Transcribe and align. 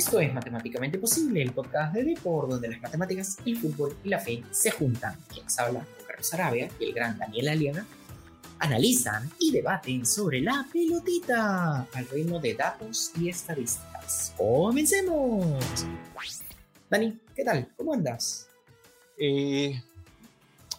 Esto 0.00 0.18
es 0.18 0.32
Matemáticamente 0.32 0.96
Posible, 0.96 1.42
el 1.42 1.52
podcast 1.52 1.92
de 1.92 2.02
Depor, 2.02 2.48
donde 2.48 2.68
las 2.68 2.80
matemáticas, 2.80 3.36
el 3.44 3.58
fútbol 3.58 3.94
y 4.02 4.08
la 4.08 4.18
fe 4.18 4.42
se 4.50 4.70
juntan. 4.70 5.14
Quienes 5.28 5.58
habla, 5.58 5.84
Carlos 6.06 6.32
Arabia 6.32 6.70
y 6.80 6.86
el 6.86 6.94
gran 6.94 7.18
Daniel 7.18 7.48
Aliaga, 7.48 7.84
analizan 8.60 9.30
y 9.38 9.52
debaten 9.52 10.06
sobre 10.06 10.40
la 10.40 10.66
pelotita 10.72 11.86
al 11.92 12.08
ritmo 12.08 12.40
de 12.40 12.54
datos 12.54 13.12
y 13.20 13.28
estadísticas. 13.28 14.32
¡Comencemos! 14.38 15.62
Dani, 16.88 17.20
¿qué 17.36 17.44
tal? 17.44 17.68
¿Cómo 17.76 17.92
andas? 17.92 18.48
Eh, 19.18 19.82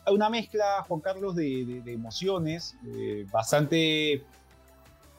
una 0.08 0.32
mezcla, 0.32 0.84
Juan 0.88 1.00
Carlos, 1.00 1.36
de, 1.36 1.84
emociones, 1.86 2.76
eh, 2.88 3.28
bastante 3.32 4.24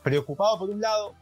preocupado 0.03 0.59
por 0.59 0.71
un 0.71 0.81
lado, 0.81 1.15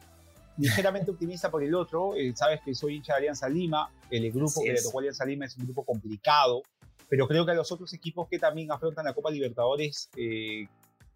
ligeramente 0.61 1.11
optimista 1.11 1.51
por 1.51 1.63
el 1.63 1.75
otro. 1.75 2.15
Eh, 2.15 2.33
sabes 2.35 2.61
que 2.65 2.75
soy 2.75 2.97
hincha 2.97 3.15
de 3.15 3.19
Alianza 3.19 3.49
Lima, 3.49 3.91
el 4.11 4.31
grupo 4.31 4.63
que 4.63 4.73
le 4.73 4.83
tocó 4.83 4.99
a 4.99 5.01
Alianza 5.01 5.25
Lima 5.25 5.47
es 5.47 5.57
un 5.57 5.65
grupo 5.65 5.85
complicado, 5.85 6.63
pero 7.09 7.27
creo 7.27 7.45
que 7.45 7.53
a 7.53 7.55
los 7.55 7.73
otros 7.73 7.93
equipos 7.95 8.29
que 8.29 8.39
también 8.39 8.71
afrontan 8.71 9.05
la 9.05 9.15
Copa 9.15 9.31
Libertadores, 9.31 10.11
eh, 10.17 10.69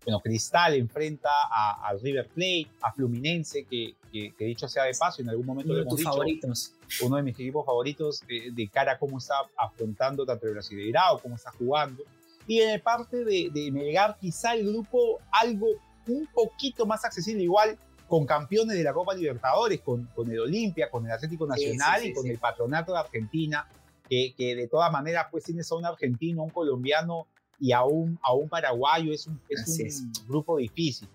bueno, 0.04 0.20
Cristal 0.20 0.74
enfrenta 0.74 1.30
a, 1.50 1.94
River 2.02 2.28
Plate, 2.28 2.68
a 2.82 2.92
Fluminense, 2.92 3.64
que, 3.64 3.94
dicho 4.38 4.68
sea 4.68 4.84
de 4.84 4.92
paso, 4.98 5.22
en 5.22 5.30
algún 5.30 5.46
momento 5.46 5.72
uno 5.72 5.80
de 5.82 5.88
tus 5.88 6.02
favoritos. 6.02 6.74
uno 7.02 7.16
de 7.16 7.22
mis 7.22 7.34
equipos 7.34 7.64
favoritos 7.64 8.20
de 8.26 8.68
cara 8.70 8.92
a 8.92 8.98
cómo 8.98 9.16
está 9.16 9.34
afrontando 9.56 10.26
tanto 10.26 10.46
el 10.46 10.52
Brasileirao, 10.52 11.20
cómo 11.20 11.36
está 11.36 11.50
jugando. 11.52 12.02
Y 12.46 12.60
en 12.60 12.70
el 12.70 12.82
parte 12.82 13.24
de, 13.24 13.48
de 13.50 13.70
Melgar, 13.70 14.18
quizá 14.20 14.54
el 14.54 14.68
grupo 14.68 15.20
algo 15.32 15.68
un 16.06 16.26
poquito 16.26 16.84
más 16.84 17.04
accesible, 17.04 17.42
igual 17.42 17.78
con 18.08 18.26
campeones 18.26 18.76
de 18.76 18.84
la 18.84 18.92
Copa 18.92 19.14
Libertadores, 19.14 19.80
con, 19.80 20.06
con 20.14 20.30
el 20.30 20.40
Olimpia, 20.40 20.90
con 20.90 21.06
el 21.06 21.12
Atlético 21.12 21.46
Nacional 21.46 22.04
y 22.04 22.12
con 22.12 22.26
el 22.26 22.38
Patronato 22.38 22.92
de 22.92 22.98
Argentina, 22.98 23.68
que, 24.08 24.34
que, 24.36 24.54
de 24.54 24.68
todas 24.68 24.92
maneras 24.92 25.26
pues 25.30 25.44
tienes 25.44 25.70
a 25.72 25.76
un 25.76 25.86
argentino, 25.86 26.42
un 26.42 26.50
colombiano 26.50 27.26
y 27.58 27.72
a 27.72 27.82
un, 27.84 28.18
a 28.22 28.34
un 28.34 28.48
paraguayo, 28.48 29.12
es 29.12 29.26
un, 29.26 29.40
es 29.48 30.00
un 30.00 30.12
grupo 30.28 30.56
difícil. 30.58 31.08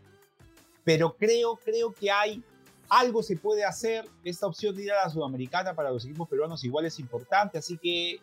Pero 0.83 1.15
creo, 1.15 1.57
creo 1.63 1.93
que 1.93 2.09
hay 2.09 2.43
algo 2.89 3.21
se 3.21 3.37
puede 3.37 3.63
hacer, 3.63 4.05
esta 4.23 4.47
opción 4.47 4.75
de 4.75 4.83
ir 4.83 4.91
a 4.91 5.03
la 5.03 5.09
Sudamericana 5.09 5.75
para 5.75 5.91
los 5.91 6.03
equipos 6.05 6.27
peruanos 6.27 6.63
igual 6.63 6.85
es 6.85 6.99
importante, 6.99 7.59
así 7.59 7.77
que 7.77 8.19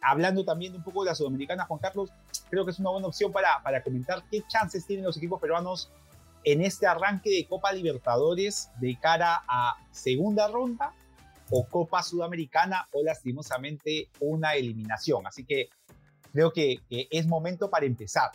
hablando 0.00 0.44
también 0.44 0.74
un 0.74 0.84
poco 0.84 1.02
de 1.02 1.10
la 1.10 1.14
Sudamericana, 1.16 1.64
Juan 1.64 1.80
Carlos, 1.80 2.10
creo 2.48 2.64
que 2.64 2.70
es 2.70 2.78
una 2.78 2.90
buena 2.90 3.08
opción 3.08 3.32
para, 3.32 3.60
para 3.62 3.82
comentar 3.82 4.22
qué 4.30 4.42
chances 4.46 4.86
tienen 4.86 5.04
los 5.04 5.16
equipos 5.16 5.40
peruanos 5.40 5.90
en 6.44 6.62
este 6.62 6.86
arranque 6.86 7.30
de 7.30 7.46
Copa 7.46 7.72
Libertadores 7.72 8.70
de 8.80 8.96
cara 9.00 9.42
a 9.48 9.76
segunda 9.90 10.46
ronda 10.48 10.92
o 11.50 11.66
Copa 11.66 12.02
Sudamericana 12.02 12.86
o 12.92 13.02
lastimosamente 13.02 14.08
una 14.20 14.54
eliminación. 14.54 15.26
Así 15.26 15.44
que 15.44 15.68
creo 16.32 16.52
que, 16.52 16.80
es 16.88 17.26
momento 17.26 17.70
para 17.70 17.86
empezar. 17.86 18.30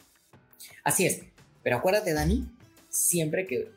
Así 0.84 1.06
es, 1.06 1.22
pero 1.64 1.78
acuérdate 1.78 2.14
Dani, 2.14 2.48
siempre 2.90 3.46
que 3.46 3.72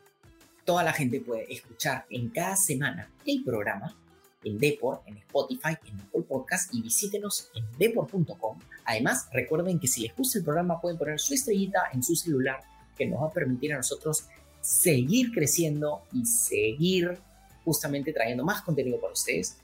toda 0.65 0.83
la 0.83 0.93
gente 0.93 1.19
puede 1.19 1.51
escuchar 1.51 2.05
en 2.09 2.29
cada 2.29 2.55
semana 2.55 3.09
el 3.25 3.43
programa, 3.43 3.95
el 4.43 4.59
Deport, 4.59 5.07
en 5.07 5.17
Spotify, 5.17 5.77
en 5.85 5.99
Apple 6.01 6.23
Podcast 6.27 6.73
y 6.73 6.81
visítenos 6.81 7.49
en 7.55 7.65
deport.com. 7.77 8.59
Además, 8.85 9.27
recuerden 9.31 9.79
que 9.79 9.87
si 9.87 10.01
les 10.01 10.15
gusta 10.15 10.39
el 10.39 10.45
programa 10.45 10.81
pueden 10.81 10.97
poner 10.97 11.19
su 11.19 11.33
estrellita 11.33 11.89
en 11.93 12.03
su 12.03 12.15
celular 12.15 12.61
que 12.97 13.05
nos 13.05 13.21
va 13.21 13.27
a 13.27 13.31
permitir 13.31 13.73
a 13.73 13.77
nosotros 13.77 14.25
seguir 14.61 15.31
creciendo 15.31 16.03
y 16.13 16.25
seguir 16.25 17.17
justamente 17.65 18.13
trayendo 18.13 18.43
más 18.43 18.61
contenido 18.61 18.99
para 18.99 19.13
ustedes. 19.13 19.57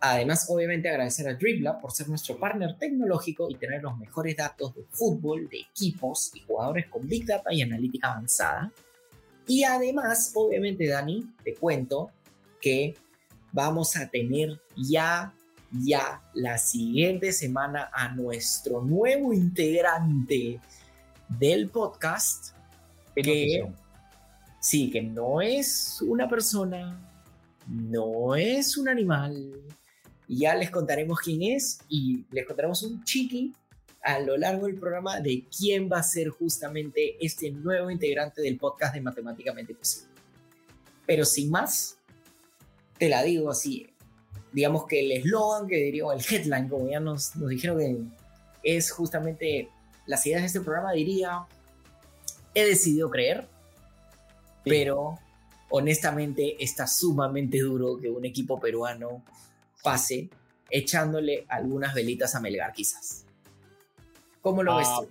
Además, 0.00 0.46
obviamente 0.48 0.88
agradecer 0.88 1.28
a 1.28 1.34
Dribla 1.34 1.80
por 1.80 1.90
ser 1.90 2.08
nuestro 2.08 2.38
partner 2.38 2.78
tecnológico 2.78 3.50
y 3.50 3.56
tener 3.56 3.82
los 3.82 3.98
mejores 3.98 4.36
datos 4.36 4.74
de 4.74 4.84
fútbol, 4.90 5.48
de 5.48 5.60
equipos 5.60 6.30
y 6.34 6.40
jugadores 6.40 6.86
con 6.86 7.06
Big 7.06 7.26
Data 7.26 7.52
y 7.52 7.62
analítica 7.62 8.12
avanzada. 8.12 8.72
Y 9.46 9.64
además, 9.64 10.32
obviamente, 10.34 10.86
Dani, 10.86 11.34
te 11.42 11.54
cuento 11.54 12.10
que 12.60 12.94
vamos 13.52 13.96
a 13.96 14.08
tener 14.08 14.60
ya, 14.76 15.34
ya 15.72 16.22
la 16.34 16.58
siguiente 16.58 17.32
semana 17.32 17.90
a 17.92 18.14
nuestro 18.14 18.82
nuevo 18.82 19.32
integrante 19.32 20.60
del 21.28 21.70
podcast, 21.70 22.54
que 23.22 23.72
sí, 24.60 24.90
que 24.90 25.02
no 25.02 25.40
es 25.40 26.02
una 26.02 26.28
persona, 26.28 26.98
no 27.66 28.34
es 28.34 28.76
un 28.76 28.88
animal. 28.88 29.52
Ya 30.28 30.54
les 30.54 30.70
contaremos 30.70 31.20
quién 31.20 31.42
es 31.42 31.80
y 31.88 32.24
les 32.30 32.46
contaremos 32.46 32.82
un 32.82 33.02
chiqui 33.04 33.54
a 34.02 34.20
lo 34.20 34.36
largo 34.36 34.66
del 34.66 34.76
programa 34.76 35.20
de 35.20 35.44
quién 35.56 35.88
va 35.90 35.98
a 35.98 36.02
ser 36.02 36.28
justamente 36.28 37.16
este 37.20 37.50
nuevo 37.50 37.90
integrante 37.90 38.40
del 38.42 38.58
podcast 38.58 38.94
de 38.94 39.00
Matemáticamente 39.00 39.74
Posible. 39.74 40.08
Pero 41.06 41.24
sin 41.24 41.50
más, 41.50 41.98
te 42.98 43.08
la 43.08 43.22
digo 43.22 43.50
así, 43.50 43.88
digamos 44.52 44.86
que 44.86 45.00
el 45.00 45.12
eslogan 45.12 45.66
que 45.66 45.76
diría, 45.76 46.04
el 46.12 46.20
headline, 46.20 46.68
como 46.68 46.88
ya 46.88 47.00
nos, 47.00 47.34
nos 47.36 47.48
dijeron 47.48 47.78
que 47.78 48.76
es 48.76 48.90
justamente 48.90 49.68
las 50.06 50.26
ideas 50.26 50.42
de 50.42 50.46
este 50.46 50.60
programa, 50.60 50.92
diría, 50.92 51.46
he 52.58 52.66
decidido 52.66 53.10
creer, 53.10 53.48
pero 54.64 55.18
honestamente 55.70 56.62
está 56.62 56.86
sumamente 56.86 57.60
duro 57.60 57.98
que 57.98 58.08
un 58.10 58.24
equipo 58.24 58.58
peruano 58.58 59.22
pase 59.82 60.30
echándole 60.70 61.46
algunas 61.48 61.94
velitas 61.94 62.34
a 62.34 62.40
Melgar 62.40 62.72
quizás. 62.72 63.24
¿Cómo 64.40 64.62
lo 64.62 64.76
ves 64.76 64.88
ah, 64.88 65.02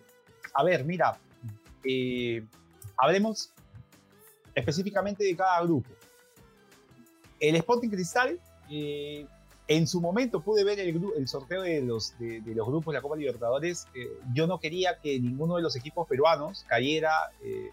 A 0.53 0.63
ver, 0.63 0.83
mira, 0.83 1.19
eh, 1.83 2.43
hablemos 2.97 3.51
específicamente 4.53 5.23
de 5.23 5.35
cada 5.35 5.61
grupo. 5.63 5.89
El 7.39 7.55
Sporting 7.55 7.89
Cristal 7.89 8.39
eh, 8.69 9.25
en 9.67 9.87
su 9.87 9.99
momento 9.99 10.41
pude 10.41 10.63
ver 10.63 10.79
el, 10.79 11.27
sorteo 11.27 11.61
de 11.61 11.81
los, 11.81 12.17
de, 12.19 12.41
los 12.45 12.67
grupos 12.67 12.93
de 12.93 12.97
la 12.97 13.01
Copa 13.01 13.17
Libertadores. 13.17 13.85
Eh, 13.93 14.07
yo 14.33 14.47
no 14.47 14.59
quería 14.59 14.99
que 14.99 15.19
ninguno 15.19 15.57
de 15.57 15.61
los 15.61 15.75
equipos 15.75 16.07
peruanos 16.07 16.65
cayera, 16.67 17.11
eh, 17.43 17.69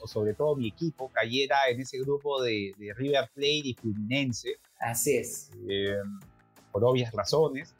o, 0.00 0.08
sobre 0.08 0.34
todo 0.34 0.56
mi 0.56 0.68
equipo, 0.68 1.10
cayera 1.12 1.68
en 1.70 1.80
ese 1.80 1.98
grupo 1.98 2.42
de, 2.42 2.74
River 2.96 3.30
Plate 3.32 3.62
y 3.64 3.74
Fluminense. 3.74 4.58
Así 4.80 5.16
es. 5.16 5.50
Eh, 5.68 5.96
por 6.72 6.84
obvias 6.84 7.12
razones. 7.12 7.74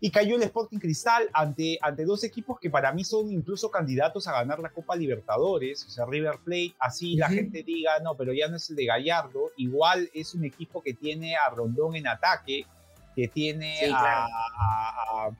Y 0.00 0.10
cayó 0.10 0.36
el 0.36 0.42
Sporting 0.42 0.78
Cristal 0.78 1.28
ante, 1.32 1.78
ante 1.82 2.04
dos 2.04 2.22
equipos 2.22 2.60
que 2.60 2.70
para 2.70 2.92
mí 2.92 3.02
son 3.02 3.32
incluso 3.32 3.68
candidatos 3.70 4.28
a 4.28 4.32
ganar 4.32 4.60
la 4.60 4.70
Copa 4.70 4.94
Libertadores, 4.94 5.84
o 5.84 5.90
sea, 5.90 6.06
River 6.06 6.38
Plate, 6.44 6.74
así 6.78 7.16
la 7.16 7.28
gente 7.28 7.64
diga, 7.64 7.98
no, 7.98 8.16
pero 8.16 8.32
ya 8.32 8.48
no 8.48 8.56
es 8.56 8.70
el 8.70 8.76
de 8.76 8.86
Gallardo, 8.86 9.50
igual 9.56 10.08
es 10.14 10.34
un 10.34 10.44
equipo 10.44 10.82
que 10.82 10.94
tiene 10.94 11.34
a 11.34 11.50
Rondón 11.50 11.96
en 11.96 12.06
ataque, 12.06 12.64
que 13.16 13.26
tiene 13.26 13.90
a, 13.92 15.30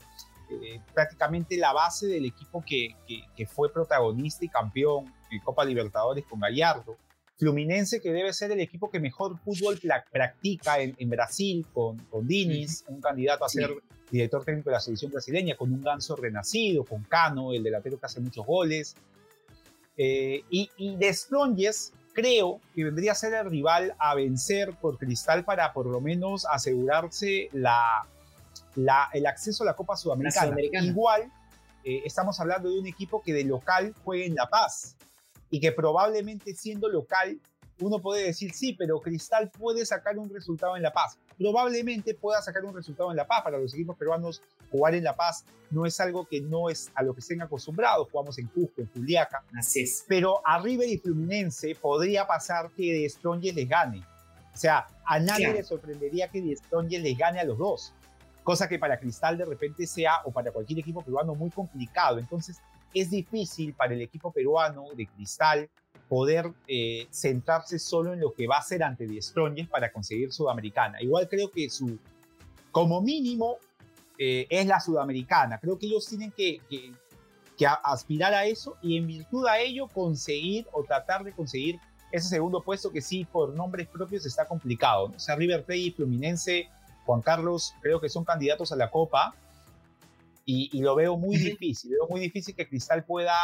eh, 0.51 0.81
prácticamente 0.93 1.57
la 1.57 1.73
base 1.73 2.09
del 2.09 2.25
equipo 2.25 2.65
que, 2.67 2.97
que, 3.37 3.47
fue 3.47 3.73
protagonista 3.73 4.45
y 4.45 4.49
campeón 4.49 5.15
en 5.31 5.39
Copa 5.41 5.65
Libertadores 5.65 6.25
con 6.25 6.41
Gallardo. 6.41 6.97
Fluminense, 7.37 8.01
que 8.01 8.11
debe 8.11 8.33
ser 8.33 8.51
el 8.51 8.59
equipo 8.59 8.91
que 8.91 8.99
mejor 8.99 9.39
fútbol 9.39 9.79
practica 10.11 10.81
en, 10.81 10.97
en 10.99 11.09
Brasil, 11.09 11.65
con, 11.73 11.99
con 12.07 12.27
Diniz, 12.27 12.85
un 12.89 13.01
candidato 13.01 13.45
a 13.45 13.49
ser 13.49 13.71
director 14.11 14.45
técnico 14.45 14.71
de 14.71 14.75
la 14.75 14.81
selección 14.81 15.11
brasileña, 15.11 15.57
con 15.57 15.73
un 15.73 15.83
ganso 15.83 16.17
renacido, 16.17 16.85
con 16.85 17.03
Cano, 17.05 17.53
el 17.53 17.63
delantero 17.63 17.99
que 17.99 18.07
hace 18.07 18.21
muchos 18.21 18.47
goles. 18.47 18.97
Eh, 19.97 20.43
y, 20.51 20.71
y 20.77 20.97
de 20.97 21.13
Strongest, 21.13 21.95
creo 22.13 22.61
que 22.75 22.85
vendría 22.85 23.13
a 23.13 23.15
ser 23.15 23.35
el 23.35 23.49
rival 23.51 23.95
a 23.99 24.15
vencer 24.15 24.75
por 24.81 24.99
Cristal 24.99 25.45
para 25.45 25.73
por 25.73 25.87
lo 25.87 26.01
menos 26.01 26.47
asegurarse 26.47 27.49
la, 27.53 28.07
la 28.75 29.09
el 29.13 29.27
acceso 29.27 29.63
a 29.63 29.67
la 29.67 29.75
Copa 29.75 29.97
Sudamericana. 29.97 30.57
Igual, 30.61 31.31
eh, 31.85 32.03
estamos 32.05 32.41
hablando 32.41 32.71
de 32.71 32.79
un 32.81 32.87
equipo 32.87 33.23
que 33.23 33.33
de 33.33 33.45
local 33.45 33.95
juega 34.05 34.25
en 34.25 34.35
La 34.35 34.49
Paz 34.49 34.97
y 35.51 35.61
que 35.61 35.73
probablemente 35.73 36.55
siendo 36.55 36.89
local 36.89 37.39
uno 37.81 38.01
puede 38.01 38.25
decir, 38.25 38.53
sí, 38.53 38.75
pero 38.75 39.01
Cristal 39.01 39.51
puede 39.51 39.87
sacar 39.87 40.19
un 40.19 40.29
resultado 40.31 40.77
en 40.77 40.83
La 40.83 40.93
Paz. 40.93 41.19
Probablemente 41.37 42.15
pueda 42.15 42.43
sacar 42.43 42.65
un 42.65 42.75
resultado 42.75 43.11
en 43.11 43.17
La 43.17 43.27
Paz. 43.27 43.43
Para 43.43 43.59
los 43.59 43.73
equipos 43.75 43.97
peruanos, 43.97 44.43
jugar 44.71 44.95
en 44.95 45.05
La 45.05 45.15
Paz 45.15 45.45
no 45.71 45.87
es 45.87 46.01
algo 46.01 46.27
que 46.27 46.41
no 46.41 46.71
es 46.71 46.91
a 46.95 47.03
lo 47.03 47.15
que 47.15 47.21
estén 47.21 47.41
acostumbrados. 47.43 48.09
Jugamos 48.11 48.39
en 48.39 48.49
Cusco, 48.49 48.81
en 48.81 48.91
Juliaca. 48.93 49.45
Así 49.57 49.83
es. 49.83 50.05
Pero 50.09 50.41
a 50.45 50.61
River 50.61 50.89
y 50.89 50.99
Fluminense 50.99 51.75
podría 51.75 52.27
pasar 52.27 52.71
que 52.71 52.93
De 52.93 53.09
Strongest 53.09 53.57
les 53.57 53.69
gane. 53.69 54.03
O 54.53 54.57
sea, 54.57 54.87
a 55.05 55.21
nadie 55.21 55.53
le 55.53 55.63
sorprendería 55.63 56.29
que 56.29 56.43
De 56.43 56.57
Strongest 56.57 57.05
les 57.05 57.17
gane 57.17 57.39
a 57.39 57.45
los 57.45 57.59
dos. 57.59 57.93
Cosa 58.43 58.69
que 58.69 58.79
para 58.79 58.99
Cristal 58.99 59.39
de 59.39 59.45
repente 59.45 59.87
sea, 59.87 60.23
o 60.25 60.33
para 60.33 60.51
cualquier 60.51 60.81
equipo 60.81 61.03
peruano, 61.03 61.35
muy 61.35 61.51
complicado. 61.51 62.19
Entonces, 62.19 62.59
es 62.95 63.11
difícil 63.11 63.75
para 63.75 63.95
el 63.95 64.01
equipo 64.01 64.33
peruano 64.33 64.87
de 64.97 65.07
Cristal 65.07 65.69
poder 66.09 66.53
eh, 66.67 67.07
centrarse 67.11 67.79
solo 67.79 68.13
en 68.13 68.21
lo 68.21 68.33
que 68.33 68.47
va 68.47 68.57
a 68.57 68.61
hacer 68.61 68.83
ante 68.83 69.07
Die 69.07 69.21
Strongest 69.21 69.71
para 69.71 69.93
conseguir 69.93 70.33
Sudamericana. 70.33 71.01
Igual 71.03 71.29
creo 71.29 71.51
que 71.51 71.69
su, 71.69 71.99
como 72.71 73.01
mínimo, 73.01 73.59
eh, 74.19 74.47
es 74.51 74.67
la 74.67 74.81
Sudamericana. 74.81 75.59
Creo 75.59 75.79
que 75.79 75.87
ellos 75.87 76.07
tienen 76.07 76.33
que, 76.33 76.61
que, 76.69 76.93
aspirar 77.67 78.35
a 78.35 78.45
eso 78.47 78.77
y 78.83 78.97
en 78.97 79.07
virtud 79.07 79.47
a 79.47 79.59
ello 79.59 79.89
conseguir 79.89 80.67
o 80.73 80.85
tratar 80.85 81.25
de 81.25 81.33
conseguir 81.33 81.81
ese 82.13 82.29
segundo 82.29 82.63
puesto 82.63 82.91
que 82.91 83.01
sí, 83.01 83.25
por 83.25 83.55
nombres 83.55 83.89
propios 83.89 84.25
está 84.25 84.47
complicado. 84.47 85.13
O 85.15 85.19
sea, 85.19 85.37
River 85.37 85.65
Plate 85.65 85.81
y 85.81 85.91
Fluminense, 85.91 86.69
Juan 87.05 87.21
Carlos, 87.21 87.75
creo 87.83 88.01
que 88.01 88.09
son 88.09 88.25
candidatos 88.25 88.73
a 88.73 88.77
la 88.77 88.91
Copa 88.91 89.35
y, 90.45 90.71
y 90.73 90.81
lo 90.81 90.95
veo 90.95 91.17
muy 91.17 91.37
difícil. 91.37 91.91
Veo 91.91 92.07
muy 92.09 92.21
difícil 92.21 92.55
que 92.55 92.69
Cristal 92.69 93.05
pueda 93.05 93.37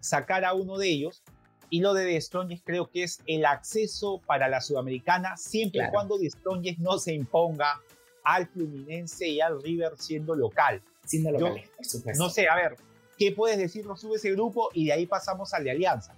sacar 0.00 0.44
a 0.44 0.54
uno 0.54 0.78
de 0.78 0.88
ellos 0.88 1.22
y 1.70 1.80
lo 1.80 1.94
de 1.94 2.04
The 2.04 2.20
Strongest 2.20 2.66
creo 2.66 2.90
que 2.90 3.04
es 3.04 3.22
el 3.26 3.46
acceso 3.46 4.20
para 4.26 4.48
la 4.48 4.60
Sudamericana, 4.60 5.36
siempre 5.36 5.84
y 5.86 5.90
cuando 5.90 6.18
The 6.18 6.28
Strongest 6.28 6.80
no 6.80 6.98
se 6.98 7.12
imponga 7.14 7.80
al 8.24 8.48
Fluminense 8.48 9.26
y 9.26 9.40
al 9.40 9.62
River 9.62 9.92
siendo 9.96 10.34
local. 10.34 10.82
Siendo 11.04 11.30
locales, 11.30 11.70
por 11.70 11.86
supuesto. 11.86 12.22
No 12.22 12.28
sé, 12.28 12.48
a 12.48 12.56
ver, 12.56 12.76
¿qué 13.16 13.32
puedes 13.32 13.56
decirnos 13.56 14.00
sobre 14.00 14.16
ese 14.16 14.32
grupo? 14.32 14.70
Y 14.74 14.86
de 14.86 14.92
ahí 14.92 15.06
pasamos 15.06 15.54
al 15.54 15.64
de 15.64 15.70
Alianza. 15.70 16.14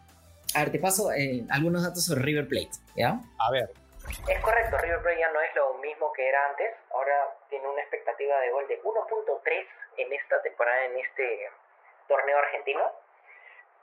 A 0.54 0.60
ver, 0.60 0.72
te 0.72 0.78
paso 0.78 1.12
eh, 1.12 1.44
algunos 1.50 1.82
datos 1.82 2.04
sobre 2.04 2.22
River 2.22 2.48
Plate, 2.48 2.70
¿ya? 2.96 3.20
A 3.38 3.50
ver. 3.50 3.70
Es 4.28 4.40
correcto, 4.40 4.76
River 4.78 5.00
Plate 5.02 5.20
ya 5.20 5.32
no 5.32 5.40
es 5.40 5.54
lo 5.54 5.74
mismo 5.78 6.12
que 6.12 6.28
era 6.28 6.48
antes. 6.48 6.72
Ahora 6.92 7.14
tiene 7.48 7.68
una 7.68 7.80
expectativa 7.80 8.40
de 8.40 8.50
gol 8.50 8.66
de 8.68 8.82
1.3 8.82 9.66
en 9.98 10.12
esta 10.12 10.42
temporada, 10.42 10.86
en 10.86 10.98
este 10.98 11.48
torneo 12.08 12.38
argentino 12.38 12.80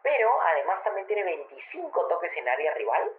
pero 0.04 0.42
además 0.42 0.84
también 0.84 1.08
tiene 1.08 1.24
25 1.24 2.08
toques 2.08 2.32
en 2.38 2.48
área 2.48 2.74
rival, 2.74 3.12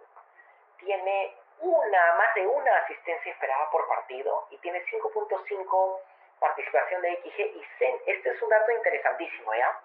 tiene 0.79 1.35
una, 1.59 2.13
más 2.17 2.33
de 2.35 2.47
una 2.47 2.77
asistencia 2.77 3.31
esperada 3.31 3.69
por 3.71 3.87
partido 3.87 4.47
y 4.49 4.57
tiene 4.57 4.83
5.5 4.85 5.99
participación 6.39 7.01
de 7.03 7.21
XG 7.21 7.39
y 7.39 7.61
este 8.09 8.29
es 8.29 8.41
un 8.41 8.49
dato 8.49 8.71
interesantísimo, 8.71 9.53
¿ya? 9.53 9.79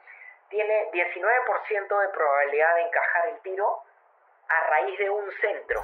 Tiene 0.48 0.90
19% 0.90 2.00
de 2.00 2.08
probabilidad 2.08 2.74
de 2.76 2.82
encajar 2.82 3.28
el 3.28 3.40
tiro 3.42 3.82
a 4.48 4.70
raíz 4.70 4.98
de 4.98 5.10
un 5.10 5.24
centro. 5.40 5.82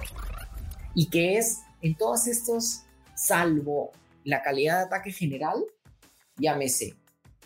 Y 0.94 1.10
que 1.10 1.36
es, 1.36 1.62
en 1.82 1.96
todos 1.96 2.26
estos, 2.26 2.86
salvo 3.14 3.92
la 4.24 4.40
calidad 4.40 4.78
de 4.78 4.84
ataque 4.86 5.10
general, 5.10 5.62
llámese 6.36 7.01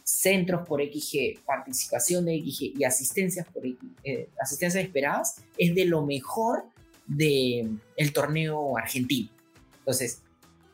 centros 0.06 0.66
por 0.68 0.80
XG, 0.80 1.44
participación 1.44 2.26
de 2.26 2.38
XG 2.38 2.78
y 2.78 2.84
asistencias, 2.84 3.44
por 3.48 3.64
eh, 3.66 4.28
asistencias 4.40 4.84
esperadas, 4.84 5.42
es 5.58 5.74
de 5.74 5.84
lo 5.84 6.02
mejor 6.02 6.64
del 7.06 7.80
el 7.96 8.12
torneo 8.12 8.78
argentino. 8.78 9.30
Entonces, 9.78 10.22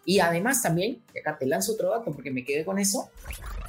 y 0.05 0.21
además 0.21 0.63
también, 0.63 1.03
y 1.15 1.19
acá 1.19 1.39
te 1.39 1.47
lanzo 1.47 1.73
otro 1.73 1.91
dato 1.91 2.13
porque 2.13 2.31
me 2.31 2.45
quedé 2.45 2.63
con 2.63 2.79
eso. 2.79 3.11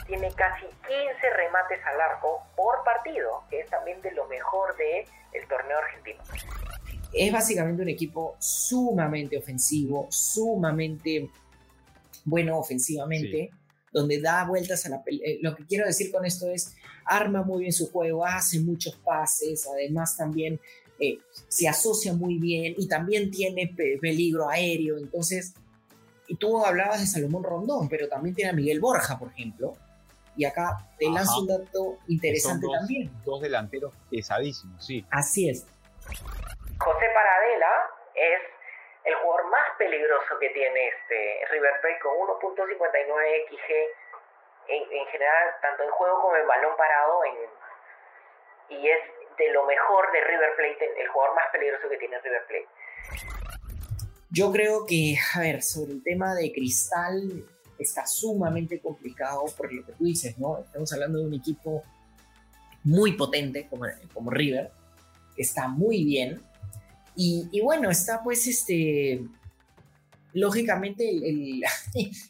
Tiene 0.06 0.30
casi 0.34 0.66
15 0.66 1.30
remates 1.38 1.80
al 1.86 2.02
arco 2.02 2.42
por 2.58 2.84
partido, 2.84 3.44
que 3.50 3.62
es 3.62 3.70
también 3.70 4.02
de 4.02 4.12
lo 4.12 4.28
mejor 4.28 4.76
del 4.76 5.06
el 5.32 5.48
torneo 5.48 5.78
argentino. 5.78 6.22
Es 7.14 7.32
básicamente 7.32 7.82
un 7.84 7.90
equipo 7.90 8.36
sumamente 8.38 9.38
ofensivo, 9.38 10.08
sumamente 10.10 11.30
bueno 12.26 12.58
ofensivamente 12.58 13.50
donde 13.94 14.20
da 14.20 14.44
vueltas 14.46 14.86
a 14.86 14.90
la 14.90 15.04
pelota. 15.04 15.26
Eh, 15.26 15.40
lo 15.42 15.56
que 15.56 15.66
quiero 15.66 15.86
decir 15.86 16.12
con 16.12 16.26
esto 16.26 16.50
es, 16.50 16.76
arma 17.06 17.44
muy 17.44 17.62
bien 17.62 17.74
su 17.74 17.90
juego, 17.92 18.26
hace 18.26 18.60
muchos 18.60 18.96
pases, 18.98 19.68
además 19.68 20.18
también 20.18 20.60
eh, 21.00 21.20
se 21.48 21.68
asocia 21.68 22.14
muy 22.14 22.40
bien 22.40 22.74
y 22.78 22.88
también 22.88 23.32
tiene 23.32 23.74
peligro 24.02 24.50
aéreo. 24.50 24.98
Entonces, 24.98 25.54
y 26.28 26.36
tú 26.36 26.66
hablabas 26.66 27.00
de 27.02 27.08
Salomón 27.08 27.44
Rondón, 27.44 27.88
pero 27.88 28.08
también 28.08 28.36
tiene 28.36 28.52
a 28.52 28.54
Miguel 28.54 28.80
Borja, 28.80 29.20
por 29.20 29.30
ejemplo. 29.30 29.76
Y 30.36 30.46
acá 30.46 30.88
te 30.98 31.08
lanzo 31.10 31.42
un 31.42 31.48
dato 31.48 31.98
interesante 32.08 32.66
también. 32.80 33.12
Dos 33.24 33.42
delanteros 33.42 33.94
pesadísimos, 34.10 34.84
sí. 34.84 35.06
Así 35.12 35.48
es. 35.50 35.66
José 36.80 37.06
Paradela 37.14 37.72
es 38.16 38.54
el 39.06 39.16
jugador 39.16 39.50
más 39.50 39.68
peligroso 39.78 40.40
que 40.40 40.50
tiene 40.50 40.88
este 40.88 41.46
River 41.52 41.74
Plate 41.82 42.00
con 42.00 42.14
1.59 42.18 43.48
XG 43.50 43.70
en, 44.70 45.06
general, 45.08 45.56
tanto 45.62 45.84
en 45.84 45.90
juego 45.92 46.22
como 46.22 46.36
en 46.38 46.48
balón 46.48 46.76
parado, 46.78 47.20
y 48.70 48.88
es 48.88 49.00
de 49.38 49.52
lo 49.52 49.66
mejor 49.66 50.12
de 50.12 50.22
River 50.22 50.56
Plate, 50.56 51.02
el 51.02 51.08
jugador 51.10 51.36
más 51.36 51.46
peligroso 51.52 51.90
que 51.90 51.98
tiene 51.98 52.20
River 52.20 52.46
Plate. 52.48 52.68
Yo 54.30 54.52
creo 54.52 54.86
que, 54.88 55.16
a 55.36 55.40
ver, 55.42 55.62
sobre 55.62 55.92
el 55.92 56.04
tema 56.04 56.34
de 56.34 56.52
Cristal 56.54 57.46
está 57.78 58.08
sumamente 58.08 58.80
complicado 58.82 59.46
por 59.58 59.72
lo 59.72 59.86
que 59.86 59.92
tú 59.92 60.06
dices, 60.06 60.38
¿no? 60.40 60.60
Estamos 60.60 60.92
hablando 60.94 61.20
de 61.20 61.26
un 61.26 61.34
equipo 61.34 61.84
muy 62.84 63.14
potente 63.14 63.68
como, 63.70 63.86
como 64.14 64.32
River, 64.32 64.72
está 65.38 65.68
muy 65.68 66.04
bien, 66.06 66.42
y, 67.16 67.62
bueno, 67.62 67.90
está 67.90 68.22
pues 68.24 68.48
este, 68.48 69.24
lógicamente 70.34 71.10
el, 71.10 71.64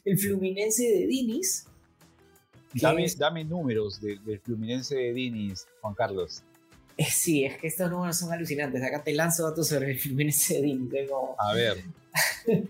el, 0.06 0.18
Fluminense 0.18 0.84
de 0.84 1.08
Dinis. 1.08 1.68
Dame, 2.74 3.06
dame 3.18 3.44
números 3.44 4.02
del 4.02 4.40
Fluminense 4.40 4.96
de 4.96 5.14
Dinis, 5.14 5.68
Juan 5.82 5.94
Carlos. 5.94 6.44
Eh, 6.98 7.06
sí, 7.06 7.46
es 7.46 7.58
que 7.58 7.68
estos 7.68 7.90
números 7.90 8.18
son 8.18 8.32
alucinantes. 8.32 8.84
Acá 8.84 9.04
te 9.04 9.14
lanzo 9.14 9.48
datos 9.50 9.68
sobre 9.68 9.92
el 9.92 10.00
Fluminense 10.00 10.56
de 10.56 10.62
Dinis. 10.62 10.94
A 11.38 11.54
ver. 11.54 11.78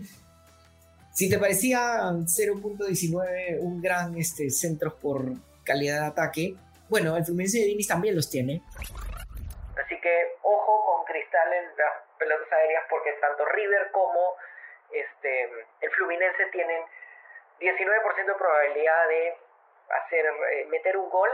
si 1.13 1.30
te 1.30 1.38
parecía 1.38 2.01
0.19 2.01 3.60
un 3.60 3.81
gran 3.81 4.18
este, 4.18 4.50
centros 4.50 4.94
por 4.95 5.33
calidad 5.63 6.01
de 6.01 6.07
ataque, 6.07 6.56
bueno, 6.89 7.15
el 7.18 7.25
Fluminense 7.25 7.60
de 7.60 7.65
Dinis 7.65 7.88
también 7.88 8.15
los 8.15 8.30
tiene. 8.30 8.62
Así 8.80 9.95
que 10.01 10.10
ojo 10.44 10.86
con 10.86 11.06
Cristal 11.06 11.48
en 11.54 11.75
pelotas 12.23 12.51
aéreas 12.53 12.85
porque 12.89 13.11
tanto 13.13 13.45
River 13.45 13.91
como 13.91 14.37
este, 14.91 15.65
el 15.81 15.91
Fluminense 15.91 16.45
tienen 16.47 16.83
19% 17.59 18.25
de 18.25 18.35
probabilidad 18.35 19.07
de 19.07 19.37
hacer 19.89 20.25
eh, 20.25 20.65
meter 20.69 20.97
un 20.97 21.09
gol 21.09 21.29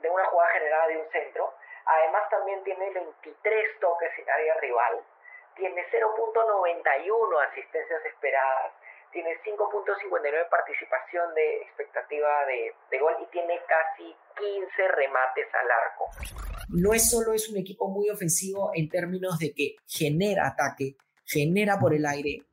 de 0.00 0.10
una 0.10 0.24
jugada 0.24 0.50
generada 0.50 0.86
de 0.88 0.96
un 0.96 1.08
centro. 1.10 1.54
Además 1.84 2.28
también 2.30 2.62
tiene 2.64 2.90
23 2.90 3.80
toques 3.80 4.18
en 4.18 4.30
área 4.30 4.54
rival, 4.56 5.00
tiene 5.54 5.86
0.91 5.90 7.48
asistencias 7.50 8.04
esperadas, 8.06 8.72
tiene 9.12 9.30
5.59 9.44 10.48
participación 10.50 11.34
de 11.34 11.62
expectativa 11.62 12.46
de, 12.46 12.74
de, 12.90 12.98
gol 12.98 13.14
y 13.22 13.26
tiene 13.32 13.58
casi 13.66 14.14
15 14.36 14.88
remates 14.88 15.46
al 15.54 15.70
arco 15.70 16.10
no 16.68 16.92
es 16.92 17.10
solo 17.10 17.32
es 17.32 17.48
un 17.48 17.56
equipo 17.56 17.88
muy 17.88 18.08
ofensivo 18.10 18.70
en 18.74 18.88
términos 18.88 19.38
de 19.38 19.52
que 19.52 19.76
genera 19.86 20.48
ataque, 20.48 20.96
genera 21.24 21.78
por 21.78 21.94
el 21.94 22.04
aire, 22.06 22.44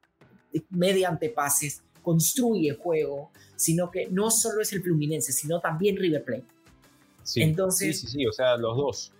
mediante 0.69 1.29
pases, 1.29 1.83
construye 2.01 2.75
juego, 2.75 3.31
sino 3.55 3.91
que 3.91 4.07
no 4.07 4.31
solo 4.31 4.61
es 4.61 4.71
el 4.73 4.81
Fluminense, 4.81 5.33
sino 5.33 5.59
también 5.59 5.97
River 5.97 6.23
Plate. 6.23 6.45
Sí, 7.23 7.41
Entonces, 7.41 7.99
sí, 7.99 8.07
sí, 8.07 8.13
sí, 8.19 8.27
o 8.27 8.31
sea, 8.31 8.55
los 8.55 8.77
dos. 8.77 9.11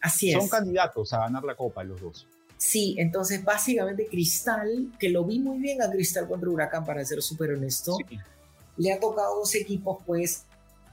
Así 0.00 0.32
es. 0.32 0.38
Son 0.38 0.48
candidatos 0.48 1.12
a 1.12 1.18
ganar 1.18 1.44
la 1.44 1.54
Copa, 1.54 1.82
los 1.84 2.00
dos. 2.00 2.26
Sí, 2.60 2.94
entonces 2.98 3.42
básicamente 3.42 4.06
Cristal, 4.06 4.92
que 4.98 5.08
lo 5.08 5.24
vi 5.24 5.38
muy 5.38 5.58
bien 5.58 5.80
a 5.80 5.90
Cristal 5.90 6.28
contra 6.28 6.50
Huracán, 6.50 6.84
para 6.84 7.02
ser 7.06 7.22
súper 7.22 7.52
honesto, 7.52 7.96
le 8.76 8.92
ha 8.92 9.00
tocado 9.00 9.38
dos 9.38 9.54
equipos 9.54 10.02
pues 10.06 10.44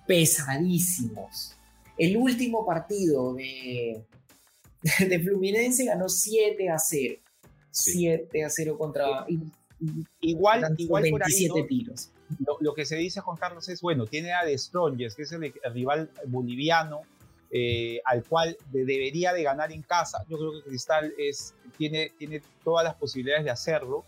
pesadísimos. 0.07 1.57
El 1.97 2.15
último 2.15 2.65
partido 2.65 3.33
de, 3.33 4.01
de 5.09 5.19
Fluminense 5.19 5.83
ganó 5.83 6.07
7 6.07 6.69
a 6.69 6.79
0. 6.79 7.19
7 7.69 8.45
a 8.45 8.49
0 8.49 8.77
contra. 8.77 9.25
igual, 10.21 10.73
igual 10.77 11.03
27 11.03 11.63
tiros. 11.63 12.11
Lo, 12.61 12.73
que 12.73 12.85
se 12.85 12.95
dice, 12.95 13.19
Juan 13.19 13.35
Carlos, 13.35 13.67
es 13.67 13.81
bueno, 13.81 14.05
tiene 14.05 14.31
a 14.31 14.45
De 14.45 14.57
Strongest, 14.57 15.17
que 15.17 15.23
es 15.23 15.33
el, 15.33 15.53
rival 15.73 16.09
boliviano, 16.27 17.01
eh, 17.51 18.01
al 18.05 18.23
cual 18.23 18.57
debería 18.71 19.33
de 19.33 19.43
ganar 19.43 19.71
en 19.71 19.81
casa. 19.81 20.25
Yo 20.27 20.37
creo 20.37 20.51
que 20.53 20.69
Cristal 20.69 21.13
es, 21.17 21.53
tiene, 21.77 22.11
tiene 22.17 22.41
todas 22.63 22.83
las 22.83 22.95
posibilidades 22.95 23.45
de 23.45 23.51
hacerlo. 23.51 24.05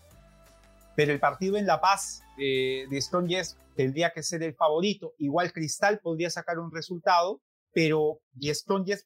Pero 0.96 1.12
el 1.12 1.20
partido 1.20 1.56
en 1.56 1.66
La 1.66 1.80
Paz 1.80 2.22
eh, 2.38 2.86
de 2.90 3.00
Strongest 3.00 3.58
tendría 3.76 4.10
que 4.10 4.22
ser 4.22 4.42
el 4.42 4.54
favorito. 4.54 5.14
Igual 5.18 5.52
Cristal 5.52 6.00
podría 6.00 6.30
sacar 6.30 6.58
un 6.58 6.70
resultado 6.72 7.40
pero 7.72 8.20
Die 8.32 8.52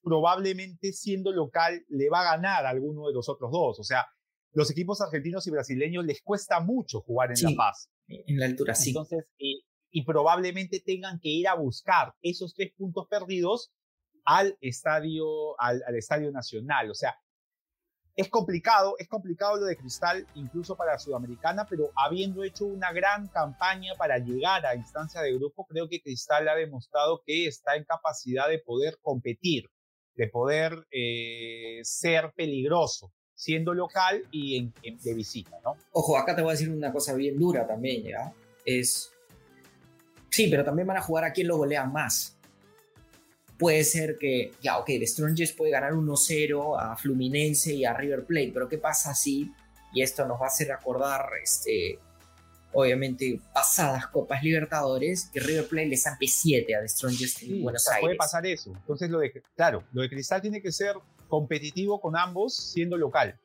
probablemente 0.03 0.93
siendo 0.93 1.33
local 1.33 1.85
le 1.89 2.09
va 2.09 2.21
a 2.21 2.37
ganar 2.37 2.67
a 2.67 2.71
alguno 2.71 3.07
de 3.09 3.15
los 3.15 3.29
otros 3.29 3.51
dos. 3.51 3.79
O 3.79 3.85
sea, 3.85 4.07
los 4.53 4.71
equipos 4.71 5.01
argentinos 5.01 5.47
y 5.47 5.51
brasileños 5.51 6.05
les 6.05 6.23
cuesta 6.23 6.61
mucho 6.61 7.01
jugar 7.01 7.31
en 7.31 7.43
La 7.43 7.57
Paz. 7.57 7.91
En 8.09 8.39
la 8.39 8.47
altura, 8.47 8.75
sí. 8.75 8.91
Entonces, 8.91 9.25
y, 9.39 10.05
probablemente 10.05 10.83
tengan 10.85 11.21
que 11.21 11.29
ir 11.29 11.47
a 11.49 11.55
buscar 11.55 12.15
esos 12.21 12.55
tres 12.55 12.73
puntos 12.77 13.07
perdidos 13.09 13.71
al 14.25 14.57
estadio, 14.61 15.61
al, 15.61 15.83
estadio 15.97 16.31
nacional. 16.31 16.91
O 16.91 16.95
sea, 16.95 17.19
es 18.17 18.29
complicado, 18.29 18.95
es 18.99 19.09
complicado 19.09 19.57
lo 19.57 19.67
de 19.67 19.77
Cristal, 19.77 20.27
incluso 20.35 20.77
para 20.77 20.99
Sudamericana, 20.99 21.67
pero 21.69 21.91
habiendo 21.97 22.45
hecho 22.45 22.65
una 22.65 22.93
gran 22.93 23.29
campaña 23.29 23.95
para 23.97 24.19
llegar 24.19 24.65
a 24.67 24.77
instancia 24.77 25.21
de 25.21 25.35
grupo, 25.35 25.67
creo 25.67 25.89
que 25.89 26.01
Cristal 26.01 26.49
ha 26.49 26.55
demostrado 26.55 27.23
que 27.27 27.47
está 27.47 27.77
en 27.77 27.85
capacidad 27.85 28.49
de 28.49 28.61
poder 28.61 28.99
competir, 29.03 29.69
de 30.15 30.29
poder 30.29 30.87
eh, 30.93 31.81
ser 31.83 32.33
peligroso, 32.37 33.13
siendo 33.35 33.75
local 33.75 34.23
y 34.31 34.59
en, 34.59 34.73
de 35.03 35.15
visita, 35.15 35.59
¿no? 35.65 35.77
Ojo, 35.91 36.17
acá 36.17 36.37
te 36.37 36.43
voy 36.43 36.51
a 36.51 36.53
decir 36.53 36.71
una 36.71 36.93
cosa 36.93 37.15
bien 37.15 37.37
dura 37.37 37.67
también. 37.67 38.05
Es... 38.65 39.11
Sí, 40.31 40.47
pero 40.49 40.65
también 40.65 40.87
van 40.87 40.99
a 40.99 41.03
jugar 41.03 41.25
a 41.25 41.33
quien 41.33 41.49
lo 41.49 41.57
golean 41.57 41.93
más 41.93 42.35
puede 43.59 43.85
ser 43.85 44.17
que, 44.19 44.53
ya, 44.63 44.79
ok, 44.79 44.87
The 44.87 45.07
Strongest 45.07 45.57
puede 45.57 45.73
ganar 45.73 45.93
1-0 45.93 46.77
a 46.81 46.97
Fluminense 46.97 47.73
y 47.73 47.85
a 47.85 47.95
River 47.95 48.25
Plate, 48.25 48.51
pero 48.53 48.69
¿qué 48.69 48.79
pasa 48.79 49.15
si, 49.15 49.53
y 49.93 50.03
esto 50.03 50.27
nos 50.27 50.41
va 50.41 50.47
a 50.47 50.49
hacer 50.49 50.73
acordar, 50.73 51.27
este, 51.43 51.99
obviamente, 52.73 53.41
pasadas 53.53 54.09
Copas 54.09 54.43
Libertadores, 54.43 55.31
que 55.33 55.41
River 55.41 55.69
Plate 55.69 55.87
le 55.87 55.97
zampe 55.97 56.27
7 56.27 56.75
a 56.75 56.81
The 56.81 56.89
Strongest 56.89 57.43
en 57.43 57.63
Buenos 57.63 57.89
Aires? 57.89 58.03
Puede 58.03 58.17
pasar 58.17 58.47
eso. 58.47 58.73
Entonces, 58.75 59.11
lo 59.11 59.21
de, 59.21 59.43
claro, 59.57 59.85
lo 59.93 60.03
de 60.03 60.11
Cristal 60.11 60.43
tiene 60.43 60.61
que 60.61 60.73
ser 60.73 60.97
competitivo 61.29 62.01
con 62.01 62.17
ambos 62.17 62.55
siendo 62.55 62.97
local. 62.97 63.39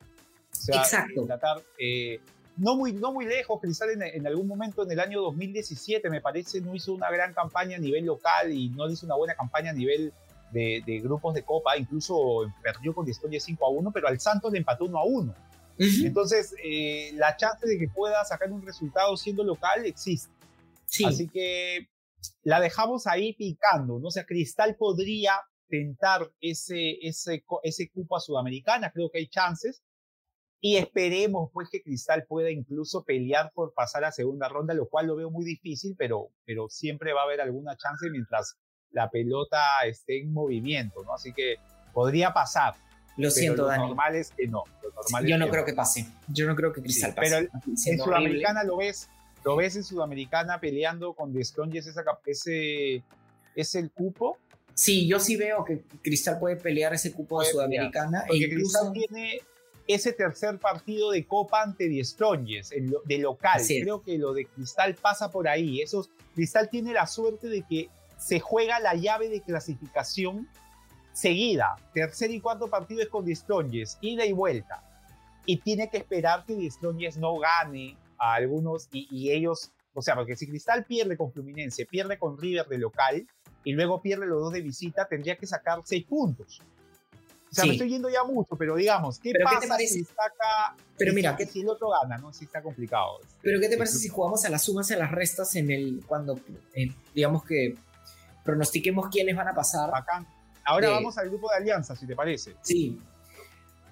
Exacto. 0.68 1.26
Tratar, 1.26 1.62
eh, 1.78 2.20
no 2.60 2.76
muy, 2.76 2.94
no 2.94 3.14
muy 3.14 3.26
lejos, 3.26 3.60
Cristal 3.62 3.90
en, 3.92 4.04
en, 4.04 4.28
algún 4.28 4.48
momento 4.48 4.84
en 4.84 4.92
el 4.92 5.00
año 5.00 5.22
2017, 5.22 6.10
me 6.10 6.22
parece, 6.22 6.62
no 6.62 6.76
hizo 6.76 6.94
una 6.94 7.10
gran 7.10 7.34
campaña 7.34 7.78
a 7.78 7.80
nivel 7.80 8.06
local 8.06 8.52
y 8.52 8.70
no 8.70 8.90
hizo 8.90 9.06
una 9.06 9.16
buena 9.16 9.34
campaña 9.34 9.72
a 9.72 9.74
nivel 9.74 10.14
de, 10.52 10.84
de 10.86 11.00
grupos 11.00 11.34
de 11.34 11.44
Copa, 11.44 11.78
incluso 11.78 12.52
perdió 12.62 12.94
con 12.94 13.06
Distoria 13.06 13.40
5 13.40 13.66
a 13.66 13.70
1, 13.70 13.92
pero 13.92 14.08
al 14.08 14.20
Santos 14.20 14.52
le 14.52 14.60
empató 14.60 14.86
1 14.86 14.98
a 14.98 15.06
1. 15.06 15.36
Entonces, 16.04 16.54
eh, 16.62 17.12
la 17.14 17.38
chance 17.38 17.66
de 17.66 17.80
que 17.80 17.88
pueda 17.88 18.26
sacar 18.26 18.52
un 18.52 18.66
resultado 18.66 19.16
siendo 19.16 19.44
local 19.44 19.86
existe. 19.86 20.34
Sí. 20.86 21.06
Así 21.06 21.30
que 21.30 21.88
la 22.44 22.60
dejamos 22.60 23.08
ahí 23.08 23.34
picando, 23.34 23.98
¿no? 24.00 24.08
O 24.08 24.12
sea, 24.12 24.26
Cristal 24.26 24.76
podría 24.76 25.40
tentar 25.70 26.30
ese, 26.42 26.98
ese, 27.02 27.46
ese 27.64 27.90
cupo 27.92 28.18
a 28.18 28.20
Sudamericana, 28.20 28.92
creo 28.92 29.10
que 29.10 29.20
hay 29.20 29.28
chances, 29.28 29.82
y 30.62 30.76
esperemos 30.76 31.50
pues 31.54 31.70
que 31.70 31.82
Cristal 31.82 32.26
pueda 32.28 32.52
incluso 32.52 33.04
pelear 33.06 33.52
por 33.54 33.74
pasar 33.74 34.04
a 34.04 34.12
segunda 34.12 34.50
ronda, 34.50 34.74
lo 34.74 34.90
cual 34.90 35.08
lo 35.08 35.16
veo 35.16 35.30
muy 35.30 35.46
difícil, 35.46 35.96
pero, 35.98 36.30
pero 36.46 36.68
siempre 36.70 37.14
va 37.14 37.22
a 37.22 37.24
haber 37.26 37.42
alguna 37.42 37.78
chance 37.78 38.10
mientras 38.10 38.58
la 38.92 39.10
pelota 39.10 39.62
esté 39.86 40.20
en 40.22 40.34
movimiento, 40.34 41.04
¿no? 41.04 41.14
Así 41.14 41.32
que 41.34 41.56
podría 41.94 42.34
pasar. 42.34 42.74
Lo 43.18 43.30
siento, 43.32 43.64
lo 43.64 43.76
normal 43.76 44.16
es 44.16 44.32
que 44.32 44.48
no. 44.48 44.64
Yo 45.26 45.38
no 45.38 45.50
creo 45.50 45.66
que 45.66 45.74
pase. 45.74 46.08
Yo 46.28 46.48
no 46.48 46.56
creo 46.56 46.74
que 46.74 46.82
Cristal 46.82 47.14
pase. 47.14 47.30
Pero 47.30 47.50
en 47.86 48.00
Sudamericana 48.00 48.64
lo 48.64 48.78
ves, 48.78 49.10
lo 49.44 49.56
ves 49.56 49.76
en 49.76 49.84
Sudamericana 49.84 50.60
peleando 50.60 51.14
con 51.14 51.34
The 51.34 51.42
ese, 51.42 52.16
ese 52.26 53.04
es 53.56 53.76
el 53.76 53.92
cupo. 53.92 54.38
Sí, 54.74 55.08
yo 55.08 55.20
sí 55.20 55.36
veo 55.36 55.66
que 55.66 55.84
Cristal 56.02 56.40
puede 56.40 56.56
pelear 56.56 56.94
ese 56.94 57.12
cupo 57.12 57.42
de 57.42 57.48
Sudamericana. 57.48 58.24
Porque 58.28 58.46
e 58.46 58.50
Cristal 58.50 58.94
tiene 58.94 59.42
ese 59.90 60.14
tercer 60.14 60.60
partido 60.60 61.10
de 61.10 61.26
Copa 61.26 61.64
ante 61.64 61.90
Die 61.90 62.06
Strongest, 62.06 62.72
de 62.74 63.18
local. 63.18 63.60
Creo 63.66 64.04
que 64.04 64.20
lo 64.20 64.34
de 64.34 64.46
Cristal 64.46 64.94
pasa 64.94 65.32
por 65.32 65.48
ahí. 65.48 65.82
Esos, 65.82 66.12
Cristal 66.36 66.70
tiene 66.70 66.94
la 66.94 67.08
suerte 67.08 67.48
de 67.48 67.64
que 67.64 67.90
se 68.16 68.40
juega 68.40 68.80
la 68.80 68.94
llave 68.94 69.30
de 69.30 69.42
clasificación 69.42 70.48
seguida. 71.12 71.76
Tercer 71.92 72.30
y 72.30 72.40
cuarto 72.40 72.68
partido 72.68 73.02
es 73.02 73.08
con 73.08 73.26
Die 73.26 73.36
Strongest, 73.36 73.98
ida 74.02 74.28
y 74.28 74.32
vuelta. 74.32 74.84
Y 75.48 75.58
tiene 75.58 75.90
que 75.90 75.98
esperar 75.98 76.46
que 76.46 76.54
Die 76.54 76.70
Strongest 76.70 77.18
no 77.18 77.40
gane 77.40 77.98
a 78.20 78.36
algunos 78.36 78.90
y, 78.92 79.08
y 79.10 79.32
ellos, 79.32 79.72
o 79.96 80.04
sea, 80.04 80.14
porque 80.14 80.36
si 80.36 80.48
Cristal 80.48 80.86
pierde 80.86 81.18
con 81.18 81.32
Fluminense, 81.34 81.88
pierde 81.88 82.20
con 82.20 82.38
River 82.38 82.68
de 82.68 82.78
local 82.78 83.28
y 83.64 83.74
luego 83.74 84.04
pierde 84.04 84.28
los 84.28 84.40
dos 84.40 84.54
de 84.54 84.62
visita, 84.62 85.08
tendría 85.08 85.36
que 85.36 85.48
sacar 85.48 85.82
seis 85.84 86.06
puntos. 86.06 86.62
O 87.52 87.56
sea, 87.56 87.66
me 87.66 87.72
estoy 87.72 87.90
yendo 87.90 88.10
ya 88.10 88.24
mucho, 88.24 88.56
pero 88.56 88.76
digamos, 88.76 89.20
¿qué 89.20 89.34
pasa 89.44 89.78
si 89.78 90.04
saca. 90.04 90.76
Pero 90.98 91.14
mira, 91.14 91.36
que 91.36 91.46
si 91.46 91.62
el 91.62 91.70
otro 91.70 91.90
gana, 91.90 92.18
¿no? 92.18 92.32
Si 92.32 92.46
está 92.46 92.62
complicado. 92.62 93.20
Pero 93.42 93.60
¿qué 93.60 93.70
te 93.70 93.78
parece 93.78 93.98
si 93.98 94.08
jugamos 94.10 94.46
a 94.46 94.50
las 94.50 94.64
sumas 94.64 94.90
y 94.92 94.94
a 94.94 94.98
las 94.98 95.12
restas 95.12 95.56
en 95.56 95.72
el. 95.72 96.04
cuando, 96.06 96.40
eh, 96.76 96.92
digamos 97.16 97.44
que 97.44 97.76
pronostiquemos 98.44 99.10
quiénes 99.10 99.36
van 99.36 99.48
a 99.48 99.54
pasar? 99.54 99.90
Acá. 99.94 100.26
Ahora 100.64 100.90
vamos 100.92 101.18
al 101.18 101.30
grupo 101.30 101.50
de 101.50 101.58
Alianza, 101.58 101.96
si 101.96 102.06
te 102.06 102.16
parece. 102.16 102.56
Sí. 102.62 103.00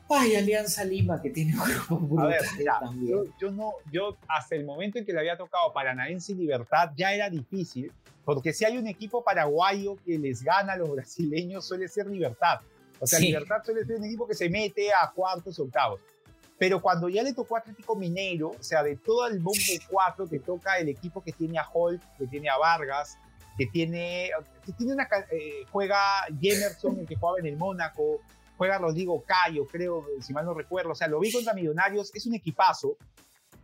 Ay, 0.10 0.36
Alianza 0.36 0.84
Lima, 0.84 1.22
que 1.22 1.32
tiene 1.32 1.54
un 1.54 1.98
grupo 1.98 2.22
A 2.22 2.28
ver, 2.28 2.42
mira, 2.58 2.80
yo, 3.02 3.26
yo, 3.40 3.52
no, 3.52 3.74
yo 3.92 4.18
hasta 4.28 4.56
el 4.56 4.64
momento 4.64 5.00
en 5.00 5.06
que 5.06 5.12
le 5.12 5.20
había 5.20 5.36
tocado 5.36 5.74
Paranaense 5.74 6.32
y 6.32 6.36
Libertad 6.36 6.92
ya 6.96 7.14
era 7.14 7.30
difícil, 7.30 7.92
porque 8.24 8.54
si 8.54 8.64
hay 8.64 8.78
un 8.78 8.88
equipo 8.88 9.24
paraguayo 9.24 9.98
que 10.06 10.18
les 10.18 10.44
gana 10.44 10.74
a 10.74 10.78
los 10.78 10.92
brasileños 10.92 11.66
suele 11.66 11.88
ser 11.88 12.08
Libertad. 12.08 12.62
O 13.00 13.08
sea, 13.08 13.20
Libertad 13.20 13.64
suele 13.64 13.86
ser 13.86 13.98
un 13.98 14.06
equipo 14.06 14.28
que 14.28 14.36
se 14.36 14.50
mete 14.50 14.92
a 14.92 15.12
cuartos 15.12 15.60
o 15.60 15.64
octavos. 15.64 16.00
Pero 16.58 16.82
cuando 16.82 17.08
ya 17.08 17.22
le 17.22 17.34
tocó 17.34 17.56
a 17.56 17.60
Atlético 17.60 17.96
Mineiro, 17.96 18.50
o 18.50 18.64
sea, 18.64 18.82
de 18.82 18.96
todo 18.98 19.28
el 19.28 19.40
bombo 19.40 19.60
4 19.90 20.28
que 20.28 20.40
toca 20.40 20.78
el 20.80 20.90
equipo 20.90 21.24
que 21.24 21.32
tiene 21.32 21.60
a 21.60 21.68
Holt, 21.72 22.02
que 22.18 22.26
tiene 22.26 22.50
a 22.50 22.58
Vargas, 22.58 23.18
que 23.58 23.68
tiene, 23.68 24.32
que 24.66 24.72
tiene 24.74 24.94
una, 24.94 25.08
eh, 25.32 25.66
juega 25.72 26.00
Jemerson, 26.40 27.00
el 27.00 27.08
que 27.08 27.16
jugaba 27.16 27.40
en 27.40 27.46
el 27.46 27.58
Mónaco, 27.58 28.22
juega 28.58 28.80
Rodrigo 28.80 29.24
Cayo, 29.24 29.68
creo, 29.68 30.06
si 30.22 30.34
mal 30.34 30.46
no 30.46 30.54
recuerdo, 30.56 30.92
o 30.92 30.96
sea, 30.96 31.08
lo 31.08 31.20
vi 31.20 31.32
contra 31.32 31.54
Millonarios, 31.54 32.14
es 32.16 32.26
un 32.26 32.34
equipazo, 32.34 32.98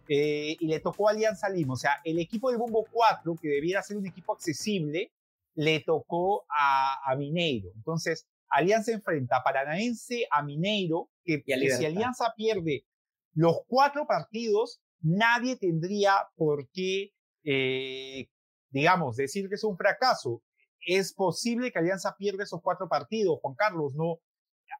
eh, 0.07 0.55
y 0.59 0.67
le 0.67 0.79
tocó 0.79 1.07
a 1.07 1.11
Alianza 1.11 1.49
Lima, 1.49 1.73
o 1.73 1.77
sea, 1.77 1.99
el 2.03 2.19
equipo 2.19 2.49
del 2.49 2.59
Bombo 2.59 2.85
4, 2.91 3.35
que 3.41 3.47
debiera 3.47 3.81
ser 3.81 3.97
un 3.97 4.05
equipo 4.05 4.33
accesible, 4.33 5.11
le 5.55 5.79
tocó 5.79 6.45
a, 6.49 6.99
a 7.09 7.15
Mineiro. 7.15 7.71
Entonces, 7.75 8.27
Alianza 8.53 8.91
enfrenta 8.91 9.37
a 9.37 9.43
Paranaense, 9.43 10.27
a 10.29 10.43
Mineiro, 10.43 11.09
que, 11.25 11.43
si 11.45 11.85
Alianza 11.85 12.33
pierde 12.35 12.85
los 13.33 13.61
cuatro 13.67 14.05
partidos, 14.05 14.79
nadie 15.01 15.57
tendría 15.57 16.27
por 16.35 16.69
qué, 16.69 17.13
eh, 17.43 18.29
digamos, 18.69 19.15
decir 19.15 19.49
que 19.49 19.55
es 19.55 19.63
un 19.63 19.75
fracaso. 19.75 20.43
Es 20.85 21.13
posible 21.13 21.71
que 21.71 21.79
Alianza 21.79 22.15
pierda 22.15 22.43
esos 22.43 22.61
cuatro 22.61 22.87
partidos, 22.87 23.39
Juan 23.41 23.55
Carlos, 23.55 23.95
no. 23.95 24.19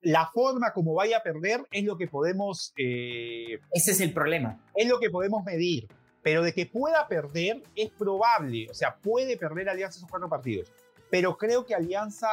La 0.01 0.30
forma 0.32 0.72
como 0.72 0.94
vaya 0.94 1.18
a 1.18 1.24
perder 1.24 1.65
es 1.72 1.84
lo 1.84 1.98
que 1.98 2.08
podemos... 2.08 2.74
Eh, 2.77 3.60
Ese 3.72 3.92
es 3.92 4.01
el 4.01 4.13
problema. 4.13 4.60
Es 4.75 4.88
lo 4.88 5.00
que 5.00 5.10
podemos 5.10 5.44
medir. 5.44 5.88
Pero 6.22 6.44
de 6.44 6.53
que 6.53 6.65
pueda 6.68 7.08
perder 7.08 7.63
es 7.75 7.89
probable. 7.89 8.68
O 8.70 8.74
sea, 8.74 8.96
puede 8.98 9.36
perder 9.36 9.70
Alianza 9.70 9.98
esos 9.98 10.10
cuatro 10.10 10.30
partidos. 10.30 10.72
Pero 11.10 11.38
creo 11.38 11.65
que 11.65 11.75
Alianza 11.75 12.30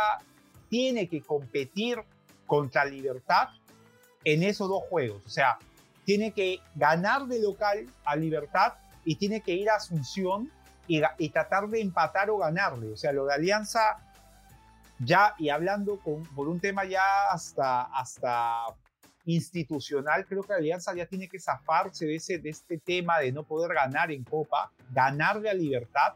tiene 0.70 1.08
que 1.08 1.20
competir 1.20 1.98
contra 2.46 2.86
Libertad 2.86 3.48
en 4.24 4.42
esos 4.42 4.68
dos 4.68 4.84
juegos. 4.88 5.20
O 5.26 5.28
sea, 5.28 5.58
tiene 6.04 6.32
que 6.32 6.60
ganar 6.74 7.26
de 7.26 7.42
local 7.42 7.86
a 8.04 8.16
Libertad 8.16 8.74
y 9.04 9.16
tiene 9.16 9.42
que 9.42 9.52
ir 9.52 9.68
a 9.68 9.76
Asunción 9.76 10.50
y, 10.86 11.28
tratar 11.28 11.68
de 11.68 11.80
empatar 11.80 12.30
o 12.30 12.38
ganarle. 12.38 12.88
O 12.92 12.96
sea, 12.96 13.12
lo 13.12 13.26
de 13.26 13.34
Alianza, 13.34 13.98
ya 14.98 15.34
y 15.38 15.48
hablando 15.48 15.98
con, 16.00 16.24
por 16.34 16.48
un 16.48 16.58
tema 16.58 16.84
ya 16.84 17.30
hasta, 17.30 17.82
hasta 17.82 18.64
institucional, 19.24 20.26
creo 20.26 20.42
que 20.42 20.52
Alianza 20.52 20.94
ya 20.94 21.06
tiene 21.06 21.28
que 21.28 21.38
zafarse 21.38 22.06
de, 22.06 22.16
ese, 22.16 22.38
de 22.38 22.50
este 22.50 22.78
tema 22.78 23.18
de 23.18 23.30
no 23.30 23.44
poder 23.44 23.72
ganar 23.74 24.10
en 24.10 24.24
Copa, 24.24 24.72
ganarle 24.90 25.50
a 25.50 25.54
Libertad 25.54 26.14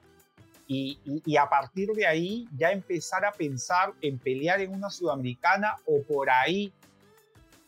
y, 0.67 1.37
a 1.37 1.49
partir 1.49 1.91
de 1.93 2.07
ahí 2.07 2.49
ya 2.57 2.71
empezar 2.71 3.25
a 3.25 3.33
pensar 3.33 3.93
en 4.01 4.19
pelear 4.19 4.61
en 4.61 4.73
una 4.73 4.91
sudamericana 4.91 5.77
o 5.87 6.03
por 6.03 6.31
ahí, 6.31 6.73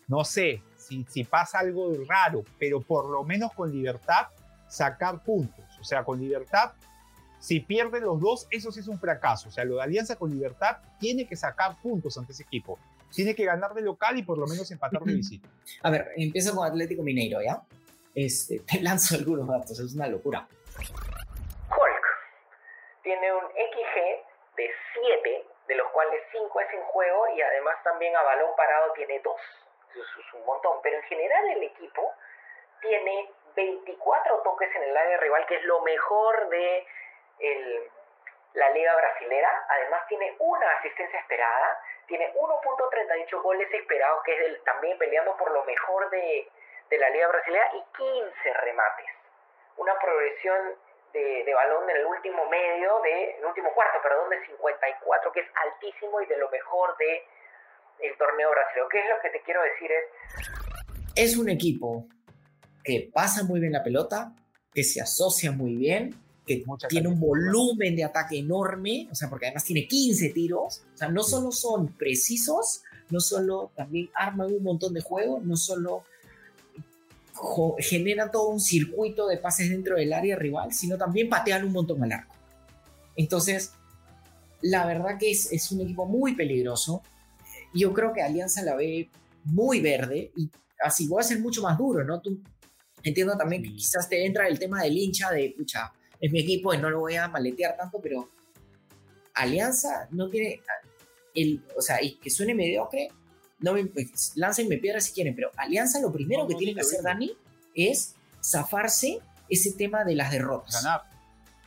no 0.09 0.25
sé, 0.25 0.63
si, 0.77 1.05
si 1.09 1.25
pasa 1.25 1.59
algo 1.59 1.93
raro, 2.09 2.45
pero 2.59 2.81
por 2.81 3.11
lo 3.11 3.25
menos 3.25 3.53
con 3.53 3.71
libertad 3.71 4.29
sacar 4.69 5.23
puntos. 5.23 5.65
O 5.81 5.85
sea, 5.85 6.05
con 6.05 6.21
libertad, 6.21 6.73
si 7.39 7.61
pierden 7.61 8.05
los 8.05 8.21
dos, 8.21 8.47
eso 8.51 8.73
sí 8.73 8.81
es 8.81 8.89
un 8.89 8.99
fracaso. 8.99 9.49
O 9.49 9.53
sea, 9.53 9.65
lo 9.65 9.77
de 9.77 9.83
Alianza 9.83 10.17
con 10.17 10.31
libertad 10.31 10.79
tiene 10.99 11.27
que 11.27 11.37
sacar 11.37 11.77
puntos 11.83 12.17
ante 12.17 12.33
ese 12.33 12.45
equipo. 12.45 12.79
Tiene 13.13 13.35
que 13.35 13.45
ganar 13.45 13.75
de 13.75 13.83
local 13.83 14.19
y 14.19 14.23
por 14.23 14.39
lo 14.39 14.47
menos 14.47 14.71
empatar 14.71 15.03
de 15.03 15.15
visita. 15.15 15.49
A 15.83 15.91
ver, 15.91 16.09
empiezo 16.17 16.55
con 16.55 16.67
Atlético 16.67 17.03
Mineiro, 17.03 17.41
¿ya? 17.43 17.63
Este, 18.15 18.61
te 18.67 18.81
lanzo 18.81 19.17
algunos 19.17 19.47
datos, 19.47 19.79
es 19.79 19.95
una 19.95 20.09
locura 20.09 20.49
tiene 23.07 23.33
un 23.33 23.45
XG 23.53 24.57
de 24.57 24.75
7, 24.95 25.45
de 25.69 25.75
los 25.77 25.89
cuales 25.93 26.21
5 26.33 26.61
es 26.61 26.75
en 26.75 26.83
juego 26.83 27.29
y 27.29 27.41
además 27.41 27.81
también 27.85 28.17
a 28.17 28.23
balón 28.23 28.51
parado 28.57 28.93
tiene 28.95 29.21
2. 29.21 29.41
Eso 29.91 30.21
es 30.21 30.35
un 30.35 30.45
montón, 30.45 30.81
pero 30.83 30.97
en 30.97 31.05
general 31.05 31.51
el 31.51 31.63
equipo 31.63 32.13
tiene 32.81 33.31
24 33.55 34.39
toques 34.43 34.75
en 34.75 34.83
el 34.83 34.97
área 34.97 35.19
rival, 35.19 35.47
que 35.47 35.55
es 35.55 35.63
lo 35.67 35.83
mejor 35.83 36.49
de 36.49 36.85
la 38.55 38.71
liga 38.71 38.97
brasilera. 38.97 39.67
Además 39.69 40.05
tiene 40.09 40.35
una 40.41 40.69
asistencia 40.73 41.21
esperada, 41.21 41.81
tiene 42.09 42.35
1.38 42.35 43.41
goles 43.41 43.73
esperados, 43.73 44.25
que 44.25 44.33
es 44.35 44.65
también 44.65 44.99
peleando 44.99 45.37
por 45.37 45.53
lo 45.53 45.63
mejor 45.63 46.11
de, 46.11 46.51
de 46.91 46.99
la 46.99 47.09
Liga 47.11 47.29
Brasileña, 47.29 47.71
y 47.73 47.85
15 47.97 48.53
remates. 48.53 49.07
Una 49.77 49.97
progresión 50.01 50.77
de, 51.17 51.45
de, 51.45 51.55
balón 51.55 51.89
en 51.89 51.97
el 51.97 52.07
último 52.07 52.49
medio, 52.49 53.01
de, 53.03 53.39
el 53.39 53.45
último 53.45 53.73
cuarto, 53.75 53.99
perdón, 54.03 54.29
de 54.31 54.45
54, 54.47 55.33
que 55.33 55.41
es 55.41 55.47
altísimo 55.55 56.21
y 56.21 56.27
de 56.27 56.37
lo 56.37 56.51
mejor 56.51 56.97
de 56.99 57.25
el 58.05 58.17
torneo 58.19 58.51
brasileño. 58.51 58.89
¿Qué 58.91 59.01
es 59.01 59.09
lo 59.09 59.17
que 59.23 59.31
te 59.31 59.43
quiero 59.43 59.61
decir? 59.63 59.91
Es, 61.15 61.33
es 61.33 61.37
un 61.39 61.49
equipo 61.49 62.07
que 62.85 63.11
pasa 63.13 63.45
muy 63.45 63.61
bien 63.61 63.73
la 63.73 63.83
pelota, 63.83 64.33
que 64.73 64.85
se 64.85 65.01
asocia 65.01 65.51
muy 65.51 65.75
bien, 65.75 66.15
que 66.47 66.63
tiene 66.89 67.09
un 67.09 67.19
volumen 67.19 67.97
de 67.97 68.05
ataque 68.05 68.39
enorme, 68.39 69.09
o 69.11 69.15
sea, 69.15 69.29
porque 69.29 69.47
además 69.47 69.65
tiene 69.65 69.89
15 69.89 70.29
tiros, 70.31 70.85
o 70.95 70.97
sea, 70.97 71.09
no 71.09 71.23
solo 71.23 71.51
son 71.51 71.97
precisos, 71.97 72.85
no 73.11 73.19
solo 73.19 73.73
también 73.75 74.11
arman 74.15 74.53
un 74.53 74.63
montón 74.63 74.95
de 74.95 75.01
juego, 75.01 75.41
no 75.43 75.57
solo 75.57 76.05
generan 77.79 78.31
todo 78.31 78.49
un 78.49 78.61
circuito 78.61 79.27
de 79.27 79.39
pases 79.39 79.71
dentro 79.71 79.97
del 79.97 80.13
área 80.13 80.37
rival, 80.37 80.73
sino 80.73 80.97
también 80.97 81.29
patean 81.29 81.65
un 81.65 81.73
montón 81.73 82.03
al 82.03 82.13
arco. 82.13 82.35
Entonces, 83.17 83.73
la 84.63 84.87
verdad 84.87 85.19
que 85.19 85.31
es, 85.31 85.53
es 85.53 85.71
un 85.73 85.81
equipo 85.81 86.07
muy 86.07 86.35
peligroso. 86.35 87.03
Yo 87.75 87.93
creo 87.93 88.13
que 88.13 88.23
Alianza 88.23 88.63
la 88.63 88.75
ve 88.75 89.11
muy 89.45 89.81
verde 89.81 90.33
y 90.37 90.51
así 90.81 91.07
voy 91.07 91.21
a 91.21 91.25
ser 91.25 91.41
mucho 91.41 91.63
más 91.63 91.79
duro, 91.79 92.05
¿no? 92.05 92.21
Tú 92.21 92.41
entiendo 93.03 93.37
también 93.37 93.63
que 93.63 93.73
quizás 93.73 94.09
te 94.09 94.25
entra 94.25 94.49
el 94.49 94.59
tema 94.59 94.83
del 94.83 94.97
hincha 94.97 95.31
de, 95.31 95.55
pucha, 95.57 95.93
es 96.21 96.33
mi 96.33 96.41
equipo 96.41 96.75
y 96.75 96.79
no 96.79 96.91
lo 96.91 97.01
voy 97.01 97.17
a 97.17 97.29
maletear 97.29 97.77
tanto, 97.77 98.01
pero 98.01 98.29
Alianza 99.35 100.09
no 100.11 100.29
tiene 100.29 100.61
el, 101.35 101.63
o 101.77 101.83
sea, 101.83 102.03
y 102.03 102.17
que 102.17 102.31
suene 102.31 102.55
mediocre, 102.55 103.09
no 103.59 103.73
me, 103.73 103.87
pues, 103.87 104.33
láncenme 104.35 104.79
piedras 104.79 105.05
si 105.05 105.13
quieren, 105.13 105.35
pero 105.35 105.51
Alianza 105.57 106.01
lo 106.01 106.13
primero 106.13 106.47
que 106.47 106.55
tiene 106.55 106.75
que 106.75 106.81
hacer 106.81 107.03
Dani 107.03 107.33
es 107.75 108.15
zafarse 108.43 109.21
ese 109.49 109.73
tema 109.73 110.05
de 110.05 110.15
las 110.15 110.31
derrotas. 110.31 110.83
Ganar. 110.83 111.03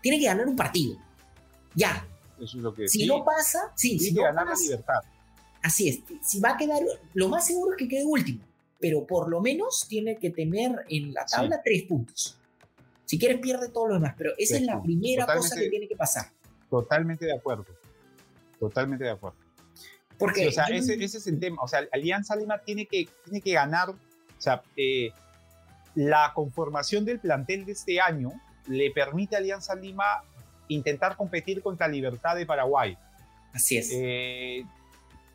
Tiene 0.01 0.19
que 0.19 0.25
ganar 0.25 0.48
un 0.48 0.55
partido. 0.55 0.98
Ya. 1.75 2.05
Eso 2.38 2.58
es 2.58 2.63
lo 2.63 2.74
que 2.74 2.88
Si 2.88 3.05
no 3.05 3.24
pasa, 3.24 3.72
sí, 3.75 3.89
tiene 3.98 4.03
si 4.03 4.10
que 4.13 4.15
no 4.19 4.24
ganar 4.24 4.46
pasa, 4.46 4.55
la 4.55 4.62
libertad. 4.63 5.00
Así 5.62 5.89
es. 5.89 6.00
Si 6.25 6.39
va 6.39 6.51
a 6.51 6.58
quedar, 6.58 6.81
lo 7.13 7.27
más 7.27 7.46
seguro 7.48 7.72
es 7.72 7.77
que 7.77 7.88
quede 7.88 8.05
último, 8.05 8.39
pero 8.79 9.05
por 9.05 9.29
lo 9.29 9.41
menos 9.41 9.86
tiene 9.89 10.17
que 10.17 10.29
tener 10.29 10.86
en 10.88 11.13
la 11.13 11.25
tabla 11.25 11.62
tres 11.63 11.84
puntos. 11.84 12.38
Si 13.05 13.17
quieres, 13.17 13.39
pierde 13.39 13.69
todo 13.69 13.88
lo 13.88 13.93
demás, 13.96 14.13
pero 14.17 14.31
esa 14.38 14.53
Tres 14.53 14.62
es 14.62 14.65
la 14.67 14.74
puntos. 14.74 14.86
primera 14.86 15.25
cosa 15.25 15.55
que 15.55 15.69
tiene 15.69 15.88
que 15.88 15.96
pasar. 15.96 16.27
Totalmente 16.69 17.25
de 17.25 17.34
acuerdo. 17.34 17.65
Totalmente 18.60 19.03
de 19.03 19.10
acuerdo. 19.10 19.38
Porque 20.19 20.41
Sí, 20.41 20.47
o 20.47 20.51
sea, 20.51 20.65
ese, 20.65 21.01
ese 21.01 21.17
es 21.17 21.27
el 21.27 21.39
tema. 21.39 21.61
O 21.63 21.67
sea, 21.67 21.88
Alianza 21.91 22.35
Lima 22.35 22.59
tiene 22.59 22.85
que, 22.85 23.07
tiene 23.23 23.41
que 23.41 23.53
ganar. 23.53 23.89
O 23.89 23.95
sea, 24.38 24.61
eh, 24.75 25.11
la 25.95 26.33
conformación 26.35 27.05
del 27.05 27.19
plantel 27.19 27.65
de 27.65 27.71
este 27.71 27.99
año 27.99 28.31
le 28.67 28.91
permite 28.91 29.35
a 29.35 29.39
Alianza 29.39 29.75
Lima 29.75 30.23
intentar 30.67 31.15
competir 31.15 31.61
contra 31.61 31.88
Libertad 31.88 32.35
de 32.35 32.45
Paraguay. 32.45 32.97
así 33.53 33.77
es. 33.77 33.89
Eh, 33.93 34.63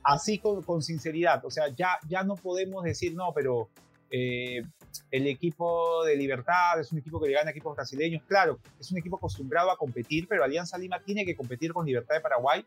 así 0.04 0.38
con, 0.38 0.62
con 0.62 0.82
sinceridad. 0.82 1.44
O 1.44 1.50
sea, 1.50 1.68
ya, 1.74 1.98
ya 2.06 2.22
no 2.22 2.36
podemos 2.36 2.84
decir, 2.84 3.14
no, 3.14 3.32
pero 3.34 3.70
eh, 4.10 4.62
el 5.10 5.26
equipo 5.26 6.04
de 6.04 6.14
Libertad 6.16 6.78
es 6.78 6.92
un 6.92 6.98
equipo 6.98 7.20
que 7.20 7.28
le 7.28 7.34
gana 7.34 7.48
a 7.48 7.50
equipos 7.50 7.74
brasileños. 7.74 8.22
Claro, 8.28 8.60
es 8.78 8.92
un 8.92 8.98
equipo 8.98 9.16
acostumbrado 9.16 9.70
a 9.70 9.76
competir, 9.76 10.28
pero 10.28 10.44
Alianza 10.44 10.78
Lima 10.78 11.00
tiene 11.00 11.24
que 11.24 11.34
competir 11.34 11.72
con 11.72 11.86
Libertad 11.86 12.14
de 12.14 12.20
Paraguay 12.20 12.64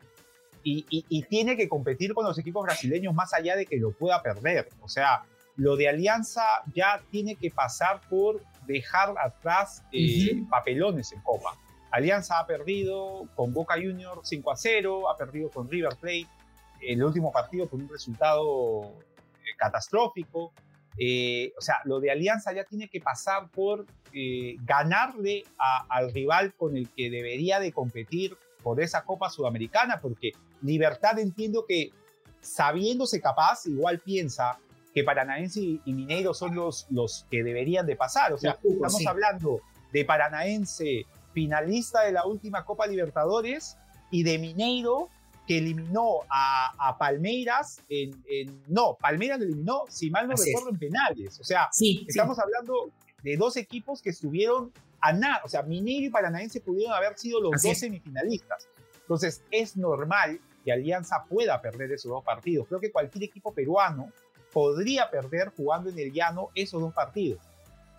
y, 0.62 0.84
y- 0.90 1.04
y 1.08 1.22
tiene 1.22 1.56
que 1.56 1.68
competir 1.68 2.14
con 2.14 2.24
los 2.24 2.38
equipos 2.38 2.62
brasileños 2.64 3.14
más 3.14 3.32
allá 3.34 3.56
de 3.56 3.66
que 3.66 3.76
lo 3.78 3.92
pueda 3.92 4.22
perder. 4.22 4.68
O 4.80 4.88
sea, 4.88 5.22
lo 5.56 5.76
de 5.76 5.88
Alianza 5.88 6.42
ya 6.74 7.02
tiene 7.10 7.36
que 7.36 7.50
pasar 7.50 8.00
por 8.08 8.42
dejar 8.66 9.14
atrás 9.18 9.82
eh, 9.92 10.34
Ujú. 10.34 10.48
papelones 10.48 11.12
en 11.12 11.20
Copa. 11.22 11.56
Alianza 11.90 12.38
ha 12.38 12.46
perdido 12.46 13.26
con 13.34 13.52
Boca 13.54 13.74
Juniors 13.74 14.20
5 14.28 14.50
a 14.52 14.56
0, 14.56 15.08
ha 15.10 15.16
perdido 15.16 15.48
con 15.50 15.68
River 15.70 15.96
Plate 16.00 16.26
el 16.82 17.02
último 17.02 17.32
partido 17.32 17.68
con 17.68 17.80
un 17.82 17.88
resultado 17.88 18.82
eh, 19.44 19.56
catastrófico. 19.56 20.52
Eh, 20.98 21.52
o 21.56 21.60
sea, 21.60 21.76
lo 21.84 22.00
de 22.00 22.10
Alianza 22.10 22.52
ya 22.52 22.64
tiene 22.64 22.88
que 22.88 23.00
pasar 23.00 23.48
por 23.50 23.86
eh, 24.12 24.56
ganarle 24.64 25.44
a- 25.58 25.86
al 25.88 26.12
rival 26.12 26.54
con 26.54 26.76
el 26.76 26.88
que 26.90 27.08
debería 27.10 27.58
de 27.60 27.72
competir 27.72 28.36
por 28.62 28.80
esa 28.82 29.04
Copa 29.04 29.30
Sudamericana, 29.30 30.00
porque 30.00 30.32
Libertad 30.62 31.18
entiendo 31.18 31.64
que 31.66 31.90
sabiéndose 32.40 33.20
capaz, 33.20 33.66
igual 33.66 34.00
piensa 34.00 34.58
que 34.94 35.04
Paranaense 35.04 35.60
y, 35.60 35.80
y 35.84 35.92
Mineiro 35.92 36.34
son 36.34 36.54
los, 36.54 36.86
los 36.90 37.26
que 37.30 37.42
deberían 37.42 37.86
de 37.86 37.96
pasar. 37.96 38.32
O 38.32 38.38
sea, 38.38 38.52
estamos 38.62 38.96
sí. 38.96 39.06
hablando 39.06 39.60
de 39.92 40.04
Paranaense 40.04 41.06
finalista 41.32 42.02
de 42.02 42.12
la 42.12 42.24
última 42.26 42.64
Copa 42.64 42.86
Libertadores 42.86 43.76
y 44.10 44.22
de 44.22 44.38
Mineiro 44.38 45.08
que 45.46 45.58
eliminó 45.58 46.20
a, 46.28 46.72
a 46.88 46.98
Palmeiras 46.98 47.80
en, 47.88 48.22
en- 48.28 48.62
No, 48.66 48.96
Palmeiras 49.00 49.38
lo 49.38 49.44
eliminó, 49.46 49.84
si 49.88 50.10
mal 50.10 50.26
no 50.28 50.34
Así 50.34 50.50
es. 50.50 50.56
recuerdo, 50.56 50.70
en 50.74 50.78
penales. 50.78 51.38
O 51.40 51.44
sea, 51.44 51.68
sí. 51.72 52.04
estamos 52.08 52.38
hablando 52.38 52.90
de 53.22 53.36
dos 53.36 53.56
equipos 53.56 54.02
que 54.02 54.10
estuvieron 54.10 54.72
a 55.00 55.12
nada. 55.12 55.40
O 55.44 55.48
sea, 55.48 55.62
Mineiro 55.62 56.06
y 56.06 56.10
Paranaense 56.10 56.60
pudieron 56.60 56.94
haber 56.94 57.16
sido 57.18 57.40
los 57.40 57.54
Así 57.54 57.68
dos 57.68 57.74
es. 57.76 57.80
semifinalistas. 57.80 58.68
Entonces, 59.00 59.42
es 59.50 59.76
normal 59.76 60.38
que 60.64 60.72
Alianza 60.72 61.24
pueda 61.28 61.60
perder 61.60 61.92
esos 61.92 62.10
dos 62.10 62.24
partidos. 62.24 62.66
Creo 62.68 62.80
que 62.80 62.92
cualquier 62.92 63.24
equipo 63.24 63.52
peruano 63.52 64.10
podría 64.52 65.10
perder 65.10 65.52
jugando 65.56 65.90
en 65.90 65.98
el 65.98 66.12
llano 66.12 66.48
esos 66.54 66.80
dos 66.80 66.92
partidos. 66.92 67.40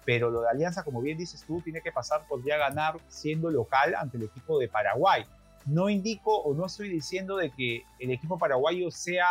Pero 0.06 0.30
lo 0.30 0.41
de 0.41 0.50
Alianza, 0.50 0.84
como 0.84 1.02
bien 1.02 1.17
dices 1.17 1.43
tú, 1.45 1.62
tiene 1.62 1.82
que 1.82 1.91
pasar 1.91 2.26
por 2.28 2.43
ya 2.43 2.58
ganar 2.58 2.98
siendo 3.08 3.52
local 3.52 3.95
ante 3.95 4.17
el 4.17 4.24
equipo 4.24 4.58
de 4.60 4.67
Paraguay. 4.67 5.24
No 5.65 5.89
indico 5.89 6.36
o 6.36 6.54
no 6.54 6.65
estoy 6.65 6.89
diciendo 6.89 7.38
de 7.38 7.52
que 7.52 7.84
el 8.00 8.12
equipo 8.12 8.38
paraguayo 8.38 8.89
sea 8.91 9.28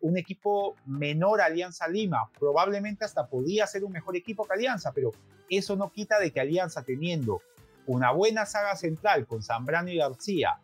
un 0.00 0.16
equipo 0.16 0.76
menor 0.86 1.40
a 1.40 1.46
Alianza 1.46 1.86
Lima. 1.88 2.30
Probablemente 2.38 3.04
hasta 3.04 3.26
podría 3.26 3.66
ser 3.66 3.84
un 3.84 3.92
mejor 3.92 4.16
equipo 4.16 4.46
que 4.46 4.54
Alianza, 4.54 4.92
pero 4.92 5.10
eso 5.50 5.76
no 5.76 5.90
quita 5.90 6.18
de 6.18 6.32
que 6.32 6.40
Alianza 6.40 6.82
teniendo 6.82 7.42
una 7.86 8.12
buena 8.12 8.46
saga 8.46 8.76
central 8.76 9.26
con 9.26 9.42
Zambrano 9.42 9.90
y 9.90 9.96
García, 9.96 10.60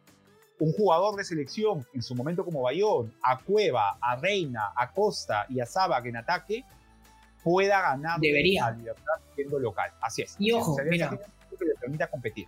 un 0.59 0.73
jugador 0.73 1.17
de 1.17 1.25
selección 1.25 1.87
en 1.93 2.03
su 2.03 2.15
momento 2.15 2.45
como 2.45 2.63
Bayón, 2.63 3.13
a 3.23 3.39
Cueva, 3.39 3.99
a 4.01 4.17
Reina, 4.17 4.73
a 4.75 4.91
Costa 4.91 5.47
y 5.49 5.61
a 5.61 5.67
Sabac 5.67 6.07
en 6.07 6.17
ataque, 6.17 6.65
pueda 7.43 7.81
ganar 7.81 8.19
Debería. 8.21 8.67
a 8.67 8.71
Libertad 8.73 9.15
siendo 9.35 9.59
local. 9.59 9.93
Así 10.01 10.23
es. 10.23 10.35
Y 10.39 10.53
ojo, 10.53 10.77
mira. 10.89 11.11
que 11.11 11.65
le 11.65 11.75
permita 11.75 12.09
competir. 12.09 12.47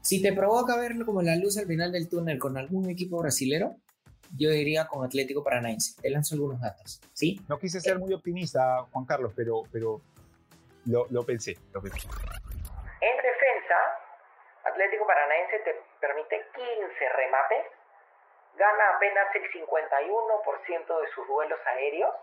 Si 0.00 0.22
te 0.22 0.32
provoca 0.32 0.76
verlo 0.76 1.04
como 1.04 1.22
la 1.22 1.36
luz 1.36 1.58
al 1.58 1.66
final 1.66 1.92
del 1.92 2.08
túnel 2.08 2.38
con 2.38 2.56
algún 2.56 2.88
equipo 2.88 3.18
brasilero, 3.18 3.76
yo 4.36 4.50
diría 4.50 4.86
con 4.86 5.04
Atlético 5.04 5.42
Paranaense. 5.44 6.00
Te 6.00 6.10
lanzo 6.10 6.34
algunos 6.34 6.60
datos, 6.60 7.00
¿sí? 7.12 7.40
No 7.48 7.58
quise 7.58 7.80
ser 7.80 7.98
muy 7.98 8.12
optimista, 8.12 8.82
Juan 8.90 9.04
Carlos, 9.04 9.32
pero, 9.34 9.62
pero 9.70 10.00
lo, 10.86 11.06
lo 11.10 11.24
pensé, 11.24 11.56
lo 11.72 11.80
pensé. 11.82 12.08
En 13.00 13.16
defensa, 13.16 13.76
Atlético 14.68 15.06
Paranaense 15.06 15.58
te 15.60 15.74
permite 16.00 16.46
15 16.54 17.08
remates, 17.10 17.66
gana 18.56 18.96
apenas 18.96 19.34
el 19.34 19.50
51% 19.50 21.00
de 21.00 21.08
sus 21.14 21.26
duelos 21.26 21.58
aéreos 21.66 22.14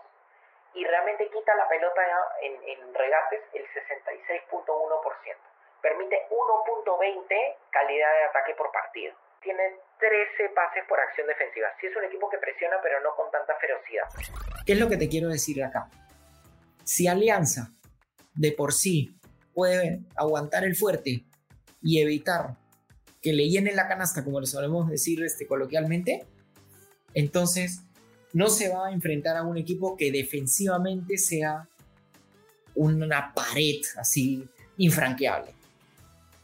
y 0.74 0.84
realmente 0.84 1.28
quita 1.30 1.54
la 1.54 1.68
pelota 1.68 2.02
en, 2.42 2.94
regates 2.94 3.40
el 3.54 3.64
66.1%. 3.64 5.36
Permite 5.80 6.26
1.20 6.30 7.56
calidad 7.70 8.12
de 8.12 8.24
ataque 8.24 8.54
por 8.54 8.70
partido. 8.72 9.14
Tiene 9.40 9.78
13 9.98 10.48
pases 10.50 10.84
por 10.88 10.98
acción 11.00 11.26
defensiva. 11.26 11.72
Sí 11.80 11.86
es 11.86 11.96
un 11.96 12.04
equipo 12.04 12.28
que 12.28 12.38
presiona, 12.38 12.78
pero 12.82 13.00
no 13.00 13.14
con 13.14 13.30
tanta 13.30 13.54
ferocidad. 13.56 14.04
¿Qué 14.66 14.72
es 14.72 14.80
lo 14.80 14.88
que 14.88 14.96
te 14.96 15.08
quiero 15.08 15.28
decir 15.28 15.62
acá? 15.62 15.88
Si 16.84 17.06
Alianza 17.08 17.68
de 18.34 18.52
por 18.52 18.72
sí 18.72 19.10
puede 19.54 20.00
aguantar 20.16 20.64
el 20.64 20.74
fuerte 20.74 21.22
y 21.86 22.00
evitar 22.00 22.56
que 23.22 23.32
le 23.32 23.48
llenen 23.48 23.76
la 23.76 23.86
canasta, 23.86 24.24
como 24.24 24.40
lo 24.40 24.46
solemos 24.46 24.90
decir 24.90 25.22
este, 25.22 25.46
coloquialmente, 25.46 26.26
entonces 27.14 27.82
no 28.32 28.48
se 28.48 28.68
va 28.68 28.88
a 28.88 28.92
enfrentar 28.92 29.36
a 29.36 29.44
un 29.44 29.56
equipo 29.56 29.96
que 29.96 30.10
defensivamente 30.10 31.16
sea 31.16 31.68
una 32.74 33.32
pared 33.32 33.80
así 33.98 34.44
infranqueable. 34.78 35.54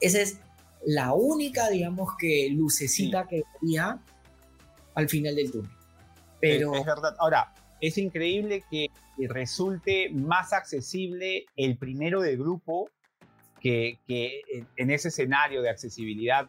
Esa 0.00 0.20
es 0.20 0.38
la 0.86 1.12
única, 1.12 1.68
digamos, 1.68 2.10
que 2.16 2.48
lucecita 2.50 3.26
que 3.26 3.42
veía 3.60 4.00
al 4.94 5.08
final 5.08 5.34
del 5.34 5.50
túnel. 5.50 5.70
Pero 6.40 6.72
Es, 6.72 6.80
es 6.80 6.86
verdad. 6.86 7.16
Ahora, 7.18 7.52
es 7.80 7.98
increíble 7.98 8.62
que 8.70 8.88
resulte 9.28 10.08
más 10.10 10.52
accesible 10.52 11.46
el 11.56 11.76
primero 11.76 12.20
de 12.22 12.36
grupo 12.36 12.90
que, 13.62 13.98
que 14.06 14.42
en- 14.76 14.90
ese 14.90 15.08
escenario 15.08 15.62
de 15.62 15.70
accesibilidad 15.70 16.48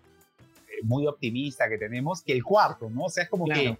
eh, 0.67 0.79
muy 0.83 1.05
optimista 1.07 1.69
que 1.69 1.77
tenemos 1.77 2.21
que 2.23 2.33
el 2.33 2.43
cuarto, 2.43 2.89
¿no? 2.89 3.03
O 3.03 3.09
sea, 3.09 3.23
es 3.23 3.29
como 3.29 3.45
Claro. 3.45 3.61
que 3.61 3.77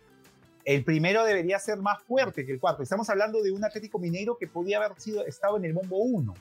el 0.66 0.84
primero 0.84 1.26
debería 1.26 1.60
ser 1.60 1.78
más 1.80 2.02
fuerte 2.04 2.46
que 2.46 2.52
el 2.54 2.60
cuarto. 2.60 2.84
Estamos 2.84 3.10
hablando 3.10 3.42
de 3.42 3.52
un 3.52 3.66
Atlético 3.66 4.00
Mineiro 4.00 4.38
que 4.38 4.48
podía 4.48 4.78
haber 4.78 4.98
sido, 5.02 5.26
estado 5.26 5.58
en 5.58 5.66
el 5.66 5.74
bombo 5.74 5.98
1. 5.98 6.34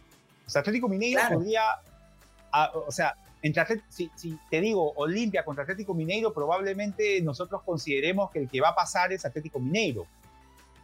O 0.46 0.50
sea, 0.50 0.60
Atlético 0.60 0.88
Mineiro 0.88 1.20
podría, 1.32 1.62
o 2.74 2.92
sea, 2.92 3.14
entre, 3.40 3.64
si, 3.88 4.10
si, 4.14 4.38
te 4.50 4.60
digo 4.60 4.92
Olimpia 4.96 5.44
contra 5.44 5.64
Atlético 5.64 5.94
Mineiro, 5.94 6.32
probablemente 6.32 7.20
nosotros 7.22 7.62
consideremos 7.64 8.30
que 8.30 8.40
el 8.40 8.48
que 8.48 8.60
va 8.60 8.68
a 8.68 8.74
pasar 8.74 9.12
es 9.12 9.24
Atlético 9.24 9.58
Mineiro. 9.58 10.06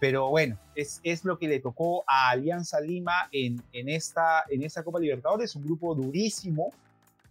Pero 0.00 0.28
bueno, 0.28 0.58
es, 0.74 1.00
es 1.02 1.24
lo 1.24 1.38
que 1.38 1.48
le 1.48 1.60
tocó 1.60 2.04
a 2.06 2.30
Alianza 2.30 2.80
Lima 2.80 3.28
en, 3.32 3.62
en, 3.72 3.88
esta, 3.88 4.44
en 4.48 4.62
esta 4.62 4.84
Copa 4.84 5.00
Libertadores, 5.00 5.56
un 5.56 5.64
grupo 5.64 5.94
durísimo, 5.94 6.72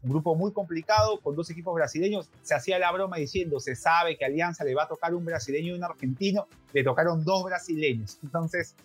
un 0.04 0.10
grupo 0.10 0.36
muy 0.36 0.52
complicado 0.52 1.20
con 1.22 1.36
dos 1.36 1.50
equipos 1.50 1.74
brasileños. 1.74 2.30
Se 2.42 2.56
hacía 2.56 2.78
la 2.78 2.92
broma 2.92 3.18
diciendo, 3.18 3.60
se 3.60 3.76
sabe 3.76 4.18
que 4.18 4.26
Alianza 4.26 4.64
le 4.64 4.76
va 4.76 4.84
a 4.84 4.88
tocar 4.88 5.16
un 5.16 5.24
brasileño 5.24 5.74
y 5.74 5.78
un 5.78 5.84
argentino, 5.84 6.48
le 6.74 6.84
tocaron 6.84 7.24
dos 7.24 7.46
brasileños. 7.46 8.20
Entonces, 8.22 8.76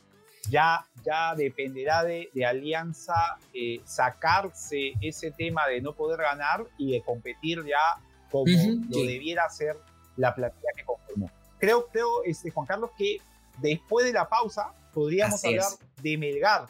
ya, 0.48 0.86
ya 1.04 1.34
dependerá 1.34 2.04
de, 2.04 2.30
de 2.32 2.46
Alianza 2.46 3.14
eh, 3.52 3.80
sacarse 3.84 4.92
ese 5.00 5.30
tema 5.32 5.66
de 5.66 5.80
no 5.80 5.92
poder 5.94 6.20
ganar 6.20 6.64
y 6.78 6.92
de 6.92 7.02
competir 7.02 7.64
ya 7.64 8.00
como 8.30 8.46
lo 8.88 9.02
debiera 9.04 9.48
ser 9.50 9.76
la 10.16 10.34
plantilla 10.34 10.70
que 10.74 10.84
conformó. 10.84 11.30
Creo, 11.58 11.86
creo 11.92 12.24
este, 12.24 12.50
Juan 12.50 12.66
Carlos, 12.66 12.90
que 12.96 13.18
después 13.58 14.06
de 14.06 14.12
la 14.12 14.28
pausa 14.28 14.74
podríamos 14.92 15.44
hablar 15.44 15.68
de 16.02 16.18
Melgar. 16.18 16.66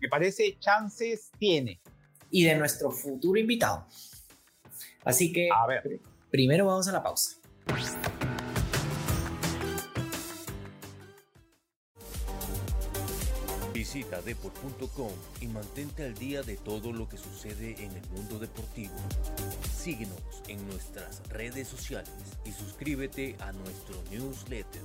Me 0.00 0.08
parece 0.08 0.58
chances 0.58 1.30
tiene 1.38 1.80
y 2.30 2.44
de 2.44 2.54
nuestro 2.56 2.90
futuro 2.90 3.38
invitado. 3.38 3.86
Así 5.04 5.32
que 5.32 5.48
a 5.50 5.66
ver. 5.66 6.00
primero 6.30 6.66
vamos 6.66 6.88
a 6.88 6.92
la 6.92 7.02
pausa. 7.02 7.36
Visita 13.72 14.20
deport.com 14.20 15.12
y 15.40 15.46
mantente 15.46 16.04
al 16.04 16.14
día 16.14 16.42
de 16.42 16.56
todo 16.56 16.92
lo 16.92 17.08
que 17.08 17.16
sucede 17.16 17.76
en 17.84 17.92
el 17.92 18.08
mundo 18.10 18.38
deportivo. 18.38 18.94
Síguenos 19.86 20.42
en 20.48 20.66
nuestras 20.66 21.22
redes 21.28 21.68
sociales 21.68 22.10
y 22.44 22.50
suscríbete 22.50 23.36
a 23.38 23.52
nuestro 23.52 24.02
newsletter 24.10 24.82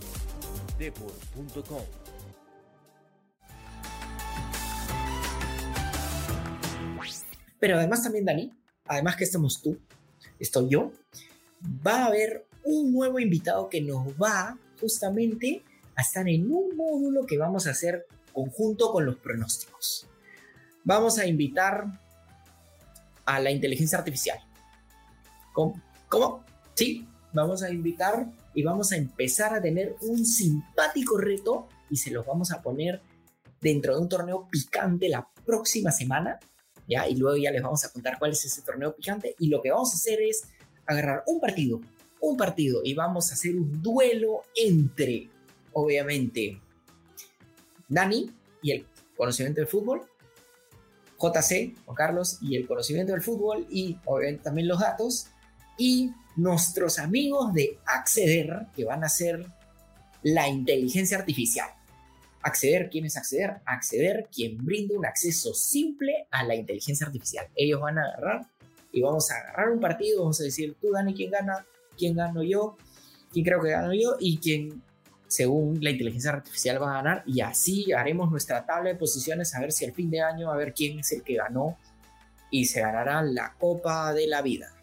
deport.com. 0.77 1.81
Pero 7.59 7.77
además 7.77 8.03
también, 8.03 8.25
Dani, 8.25 8.53
además 8.85 9.15
que 9.15 9.23
estamos 9.23 9.59
tú, 9.63 9.79
estoy 10.37 10.69
yo, 10.69 10.91
va 11.83 12.03
a 12.03 12.05
haber 12.05 12.45
un 12.63 12.93
nuevo 12.93 13.17
invitado 13.17 13.69
que 13.69 13.81
nos 13.81 14.05
va 14.21 14.55
justamente 14.79 15.63
a 15.95 16.03
estar 16.03 16.29
en 16.29 16.51
un 16.51 16.77
módulo 16.77 17.25
que 17.25 17.39
vamos 17.39 17.65
a 17.65 17.71
hacer 17.71 18.05
conjunto 18.33 18.91
con 18.91 19.07
los 19.07 19.15
pronósticos. 19.15 20.05
Vamos 20.83 21.17
a 21.17 21.25
invitar 21.25 21.87
a 23.25 23.39
la 23.39 23.49
inteligencia 23.49 23.97
artificial. 23.97 24.39
¿Cómo? 25.53 26.43
Sí, 26.73 27.07
vamos 27.33 27.63
a 27.63 27.69
invitar 27.69 28.27
y 28.53 28.63
vamos 28.63 28.91
a 28.91 28.97
empezar 28.97 29.53
a 29.53 29.61
tener 29.61 29.95
un 30.01 30.25
simpático 30.25 31.17
reto 31.17 31.67
y 31.89 31.97
se 31.97 32.11
los 32.11 32.25
vamos 32.25 32.51
a 32.51 32.61
poner 32.61 33.01
dentro 33.59 33.95
de 33.95 34.01
un 34.01 34.09
torneo 34.09 34.47
picante 34.49 35.07
la 35.09 35.27
próxima 35.45 35.91
semana 35.91 36.39
¿ya? 36.87 37.07
Y 37.07 37.15
luego 37.15 37.37
ya 37.37 37.51
les 37.51 37.61
vamos 37.61 37.83
a 37.85 37.89
contar 37.89 38.19
cuál 38.19 38.31
es 38.31 38.45
ese 38.45 38.61
torneo 38.61 38.95
picante. 38.95 39.35
Y 39.39 39.47
lo 39.47 39.61
que 39.61 39.71
vamos 39.71 39.91
a 39.93 39.95
hacer 39.95 40.21
es 40.21 40.43
agarrar 40.85 41.23
un 41.27 41.39
partido, 41.39 41.81
un 42.19 42.37
partido, 42.37 42.81
y 42.83 42.93
vamos 42.93 43.31
a 43.31 43.33
hacer 43.33 43.55
un 43.55 43.81
duelo 43.81 44.41
entre, 44.55 45.29
obviamente, 45.73 46.61
Dani 47.87 48.31
y 48.61 48.71
el 48.71 48.85
conocimiento 49.15 49.61
del 49.61 49.67
fútbol, 49.67 50.01
JC, 51.19 51.75
Juan 51.85 51.95
Carlos, 51.95 52.39
y 52.41 52.55
el 52.55 52.67
conocimiento 52.67 53.13
del 53.13 53.21
fútbol, 53.21 53.65
y 53.69 53.97
obviamente 54.05 54.43
también 54.43 54.67
los 54.67 54.79
datos, 54.79 55.27
y 55.82 56.13
nuestros 56.36 57.00
amigos 57.00 57.56
de 57.56 57.80
Acceder, 57.88 58.67
que 58.76 58.86
van 58.86 59.04
a 59.04 59.10
ser 59.10 59.44
la 60.22 60.48
inteligencia 60.48 61.17
artificial. 61.17 61.70
Acceder, 62.44 62.88
¿quién 62.91 63.06
es 63.06 63.17
acceder? 63.17 63.62
Acceder, 63.65 64.28
quien 64.32 64.63
brinda 64.63 64.96
un 64.96 65.08
acceso 65.08 65.56
simple 65.56 66.28
a 66.30 66.44
la 66.44 66.54
inteligencia 66.54 67.08
artificial. 67.08 67.48
Ellos 67.56 67.82
van 67.82 67.98
a 67.98 68.04
agarrar 68.04 68.48
y 68.91 69.02
vamos 69.02 69.32
a 69.32 69.38
agarrar 69.38 69.72
un 69.72 69.80
partido, 69.80 70.20
vamos 70.22 70.39
a 70.39 70.44
decir, 70.44 70.76
tú 70.80 70.91
Dani, 70.91 71.15
¿quién 71.15 71.32
gana? 71.32 71.65
¿Quién 71.98 72.15
gano 72.15 72.44
yo? 72.44 72.78
¿Quién 73.32 73.44
creo 73.44 73.60
que 73.60 73.72
gano 73.72 73.91
yo? 73.96 74.17
Y 74.20 74.38
quién, 74.38 74.84
según 75.28 75.84
la 75.84 75.89
inteligencia 75.89 76.30
artificial, 76.30 76.80
va 76.80 76.91
a 76.91 77.02
ganar. 77.02 77.24
Y 77.26 77.41
así 77.41 77.91
haremos 77.91 78.30
nuestra 78.30 78.67
tabla 78.67 78.89
de 78.89 78.96
posiciones 78.96 79.56
a 79.56 79.62
ver 79.62 79.72
si 79.72 79.86
al 79.86 79.94
fin 79.94 80.12
de 80.12 80.22
año, 80.22 80.52
a 80.52 80.56
ver 80.56 80.76
quién 80.76 81.00
es 81.00 81.12
el 81.12 81.24
que 81.24 81.38
ganó 81.38 81.76
y 82.52 82.65
se 82.65 82.82
ganará 82.82 83.24
la 83.24 83.56
Copa 83.58 84.13
de 84.13 84.28
la 84.28 84.44
Vida. 84.44 84.76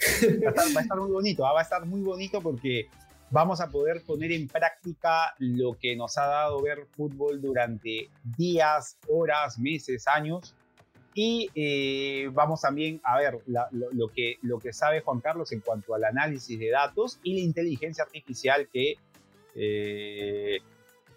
Va 0.00 0.62
a 0.62 0.82
estar, 0.82 0.98
muy 0.98 1.10
bonito, 1.10 1.46
¿ah? 1.46 1.52
va 1.52 1.60
a 1.60 1.62
estar 1.62 1.84
muy 1.84 2.00
bonito 2.00 2.40
porque 2.40 2.88
vamos 3.30 3.60
a 3.60 3.70
poder 3.70 4.02
poner 4.02 4.32
en 4.32 4.48
práctica 4.48 5.34
lo 5.38 5.76
que 5.78 5.94
nos 5.96 6.16
ha 6.18 6.26
dado 6.26 6.62
ver 6.62 6.86
fútbol 6.96 7.40
durante 7.40 8.08
días, 8.36 8.96
horas, 9.08 9.58
meses, 9.58 10.06
años. 10.08 10.54
Y 11.12 11.50
eh, 11.54 12.30
vamos 12.32 12.60
también 12.60 13.00
a 13.02 13.18
ver 13.18 13.40
lo, 13.46 14.08
que, 14.08 14.38
lo 14.42 14.58
que 14.58 14.72
sabe 14.72 15.00
Juan 15.00 15.20
Carlos 15.20 15.52
en 15.52 15.60
cuanto 15.60 15.94
al 15.94 16.04
análisis 16.04 16.58
de 16.58 16.70
datos 16.70 17.18
y 17.22 17.34
la 17.34 17.40
inteligencia 17.40 18.04
artificial 18.04 18.68
que 18.72 18.94
eh, 19.56 20.60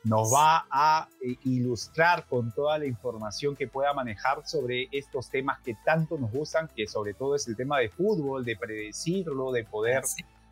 nos 0.04 0.34
va 0.34 0.66
a 0.70 1.08
eh, 1.22 1.38
ilustrar 1.44 2.26
con 2.28 2.52
toda 2.52 2.78
la 2.78 2.86
información 2.86 3.56
que 3.56 3.68
pueda 3.68 3.94
manejar 3.94 4.46
sobre 4.46 4.90
estos 4.92 5.30
temas 5.30 5.60
que 5.62 5.76
tanto 5.86 6.18
nos 6.18 6.32
gustan, 6.32 6.68
que 6.76 6.88
sobre 6.88 7.14
todo 7.14 7.36
es 7.36 7.48
el 7.48 7.56
tema 7.56 7.80
de 7.80 7.90
fútbol, 7.90 8.44
de 8.44 8.58
predecirlo, 8.58 9.52
de 9.52 9.64
poder 9.64 10.04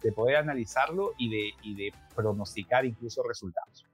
de 0.02 0.12
poder 0.12 0.38
analizarlo 0.38 1.14
y 1.18 1.30
de, 1.30 1.50
y 1.62 1.76
de 1.76 1.94
pronosticar 2.16 2.86
incluso 2.86 3.22
resultados. 3.22 3.86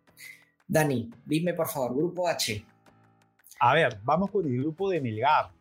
Dani, 0.66 1.10
dime 1.26 1.54
por 1.54 1.68
favor, 1.68 1.96
grupo 1.96 2.28
H. 2.28 2.66
A 3.60 3.74
ver, 3.74 4.00
vamos 4.04 4.32
con 4.32 4.46
el 4.46 4.58
grupo 4.58 4.90
de 4.90 5.02
Melgar. 5.02 5.52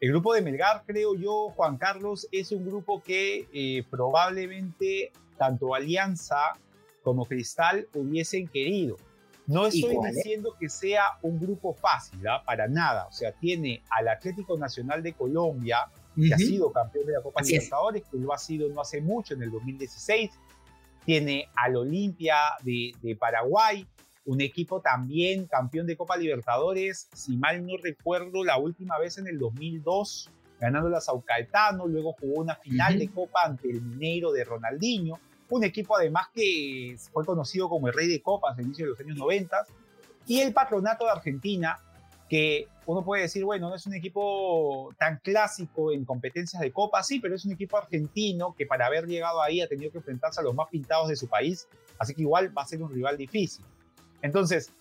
El 0.00 0.10
grupo 0.10 0.34
de 0.34 0.42
Melgar, 0.42 0.84
creo 0.86 1.16
yo, 1.16 1.50
Juan 1.50 1.76
Carlos, 1.76 2.28
es 2.30 2.52
un 2.52 2.64
grupo 2.64 3.02
que 3.02 3.48
eh, 3.52 3.84
probablemente 3.90 5.10
tanto 5.36 5.74
Alianza 5.74 6.52
como 7.02 7.24
Cristal 7.24 7.88
hubiesen 7.94 8.46
querido. 8.46 8.96
No 9.48 9.66
estoy 9.66 9.96
diciendo 10.12 10.54
que 10.60 10.68
sea 10.68 11.18
un 11.22 11.40
grupo 11.40 11.72
fácil, 11.72 12.26
¿ah? 12.28 12.42
para 12.44 12.68
nada. 12.68 13.06
O 13.06 13.12
sea, 13.12 13.32
tiene 13.32 13.82
al 13.88 14.08
Atlético 14.08 14.58
Nacional 14.58 15.02
de 15.02 15.14
Colombia, 15.14 15.86
que 16.14 16.34
ha 16.34 16.36
sido 16.36 16.70
campeón 16.70 17.06
de 17.06 17.14
la 17.14 17.22
Copa 17.22 17.40
Libertadores, 17.40 18.02
que 18.10 18.18
lo 18.18 18.34
ha 18.34 18.38
sido 18.38 18.68
no 18.68 18.82
hace 18.82 19.00
mucho, 19.00 19.32
en 19.32 19.42
el 19.42 19.50
2016. 19.50 20.32
Tiene 21.06 21.48
al 21.56 21.76
Olimpia 21.76 22.36
de, 22.62 22.92
de, 23.00 23.16
Paraguay, 23.16 23.86
un 24.26 24.42
equipo 24.42 24.82
también 24.82 25.46
campeón 25.46 25.86
de 25.86 25.96
Copa 25.96 26.18
Libertadores, 26.18 27.08
si 27.14 27.38
mal 27.38 27.64
no 27.64 27.78
recuerdo, 27.78 28.44
la 28.44 28.58
última 28.58 28.98
vez 28.98 29.16
en 29.16 29.28
el 29.28 29.38
2002, 29.38 30.30
ganando 30.60 30.90
la 30.90 31.00
Saucaltano, 31.00 31.86
luego 31.86 32.14
jugó 32.20 32.42
una 32.42 32.56
final 32.56 32.98
de 32.98 33.08
Copa 33.08 33.44
ante 33.46 33.70
el 33.70 33.80
Mineiro 33.80 34.30
de 34.30 34.44
Ronaldinho, 34.44 35.18
un 35.50 35.64
equipo 35.64 35.96
además 35.96 36.28
que 36.34 36.96
fue 37.12 37.24
conocido 37.24 37.68
como 37.68 37.88
el 37.88 37.94
Rey 37.94 38.08
de 38.08 38.20
Copas 38.20 38.58
a 38.58 38.62
inicio 38.62 38.84
de 38.84 38.90
los 38.90 39.00
años 39.00 39.16
90, 39.16 39.66
y 40.26 40.40
el 40.40 40.52
Patronato 40.52 41.04
de 41.04 41.10
Argentina, 41.10 41.78
que 42.28 42.68
uno 42.84 43.02
puede 43.02 43.22
decir, 43.22 43.44
bueno, 43.44 43.70
no 43.70 43.74
es 43.74 43.86
un 43.86 43.94
equipo 43.94 44.94
tan 44.98 45.18
clásico 45.18 45.92
en 45.92 46.04
competencias 46.04 46.60
de 46.60 46.70
Copa, 46.70 47.02
sí, 47.02 47.20
pero 47.20 47.34
es 47.34 47.44
un 47.44 47.52
equipo 47.52 47.78
argentino 47.78 48.54
que 48.54 48.66
para 48.66 48.86
haber 48.86 49.06
llegado 49.06 49.40
ahí 49.40 49.60
ha 49.62 49.68
tenido 49.68 49.90
que 49.90 49.98
enfrentarse 49.98 50.40
a 50.40 50.42
los 50.44 50.54
más 50.54 50.68
pintados 50.68 51.08
de 51.08 51.16
su 51.16 51.28
país, 51.28 51.66
así 51.98 52.14
que 52.14 52.22
igual 52.22 52.56
va 52.56 52.62
a 52.62 52.66
ser 52.66 52.82
un 52.82 52.92
rival 52.92 53.16
difícil. 53.16 53.64
Entonces, 54.20 54.72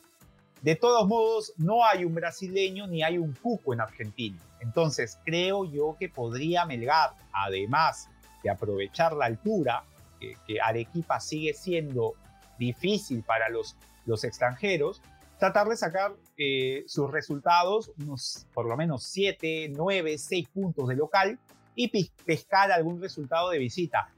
de 0.61 0.75
todos 0.75 1.07
modos, 1.07 1.53
no 1.57 1.85
hay 1.85 2.03
un 2.03 2.13
brasileño 2.13 2.87
ni 2.87 3.03
hay 3.03 3.17
un 3.17 3.33
cuco 3.33 3.73
en 3.73 3.81
Argentina. 3.81 4.37
Entonces, 4.59 5.19
creo 5.23 5.65
yo 5.65 5.95
que 5.99 6.09
podría 6.09 6.65
Melgar, 6.65 7.11
además 7.31 8.09
de 8.43 8.49
aprovechar 8.49 9.13
la 9.13 9.25
altura, 9.25 9.83
que, 10.19 10.35
que 10.45 10.61
Arequipa 10.61 11.19
sigue 11.19 11.53
siendo 11.53 12.15
difícil 12.57 13.23
para 13.23 13.49
los, 13.49 13.75
los 14.05 14.23
extranjeros, 14.23 15.01
tratar 15.37 15.67
de 15.67 15.77
sacar 15.77 16.13
eh, 16.37 16.83
sus 16.87 17.11
resultados, 17.11 17.91
unos 17.99 18.47
por 18.53 18.65
lo 18.65 18.75
menos 18.75 19.03
7, 19.03 19.71
9, 19.75 20.17
6 20.17 20.47
puntos 20.49 20.87
de 20.87 20.95
local 20.95 21.39
y 21.75 21.89
pescar 22.25 22.71
algún 22.71 23.01
resultado 23.01 23.51
de 23.51 23.59
visita. 23.59 24.09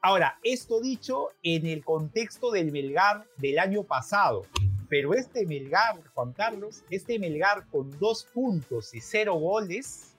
Ahora, 0.00 0.38
esto 0.42 0.80
dicho 0.80 1.28
en 1.42 1.66
el 1.66 1.84
contexto 1.84 2.50
del 2.50 2.72
Melgar 2.72 3.24
del 3.36 3.58
año 3.58 3.84
pasado, 3.84 4.42
pero 4.88 5.14
este 5.14 5.46
Melgar, 5.46 6.00
Juan 6.14 6.32
Carlos, 6.32 6.82
este 6.90 7.18
Melgar 7.18 7.66
con 7.68 7.98
dos 7.98 8.24
puntos 8.24 8.94
y 8.94 9.00
cero 9.00 9.34
goles, 9.34 10.14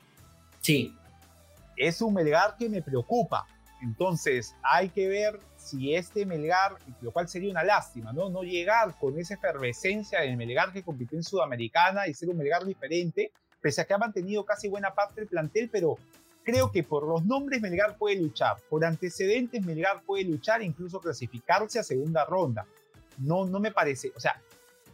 sí. 0.59 0.95
es 1.75 2.01
un 2.01 2.13
Melgar 2.13 2.55
que 2.57 2.69
me 2.69 2.81
preocupa, 2.81 3.45
Entonces, 3.81 4.55
hay 4.63 4.89
que 4.89 5.07
ver 5.07 5.39
si 5.57 5.95
este 5.95 6.25
Melgar, 6.25 6.77
lo 7.01 7.11
cual 7.11 7.27
sería 7.27 7.51
una 7.51 7.63
lástima, 7.63 8.13
¿no? 8.13 8.29
No 8.29 8.43
llegar 8.43 8.97
con 8.99 9.19
esa 9.19 9.35
efervescencia 9.35 10.21
del 10.21 10.37
Melgar 10.37 10.71
que 10.71 10.83
compitió 10.83 11.17
en 11.17 11.23
Sudamericana 11.23 12.07
y 12.07 12.13
ser 12.13 12.29
un 12.29 12.37
Melgar 12.37 12.65
diferente, 12.65 13.31
pese 13.61 13.81
a 13.81 13.85
que 13.85 13.93
ha 13.93 13.97
mantenido 13.97 14.45
casi 14.45 14.69
buena 14.69 14.93
parte 14.93 15.21
del 15.21 15.29
plantel, 15.29 15.69
pero 15.71 15.97
creo 16.43 16.71
que 16.71 16.83
por 16.83 17.07
los 17.07 17.25
nombres 17.25 17.61
Melgar 17.61 17.97
puede 17.97 18.15
luchar, 18.15 18.57
por 18.69 18.85
antecedentes 18.85 19.65
Melgar 19.65 20.03
puede 20.03 20.23
luchar, 20.23 20.61
incluso 20.61 20.99
clasificarse 20.99 21.79
a 21.79 21.83
segunda 21.83 22.25
ronda. 22.25 22.65
No, 23.17 23.45
no 23.45 23.59
me 23.59 23.71
parece, 23.71 24.11
o 24.15 24.19
sea, 24.19 24.41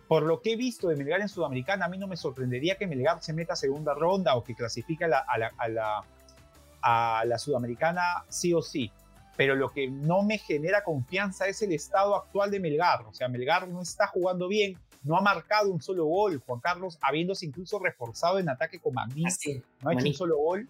por 0.07 0.23
lo 0.23 0.41
que 0.41 0.53
he 0.53 0.55
visto 0.55 0.89
de 0.89 0.95
Melgar 0.95 1.21
en 1.21 1.29
Sudamericana, 1.29 1.85
a 1.85 1.89
mí 1.89 1.97
no 1.97 2.07
me 2.07 2.17
sorprendería 2.17 2.77
que 2.77 2.87
Melgar 2.87 3.21
se 3.21 3.33
meta 3.33 3.53
a 3.53 3.55
segunda 3.55 3.93
ronda 3.93 4.35
o 4.35 4.43
que 4.43 4.55
clasifique 4.55 5.05
a 5.05 5.07
la, 5.07 5.19
a 5.19 5.37
la, 5.37 5.51
a 5.57 5.67
la, 5.69 6.03
Sudamericana 7.37 8.25
sí 8.29 8.53
o 8.53 8.61
sí. 8.61 8.91
Pero 9.37 9.55
lo 9.55 9.69
que 9.69 9.89
no 9.89 10.23
me 10.23 10.37
genera 10.37 10.83
confianza 10.83 11.47
es 11.47 11.61
el 11.61 11.71
estado 11.71 12.15
actual 12.15 12.51
de 12.51 12.59
Melgar. 12.59 13.01
O 13.07 13.13
sea, 13.13 13.27
Melgar 13.27 13.67
no 13.67 13.81
está 13.81 14.07
jugando 14.07 14.47
bien, 14.47 14.77
no 15.03 15.17
ha 15.17 15.21
marcado 15.21 15.71
un 15.71 15.81
solo 15.81 16.05
gol. 16.05 16.41
Juan 16.45 16.59
Carlos, 16.59 16.99
habiéndose 17.01 17.45
incluso 17.45 17.79
reforzado 17.79 18.39
en 18.39 18.49
ataque 18.49 18.79
con 18.79 18.93
Magni, 18.93 19.23
no 19.81 19.89
ha 19.89 19.93
hecho 19.93 20.05
un 20.05 20.13
solo 20.13 20.37
gol. 20.37 20.67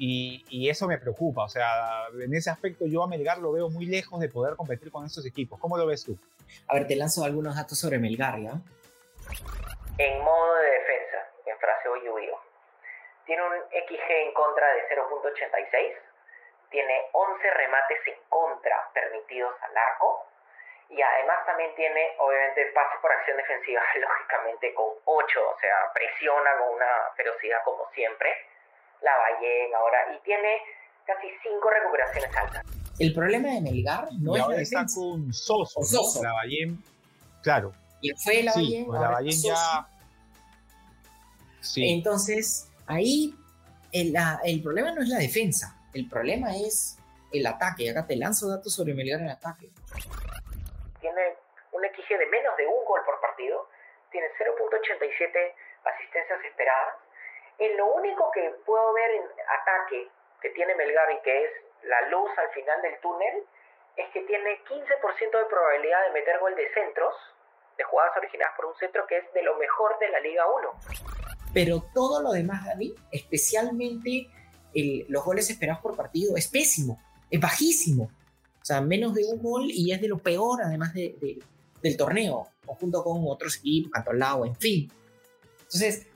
Y, 0.00 0.44
y, 0.48 0.68
eso 0.68 0.86
me 0.86 0.96
preocupa. 0.98 1.42
O 1.42 1.48
sea, 1.48 2.06
en 2.20 2.32
ese 2.32 2.50
aspecto 2.50 2.86
yo 2.86 3.02
a 3.02 3.08
Melgar 3.08 3.38
lo 3.38 3.50
veo 3.50 3.68
muy 3.68 3.86
lejos 3.86 4.20
de 4.20 4.28
poder 4.28 4.54
competir 4.54 4.92
con 4.92 5.04
estos 5.04 5.26
equipos. 5.26 5.58
¿Cómo 5.58 5.76
lo 5.76 5.86
ves 5.86 6.04
tú? 6.04 6.16
A 6.68 6.74
ver, 6.74 6.86
te 6.86 6.94
lanzo 6.94 7.24
algunos 7.24 7.56
datos 7.56 7.78
sobre 7.78 7.98
Melgar, 7.98 8.40
¿ya? 8.40 8.60
En 9.98 10.22
modo 10.22 10.54
de 10.54 10.70
defensa, 10.70 11.18
en 11.46 11.58
frase 11.58 11.88
yu 12.06 12.14
Tiene 13.28 13.44
un 13.44 13.60
XG 13.68 14.08
en 14.08 14.32
contra 14.32 14.64
de 14.72 14.88
0.86. 14.88 15.92
Tiene 16.70 16.94
11 17.12 17.50
remates 17.50 18.00
en 18.08 18.16
contra 18.30 18.88
permitidos 18.94 19.52
al 19.68 19.76
arco. 19.76 20.24
Y 20.88 20.96
además 20.96 21.44
también 21.44 21.74
tiene, 21.76 22.16
obviamente, 22.16 22.72
pases 22.72 22.98
por 23.02 23.12
acción 23.12 23.36
defensiva, 23.36 23.82
lógicamente 24.00 24.72
con 24.72 24.96
8. 25.04 25.20
O 25.44 25.58
sea, 25.60 25.92
presiona 25.92 26.56
con 26.56 26.76
una 26.76 26.88
ferocidad 27.16 27.58
como 27.66 27.84
siempre. 27.92 28.32
La 29.02 29.12
Ballén 29.18 29.74
ahora. 29.74 29.98
Y 30.16 30.18
tiene 30.24 30.62
casi 31.04 31.28
5 31.42 31.68
recuperaciones 31.68 32.34
altas. 32.34 32.64
El 32.98 33.12
problema 33.12 33.48
de 33.52 33.60
Melgar 33.60 34.08
no 34.18 34.36
es 34.36 34.40
la 34.40 34.56
defensa. 34.56 34.80
está 34.80 35.00
con 35.00 35.32
Soso, 35.34 35.82
Soso. 35.82 36.22
La 36.22 36.32
Ballén, 36.32 36.82
claro. 37.42 37.72
Y 38.00 38.10
fue 38.24 38.42
la 38.42 38.52
sí, 38.52 38.86
Ballén, 38.88 39.02
la 39.02 39.10
Ballén 39.10 39.36
ya... 39.44 39.86
Sí. 41.60 41.92
Entonces, 41.92 42.68
ahí 42.88 43.34
el, 43.92 44.14
el, 44.44 44.62
problema 44.62 44.92
no 44.92 45.02
es 45.02 45.08
la 45.08 45.18
defensa, 45.18 45.76
el 45.94 46.08
problema 46.08 46.56
es 46.56 46.98
el 47.32 47.46
ataque. 47.46 47.90
Acá 47.90 48.06
te 48.06 48.16
lanzo 48.16 48.48
datos 48.48 48.74
sobre 48.74 48.94
Melgar 48.94 49.20
en 49.20 49.30
ataque. 49.30 49.68
Tiene 51.00 51.36
un 51.72 51.82
XG 51.84 52.18
de 52.18 52.26
menos 52.26 52.56
de 52.56 52.66
un 52.66 52.84
gol 52.84 53.00
por 53.04 53.20
partido, 53.20 53.68
tiene 54.10 54.28
0.87 54.38 55.54
asistencias 55.84 56.44
esperadas. 56.44 56.94
En 57.58 57.76
lo 57.76 57.94
único 57.94 58.30
que 58.32 58.50
puedo 58.64 58.92
ver 58.94 59.10
en 59.10 59.24
ataque 59.60 60.08
que 60.40 60.50
tiene 60.50 60.74
Melgar 60.74 61.10
y 61.12 61.20
que 61.22 61.44
es 61.44 61.50
la 61.82 62.08
luz 62.08 62.30
al 62.38 62.48
final 62.50 62.80
del 62.82 62.98
túnel 63.00 63.44
es 63.96 64.08
que 64.10 64.20
tiene 64.22 64.62
15% 64.64 65.38
de 65.38 65.44
probabilidad 65.46 66.04
de 66.04 66.10
meter 66.12 66.38
gol 66.38 66.54
de 66.54 66.72
centros, 66.72 67.14
de 67.76 67.84
jugadas 67.84 68.16
originadas 68.16 68.54
por 68.56 68.66
un 68.66 68.76
centro 68.76 69.06
que 69.06 69.18
es 69.18 69.32
de 69.32 69.42
lo 69.42 69.56
mejor 69.56 69.98
de 69.98 70.08
la 70.08 70.20
Liga 70.20 70.46
1. 70.46 70.72
Pero 71.58 71.84
todo 71.92 72.22
lo 72.22 72.30
demás, 72.30 72.64
David, 72.66 72.92
especialmente 73.10 74.28
los 75.08 75.24
goles 75.24 75.50
esperados 75.50 75.82
por 75.82 75.96
partido, 75.96 76.36
es 76.36 76.46
pésimo, 76.46 77.02
es 77.28 77.40
bajísimo. 77.40 78.04
O 78.04 78.64
sea, 78.64 78.80
menos 78.80 79.12
de 79.12 79.24
un 79.24 79.42
gol 79.42 79.64
y 79.68 79.90
es 79.90 80.00
de 80.00 80.06
lo 80.06 80.18
peor, 80.18 80.62
además 80.62 80.94
de, 80.94 81.40
del 81.82 81.96
torneo, 81.96 82.46
junto 82.64 83.02
con 83.02 83.24
otros 83.26 83.56
equipos, 83.56 83.90
Cantolao, 83.90 84.46
en 84.46 84.54
fin. 84.54 84.92
Entonces, 85.62 86.06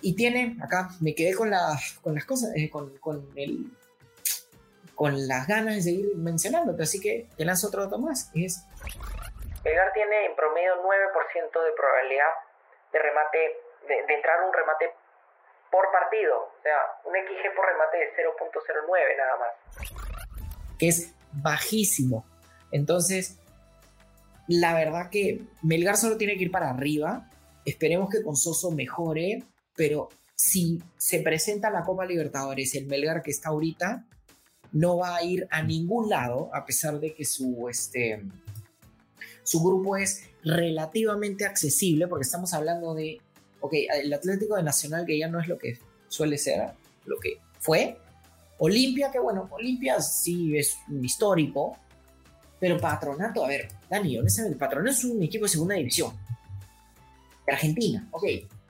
y 0.00 0.16
tiene, 0.16 0.56
acá 0.60 0.88
me 0.98 1.14
quedé 1.14 1.36
con, 1.36 1.50
la, 1.50 1.78
con 2.02 2.16
las 2.16 2.24
cosas, 2.24 2.50
eh, 2.56 2.68
con, 2.68 2.98
con 2.98 3.28
el 3.36 3.70
con 4.96 5.28
las 5.28 5.46
ganas 5.46 5.76
de 5.76 5.82
seguir 5.82 6.16
mencionándote. 6.16 6.82
Así 6.82 7.00
que 7.00 7.28
te 7.36 7.44
lanzo 7.44 7.68
otro 7.68 7.84
dato 7.84 8.00
más. 8.00 8.32
Es... 8.34 8.64
Melgar 9.64 9.92
tiene 9.92 10.26
en 10.26 10.34
promedio 10.34 10.82
9% 10.82 11.64
de 11.64 11.72
probabilidad 11.76 12.32
de 12.92 12.98
remate, 12.98 13.67
de, 13.88 14.14
entrar 14.14 14.42
un 14.44 14.52
remate 14.52 14.92
por 15.70 15.90
partido. 15.90 16.36
O 16.36 16.62
sea, 16.62 16.76
un 17.04 17.12
XG 17.12 17.54
por 17.54 17.66
remate 17.66 17.98
de 17.98 18.12
0.09 18.16 19.16
nada 19.16 19.36
más. 19.36 20.78
Que 20.78 20.88
es 20.88 21.14
bajísimo. 21.32 22.24
Entonces, 22.70 23.38
la 24.46 24.74
verdad 24.74 25.10
que 25.10 25.42
Melgar 25.62 25.96
solo 25.96 26.16
tiene 26.16 26.36
que 26.36 26.44
ir 26.44 26.50
para 26.50 26.70
arriba. 26.70 27.28
Esperemos 27.64 28.08
que 28.10 28.22
con 28.22 28.36
Soso 28.36 28.70
mejore, 28.70 29.42
pero 29.76 30.08
si 30.34 30.82
se 30.96 31.20
presenta 31.20 31.70
la 31.70 31.82
Copa 31.82 32.06
Libertadores, 32.06 32.74
el 32.74 32.86
Melgar 32.86 33.22
que 33.22 33.30
está 33.30 33.50
ahorita, 33.50 34.04
no 34.72 34.98
va 34.98 35.16
a 35.16 35.22
ir 35.22 35.46
a 35.50 35.62
ningún 35.62 36.08
lado, 36.08 36.50
a 36.54 36.64
pesar 36.64 37.00
de 37.00 37.14
que 37.14 37.24
su, 37.24 37.68
este, 37.68 38.22
su 39.42 39.62
grupo 39.62 39.96
es 39.96 40.28
relativamente 40.44 41.44
accesible, 41.44 42.06
porque 42.06 42.24
estamos 42.24 42.54
hablando 42.54 42.94
de, 42.94 43.20
ok, 43.60 43.74
el 44.02 44.12
Atlético 44.12 44.56
de 44.56 44.62
Nacional, 44.62 45.06
que 45.06 45.18
ya 45.18 45.28
no 45.28 45.40
es 45.40 45.48
lo 45.48 45.58
que 45.58 45.78
suele 46.08 46.38
ser, 46.38 46.70
lo 47.06 47.18
que 47.18 47.38
fue. 47.60 47.98
Olimpia, 48.58 49.10
que 49.10 49.18
bueno, 49.18 49.48
Olimpia 49.52 50.00
sí 50.00 50.56
es 50.56 50.76
un 50.88 51.04
histórico, 51.04 51.76
pero 52.58 52.78
Patronato, 52.78 53.44
a 53.44 53.48
ver, 53.48 53.68
Dani, 53.88 54.18
honestamente, 54.18 54.58
Patronato 54.58 54.90
es 54.90 55.04
un 55.04 55.22
equipo 55.22 55.44
de 55.44 55.50
segunda 55.50 55.74
división. 55.76 56.12
De 57.46 57.52
Argentina, 57.52 58.06
ok, 58.10 58.24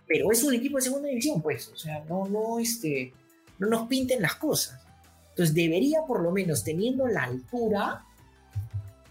pero 0.07 0.31
es 0.31 0.43
un 0.43 0.55
equipo 0.55 0.77
de 0.77 0.83
segunda 0.83 1.09
división, 1.09 1.43
pues, 1.43 1.69
o 1.69 1.77
sea, 1.77 2.05
no, 2.09 2.27
no, 2.27 2.59
este, 2.59 3.13
no 3.59 3.69
nos 3.69 3.89
pinten 3.89 4.23
las 4.23 4.37
cosas. 4.37 4.81
Entonces 5.31 5.55
debería 5.55 6.03
por 6.07 6.21
lo 6.23 6.33
menos 6.33 6.65
teniendo 6.65 7.07
la 7.07 7.25
altura 7.25 8.05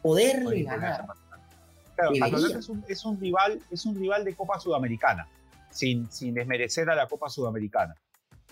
poderle 0.02 0.64
ganar. 0.64 1.06
Claro, 1.96 2.14
es 2.14 2.70
un, 2.70 2.84
es 2.88 3.06
un, 3.06 3.20
rival, 3.20 3.60
es 3.72 3.86
un 3.86 3.96
rival 3.96 4.24
de 4.24 4.36
Copa 4.36 4.60
Sudamericana, 4.60 5.28
sin, 5.70 6.08
desmerecer 6.34 6.90
a 6.90 6.96
la 6.96 7.08
Copa 7.08 7.30
Sudamericana. 7.30 7.96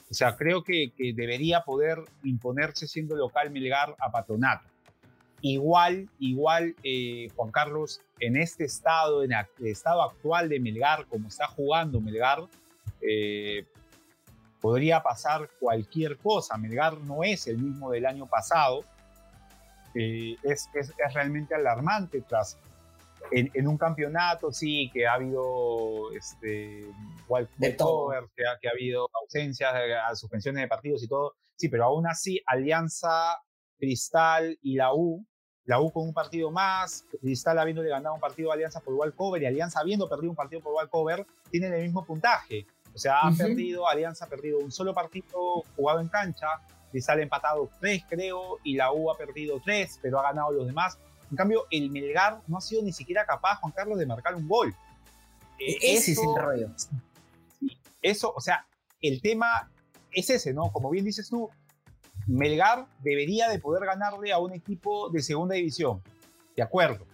O 0.09 0.13
sea, 0.13 0.35
creo 0.35 0.63
que, 0.63 0.91
que 0.95 1.13
debería 1.13 1.61
poder 1.61 1.99
imponerse 2.23 2.87
siendo 2.87 3.15
local 3.15 3.49
Melgar 3.51 3.95
a 3.99 4.11
Patronato. 4.11 4.67
Igual, 5.41 6.09
igual, 6.19 6.75
eh, 6.83 7.27
Juan 7.35 7.51
Carlos, 7.51 8.01
en 8.19 8.35
este 8.35 8.63
estado, 8.63 9.23
en 9.23 9.31
el 9.33 9.67
estado 9.67 10.01
actual 10.01 10.49
de 10.49 10.59
Melgar, 10.59 11.05
como 11.05 11.27
está 11.27 11.47
jugando 11.47 12.01
Melgar, 12.01 12.39
eh, 13.01 13.65
podría 14.59 15.03
pasar 15.03 15.49
cualquier 15.59 16.17
cosa. 16.17 16.57
Melgar 16.57 16.99
no 17.01 17.23
es 17.23 17.47
el 17.47 17.59
mismo 17.59 17.91
del 17.91 18.07
año 18.07 18.25
pasado. 18.25 18.83
Eh, 19.93 20.35
es, 20.41 20.67
es, 20.73 20.91
realmente 21.13 21.53
alarmante 21.53 22.21
tras 22.21 22.57
en, 23.31 23.67
un 23.67 23.77
campeonato, 23.77 24.51
sí, 24.51 24.89
que 24.93 25.07
ha 25.07 25.13
habido 25.13 26.11
este, 26.11 26.85
cover, 27.77 28.25
que, 28.35 28.43
ha, 28.47 28.57
que 28.59 28.67
ha 28.67 28.71
habido 28.71 29.09
ausencias, 29.21 29.73
eh, 29.75 29.95
suspensiones 30.15 30.61
de 30.61 30.67
partidos 30.67 31.03
y 31.03 31.07
todo. 31.07 31.35
Sí, 31.55 31.69
pero 31.69 31.85
aún 31.85 32.07
así, 32.07 32.41
Alianza, 32.45 33.37
Cristal 33.77 34.57
y 34.61 34.75
la 34.75 34.93
U, 34.93 35.25
la 35.65 35.79
U 35.79 35.91
con 35.91 36.03
un 36.03 36.13
partido 36.13 36.51
más, 36.51 37.05
Cristal 37.21 37.59
habiéndole 37.59 37.89
ganado 37.89 38.15
un 38.15 38.21
partido 38.21 38.51
a 38.51 38.53
Alianza 38.53 38.81
por 38.81 39.15
cover 39.15 39.41
y 39.41 39.45
Alianza 39.45 39.79
habiendo 39.79 40.07
perdido 40.07 40.29
un 40.29 40.35
partido 40.35 40.61
por 40.61 40.89
cover 40.89 41.25
tienen 41.49 41.73
el 41.73 41.83
mismo 41.83 42.05
puntaje. 42.05 42.67
O 42.93 42.97
sea, 42.97 43.21
ha 43.21 43.31
perdido, 43.31 43.87
Alianza 43.87 44.25
ha 44.25 44.29
perdido 44.29 44.59
un 44.59 44.71
solo 44.71 44.93
partido 44.93 45.63
jugado 45.75 45.99
en 45.99 46.07
cancha, 46.07 46.47
sale 47.01 47.23
empatado 47.23 47.69
tres, 47.79 48.03
creo, 48.07 48.59
y 48.63 48.75
la 48.75 48.91
U 48.91 49.11
ha 49.11 49.17
perdido 49.17 49.59
tres, 49.63 49.99
pero 50.01 50.19
ha 50.19 50.23
ganado 50.23 50.51
los 50.51 50.67
demás. 50.67 50.97
En 51.31 51.37
cambio, 51.37 51.65
el 51.71 51.89
Melgar 51.89 52.41
no 52.47 52.57
ha 52.57 52.61
sido 52.61 52.81
ni 52.81 52.93
siquiera 52.93 53.25
capaz, 53.25 53.57
Juan 53.57 53.73
Carlos, 53.73 53.97
de 53.97 54.05
marcar 54.05 54.35
un 54.35 54.47
gol. 54.47 54.73
E-, 55.59 55.95
ese 55.95 56.11
es 56.11 56.17
el 56.19 56.35
rollo. 56.35 56.69
Eso, 58.01 58.33
o 58.35 58.41
sea, 58.41 58.65
el 59.01 59.21
tema 59.21 59.71
es 60.11 60.29
ese, 60.29 60.53
¿no? 60.53 60.71
Como 60.71 60.89
bien 60.89 61.05
dices 61.05 61.29
tú, 61.29 61.49
Melgar 62.27 62.87
debería 63.03 63.49
de 63.49 63.59
poder 63.59 63.85
ganarle 63.85 64.31
a 64.31 64.39
un 64.39 64.53
equipo 64.53 65.09
de 65.09 65.21
segunda 65.21 65.55
división, 65.55 66.01
de 66.55 66.63
acuerdo. 66.63 67.05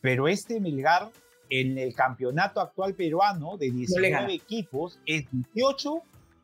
Pero 0.00 0.28
este 0.28 0.60
Melgar 0.60 1.10
en 1.50 1.78
el 1.78 1.94
campeonato 1.94 2.60
actual 2.60 2.94
peruano 2.94 3.56
de 3.56 3.70
19 3.70 4.34
equipos 4.34 4.98
es 5.06 5.24
18 5.30 6.02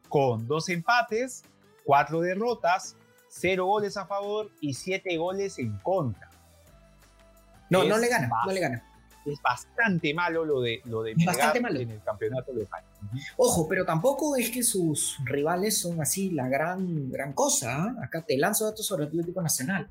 con 0.08 0.46
dos 0.46 0.68
empates, 0.68 1.44
cuatro 1.84 2.20
derrotas, 2.20 2.96
cero 3.28 3.66
goles 3.66 3.96
a 3.96 4.06
favor 4.06 4.50
y 4.60 4.74
siete 4.74 5.16
goles 5.16 5.58
en 5.58 5.76
contra. 5.78 6.30
No, 7.70 7.84
no 7.84 7.98
le 7.98 8.08
gana, 8.08 8.28
no 8.46 8.52
le 8.52 8.60
gana. 8.60 8.82
Es 9.24 9.40
bastante 9.40 10.12
malo 10.12 10.44
lo 10.44 10.60
de, 10.60 10.82
lo 10.84 11.02
de 11.02 11.12
en 11.12 11.90
el 11.90 12.02
campeonato 12.04 12.52
local. 12.52 12.84
Ojo, 13.38 13.66
pero 13.66 13.86
tampoco 13.86 14.36
es 14.36 14.50
que 14.50 14.62
sus 14.62 15.18
rivales 15.24 15.80
son 15.80 16.00
así 16.00 16.30
la 16.30 16.46
gran, 16.46 17.10
gran 17.10 17.32
cosa. 17.32 17.72
¿ah? 17.72 18.04
Acá 18.04 18.22
te 18.26 18.36
lanzo 18.36 18.66
datos 18.66 18.86
sobre 18.86 19.06
Atlético 19.06 19.40
Nacional. 19.40 19.88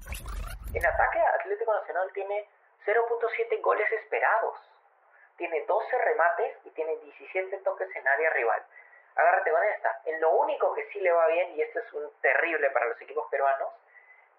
En 0.74 0.86
ataque, 0.86 1.20
Atlético 1.42 1.74
Nacional 1.74 2.08
tiene 2.14 2.46
0.7 2.86 3.62
goles 3.62 3.88
esperados. 4.04 4.54
Tiene 5.38 5.66
12 5.66 5.98
remates 5.98 6.54
y 6.66 6.70
tiene 6.72 6.94
17 7.18 7.58
toques 7.66 7.90
en 7.96 8.08
área 8.08 8.30
rival. 8.38 8.62
Agárrate 9.16 9.50
con 9.50 9.64
esta. 9.76 9.90
En 10.06 10.22
lo 10.22 10.38
único 10.42 10.74
que 10.76 10.86
sí 10.94 11.00
le 11.00 11.12
va 11.12 11.28
bien, 11.28 11.58
y 11.58 11.62
esto 11.62 11.80
es 11.80 11.94
un 11.94 12.06
terrible 12.22 12.70
para 12.70 12.86
los 12.86 13.02
equipos 13.02 13.26
peruanos, 13.32 13.70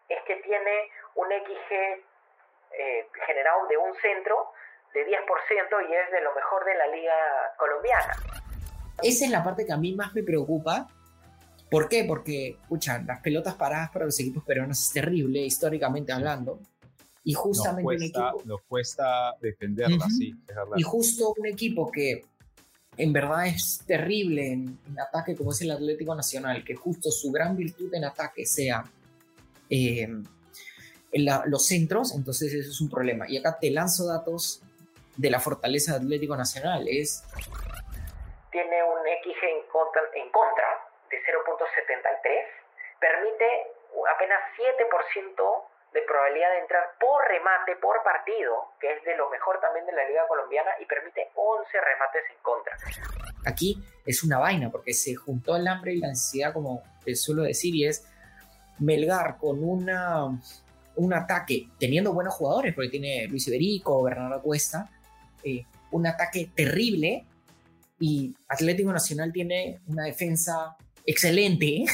es 0.09 0.23
que 0.23 0.37
tiene 0.37 0.91
un 1.17 1.27
XG 1.27 2.14
eh, 2.79 3.09
generado 3.27 3.67
de 3.69 3.77
un 3.77 3.95
centro 3.97 4.53
de 4.93 5.07
10% 5.07 5.11
y 5.89 5.95
es 5.95 6.11
de 6.13 6.21
lo 6.21 6.35
mejor 6.35 6.65
de 6.65 6.75
la 6.75 6.87
liga 6.89 7.15
colombiana. 7.59 8.15
Esa 9.03 9.25
es 9.25 9.31
la 9.31 9.43
parte 9.43 9.67
que 9.67 9.73
a 9.73 9.77
mí 9.77 9.93
más 9.95 10.15
me 10.15 10.23
preocupa. 10.23 10.87
¿Por 11.71 11.89
qué? 11.89 12.05
Porque, 12.05 12.59
escuchan, 12.63 13.07
las 13.07 13.21
pelotas 13.21 13.55
paradas 13.55 13.91
para 13.91 14.05
los 14.05 14.19
equipos 14.21 14.45
peruanos 14.45 14.81
es 14.81 14.93
terrible, 14.93 15.41
históricamente 15.41 16.13
hablando. 16.13 16.61
Y 17.25 17.33
justamente 17.33 17.83
nos 17.83 17.99
cuesta, 17.99 18.21
un 18.21 18.29
equipo. 18.29 18.49
Nos 18.49 18.63
cuesta 18.63 19.35
defenderla, 19.41 20.07
sí, 20.11 20.35
es 20.47 20.55
verdad. 20.55 20.77
Y 20.77 20.83
justo 20.83 21.35
un 21.37 21.47
equipo 21.47 21.91
que 21.91 22.23
en 22.97 23.13
verdad 23.13 23.47
es 23.47 23.83
terrible 23.87 24.53
en, 24.53 24.79
en, 24.87 25.01
ataque, 25.01 25.35
como 25.35 25.51
es 25.51 25.61
el 25.63 25.73
Atlético 25.73 26.15
Nacional, 26.15 26.63
que 26.65 26.77
justo 26.77 27.11
su 27.11 27.33
gran 27.33 27.57
virtud 27.57 27.93
en 27.93 28.05
ataque 28.05 28.47
sea 28.47 28.85
eh, 29.69 30.07
la, 31.15 31.43
los 31.47 31.67
centros, 31.67 32.15
entonces 32.15 32.53
eso 32.53 32.71
es 32.71 32.81
un 32.81 32.91
problema. 32.91 33.27
Y 33.29 33.37
acá 33.37 33.59
te 33.61 33.71
lanzo 33.71 34.07
datos 34.07 34.63
de 35.17 35.31
la 35.31 35.41
fortaleza 35.41 35.93
de 35.93 35.99
Atlético 35.99 36.37
Nacional. 36.37 36.87
Es 36.89 37.25
tiene 38.55 38.85
un 38.85 39.03
XG 39.03 39.43
en 39.43 39.67
contra, 39.67 40.03
en 40.15 40.31
contra 40.31 40.65
de 41.11 41.17
0.73, 41.19 42.23
permite 43.01 43.45
apenas 44.15 44.39
7% 44.55 45.65
de 45.93 46.03
probabilidad 46.03 46.51
de 46.51 46.59
entrar 46.61 46.95
por 47.01 47.27
remate 47.27 47.75
por 47.77 48.01
partido, 48.05 48.75
que 48.81 48.93
es 48.93 49.03
de 49.03 49.17
lo 49.17 49.29
mejor 49.31 49.61
también 49.61 49.87
de 49.87 49.93
la 49.93 50.09
liga 50.09 50.27
colombiana, 50.29 50.71
y 50.81 50.87
permite 50.87 51.31
11 51.35 51.81
remates 51.81 52.23
en 52.31 52.43
contra. 52.43 52.77
Aquí 53.45 53.77
es 54.07 54.23
una 54.23 54.39
vaina, 54.39 54.71
porque 54.71 54.93
se 54.93 55.17
juntó 55.17 55.57
el 55.57 55.67
hambre 55.67 55.95
y 55.95 55.99
la 55.99 56.09
necesidad, 56.09 56.53
como 56.53 56.83
te 57.05 57.17
suelo 57.17 57.43
decir, 57.43 57.75
y 57.75 57.87
es 57.87 58.09
Melgar 58.79 59.39
con 59.39 59.63
una, 59.63 60.27
un 60.97 61.13
ataque, 61.13 61.69
teniendo 61.79 62.13
buenos 62.13 62.35
jugadores, 62.35 62.75
porque 62.75 62.91
tiene 62.91 63.27
Luis 63.29 63.47
Iberico, 63.49 64.03
Bernardo 64.03 64.41
Cuesta, 64.43 64.91
eh, 65.43 65.65
un 65.91 66.07
ataque 66.07 66.51
terrible, 66.55 67.25
y 68.01 68.35
Atlético 68.49 68.93
Nacional 68.93 69.33
tiene 69.33 69.81
una 69.87 70.05
defensa 70.05 70.77
excelente, 71.07 71.85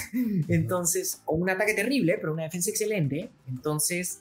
entonces, 0.48 1.20
o 1.24 1.34
un 1.34 1.50
ataque 1.50 1.74
terrible, 1.74 2.16
pero 2.18 2.32
una 2.32 2.44
defensa 2.44 2.70
excelente, 2.70 3.30
entonces, 3.48 4.20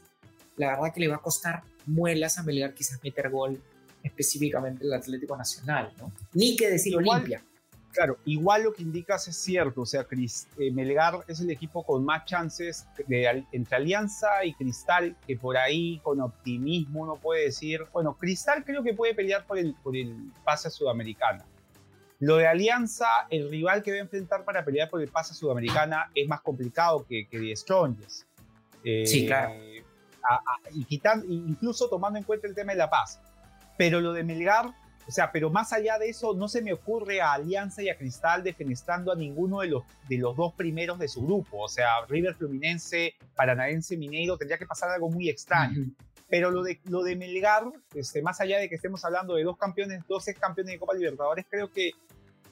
la 0.58 0.68
verdad 0.72 0.94
que 0.94 1.00
le 1.00 1.08
va 1.08 1.16
a 1.16 1.22
costar 1.22 1.64
muelas 1.86 2.38
a 2.38 2.44
Melgar 2.44 2.74
quizás 2.74 3.02
meter 3.04 3.30
gol 3.30 3.62
específicamente 4.04 4.86
el 4.86 4.94
Atlético 4.94 5.36
Nacional, 5.36 5.94
¿no? 5.98 6.12
Ni 6.34 6.56
que 6.56 6.70
decir 6.70 6.96
Olimpia. 6.96 7.44
Claro, 7.92 8.18
igual 8.26 8.64
lo 8.64 8.74
que 8.74 8.84
indicas 8.84 9.28
es 9.28 9.36
cierto, 9.36 9.82
o 9.82 9.86
sea, 9.86 10.04
Chris, 10.04 10.48
eh, 10.60 10.72
Melgar 10.72 11.24
es 11.28 11.40
el 11.40 11.50
equipo 11.50 11.84
con 11.84 12.06
más 12.06 12.26
chances 12.26 12.88
de, 13.08 13.44
entre 13.52 13.76
Alianza 13.76 14.46
y 14.46 14.54
Cristal, 14.54 15.16
que 15.26 15.36
por 15.36 15.58
ahí 15.58 16.00
con 16.04 16.22
optimismo 16.22 17.02
uno 17.02 17.16
puede 17.16 17.46
decir, 17.46 17.82
bueno, 17.92 18.16
Cristal 18.16 18.64
creo 18.64 18.84
que 18.84 18.94
puede 18.94 19.16
pelear 19.16 19.46
por 19.46 19.58
el, 19.58 19.74
por 19.84 19.98
el 19.98 20.32
pase 20.44 20.68
a 20.68 20.72
Sudamericana. 20.72 21.44
Lo 22.20 22.36
de 22.36 22.48
Alianza, 22.48 23.08
el 23.30 23.50
rival 23.50 23.82
que 23.82 23.92
va 23.92 23.98
a 23.98 24.02
enfrentar 24.02 24.44
para 24.44 24.64
pelear 24.64 24.90
por 24.90 25.02
el 25.02 25.08
pase 25.08 25.32
a 25.32 25.36
Sudamericana 25.36 26.12
es 26.14 26.28
más 26.28 26.42
complicado 26.42 27.06
que, 27.08 27.28
que 27.28 27.40
de 27.40 27.56
Strongest. 27.56 28.28
Eh, 28.84 29.08
sí, 29.08 29.26
claro. 29.26 29.54
A, 30.30 30.36
a, 30.36 30.42
y 30.74 30.84
quitando, 30.84 31.26
incluso 31.28 31.90
tomando 31.90 32.20
en 32.20 32.26
cuenta 32.26 32.48
el 32.48 32.54
tema 32.54 32.74
de 32.74 32.78
La 32.78 32.90
Paz. 32.90 33.20
Pero 33.78 34.00
lo 34.00 34.14
de 34.14 34.24
Melgar, 34.24 34.74
o 35.10 35.12
sea, 35.12 35.32
pero 35.32 35.50
más 35.50 35.74
allá 35.74 35.98
de 35.98 36.08
eso, 36.08 36.36
no 36.36 36.48
se 36.48 36.62
me 36.62 36.72
ocurre 36.72 37.20
a 37.20 37.34
Alianza 37.34 37.82
y 37.82 37.90
a 37.90 37.98
Cristal 37.98 38.44
defenestrando 38.44 39.12
a 39.12 39.16
ninguno 39.16 39.62
de 39.62 39.68
los, 39.68 39.84
de 40.08 40.20
los 40.20 40.38
dos 40.38 40.54
primeros 40.54 41.00
de 41.00 41.08
su 41.08 41.26
grupo. 41.26 41.64
O 41.64 41.68
sea, 41.68 42.06
River 42.08 42.36
Fluminense, 42.36 43.16
Paranaense, 43.36 43.98
Mineiro, 43.98 44.38
tendría 44.38 44.60
que 44.60 44.68
pasar 44.68 44.92
algo 44.92 45.10
muy 45.10 45.28
extraño. 45.28 45.82
Uh 45.82 45.86
-huh. 45.86 45.96
Pero 46.30 46.52
lo 46.52 46.62
de, 46.62 46.80
lo 46.84 47.02
de 47.02 47.16
Melgar, 47.16 47.64
este, 47.96 48.22
más 48.22 48.40
allá 48.40 48.60
de 48.60 48.70
que 48.70 48.76
estemos 48.76 49.04
hablando 49.04 49.34
de 49.34 49.44
dos 49.44 49.58
campeones, 49.58 50.04
dos 50.08 50.28
ex 50.28 50.40
campeones 50.40 50.74
de 50.74 50.80
Copa 50.80 50.94
Libertadores, 50.94 51.44
creo 51.50 51.72
que 51.72 51.90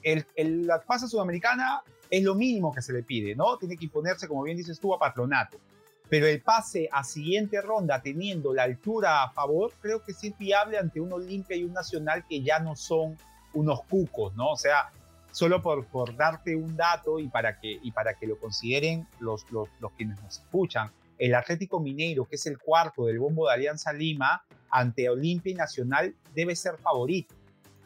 el, 0.02 0.26
el, 0.34 0.66
la 0.66 0.80
pasa 0.80 1.06
sudamericana 1.06 1.82
es 2.10 2.24
lo 2.24 2.34
mínimo 2.34 2.74
que 2.74 2.82
se 2.82 2.92
le 2.92 3.04
pide, 3.04 3.36
¿no? 3.36 3.56
Tiene 3.56 3.76
que 3.76 3.84
imponerse, 3.84 4.26
como 4.26 4.42
bien 4.42 4.56
dices 4.56 4.80
tú, 4.80 4.92
a 4.92 4.98
patronato. 4.98 5.60
Pero 6.08 6.26
el 6.26 6.40
pase 6.40 6.88
a 6.90 7.04
siguiente 7.04 7.60
ronda 7.60 8.00
teniendo 8.00 8.54
la 8.54 8.62
altura 8.62 9.22
a 9.22 9.30
favor, 9.30 9.72
creo 9.80 10.02
que 10.02 10.14
sí 10.14 10.28
es 10.28 10.38
viable 10.38 10.78
ante 10.78 11.00
un 11.00 11.12
Olimpia 11.12 11.56
y 11.56 11.64
un 11.64 11.72
Nacional 11.72 12.24
que 12.28 12.42
ya 12.42 12.58
no 12.58 12.76
son 12.76 13.16
unos 13.52 13.82
cucos, 13.84 14.34
¿no? 14.34 14.50
O 14.52 14.56
sea, 14.56 14.90
solo 15.32 15.62
por, 15.62 15.86
por 15.86 16.16
darte 16.16 16.56
un 16.56 16.76
dato 16.76 17.18
y 17.18 17.28
para 17.28 17.60
que, 17.60 17.78
y 17.82 17.92
para 17.92 18.14
que 18.14 18.26
lo 18.26 18.38
consideren 18.38 19.06
los, 19.20 19.50
los, 19.50 19.68
los 19.80 19.92
quienes 19.92 20.20
nos 20.22 20.38
escuchan, 20.38 20.90
el 21.18 21.34
Atlético 21.34 21.80
Mineiro, 21.80 22.24
que 22.24 22.36
es 22.36 22.46
el 22.46 22.58
cuarto 22.58 23.06
del 23.06 23.18
bombo 23.18 23.48
de 23.48 23.54
Alianza 23.54 23.92
Lima, 23.92 24.44
ante 24.70 25.08
Olimpia 25.08 25.52
y 25.52 25.54
Nacional, 25.54 26.14
debe 26.34 26.54
ser 26.54 26.78
favorito. 26.78 27.34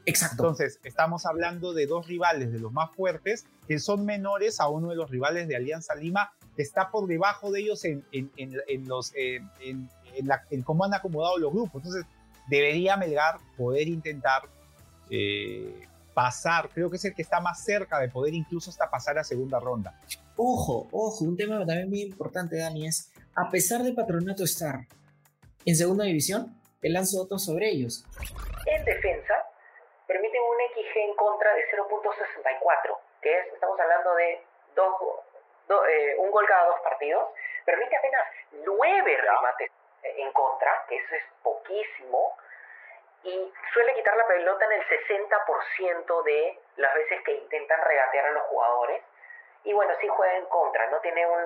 Exacto. 0.05 0.43
Entonces, 0.43 0.81
estamos 0.85 1.27
hablando 1.27 1.73
de 1.73 1.87
dos 1.87 2.07
rivales 2.07 2.53
de 2.53 2.59
los 2.59 2.73
más 2.73 2.91
fuertes 2.95 3.47
que 3.69 3.79
son 3.79 4.05
menores 4.05 4.61
a 4.61 4.69
uno 4.69 4.91
de 4.91 4.97
los 4.97 5.11
rivales 5.11 5.49
de 5.49 5.57
Alianza 5.57 5.95
Lima, 5.95 6.33
que 6.57 6.63
está 6.63 6.91
por 6.91 7.07
debajo 7.07 7.51
de 7.51 7.61
ellos 7.61 7.85
en, 7.85 8.05
en, 8.13 8.31
en, 8.37 8.55
en 8.69 8.89
los, 8.89 9.13
en, 9.15 9.89
la, 10.25 10.43
en, 10.51 10.63
cómo 10.63 10.85
han 10.85 10.95
acomodado 10.95 11.39
los 11.39 11.53
grupos. 11.53 11.83
Entonces, 11.85 12.05
debería 12.49 12.97
Melgar 12.97 13.37
poder 13.57 13.89
intentar 13.89 14.43
eh, 15.11 15.87
pasar, 16.15 16.69
creo 16.69 16.91
que 16.91 16.97
es 16.97 17.05
el 17.05 17.15
que 17.15 17.23
está 17.23 17.41
más 17.41 17.65
cerca 17.65 17.99
de 17.99 18.09
poder 18.09 18.35
incluso 18.35 18.71
hasta 18.71 18.91
pasar 18.91 19.19
a 19.19 19.25
segunda 19.25 19.61
ronda. 19.61 19.99
Ojo, 20.37 20.89
ojo, 20.91 21.25
un 21.25 21.37
tema 21.37 21.59
también 21.59 21.89
muy 21.89 22.03
importante, 22.03 22.57
Dani, 22.57 22.87
es 22.87 23.11
a 23.35 23.51
pesar 23.51 23.83
de 23.83 23.93
Patronato 23.93 24.45
estar 24.45 24.87
en 25.65 25.77
segunda 25.77 26.05
división, 26.05 26.55
te 26.81 26.89
lanzo 26.91 27.23
datos 27.23 27.45
sobre 27.45 27.71
ellos. 27.71 28.05
En 28.67 28.85
defensa, 28.85 29.35
permiten 30.13 30.43
un 30.43 30.57
XG 30.75 30.97
en 30.97 31.15
contra 31.15 31.55
de 31.55 31.67
0.64, 31.71 32.99
que 33.23 33.39
es, 33.39 33.47
estamos 33.55 33.81
hablando 33.81 34.15
de 34.15 34.45
dos, 34.75 34.95
do, 35.69 35.87
eh, 35.87 36.17
un 36.19 36.31
gol 36.31 36.47
cada 36.47 36.67
dos 36.67 36.81
partidos, 36.81 37.31
permite 37.65 37.97
apenas 37.97 38.29
nueve 38.67 39.17
remates 39.17 39.71
en 40.03 40.31
contra, 40.33 40.85
que 40.89 40.97
eso 40.97 41.15
es 41.15 41.25
poquísimo, 41.43 42.37
y 43.25 43.53
suele 43.73 43.95
quitar 43.95 44.17
la 44.17 44.27
pelota 44.27 44.65
en 44.67 44.73
el 44.73 44.87
60% 44.87 46.23
de 46.25 46.59
las 46.77 46.95
veces 46.95 47.23
que 47.23 47.33
intentan 47.33 47.81
regatear 47.83 48.27
a 48.27 48.31
los 48.33 48.43
jugadores. 48.45 49.03
Y 49.65 49.73
bueno, 49.73 49.95
sí 50.01 50.09
juega 50.09 50.37
en 50.37 50.47
contra, 50.47 50.91
no 50.91 50.99
tiene 50.99 51.25
un, 51.25 51.41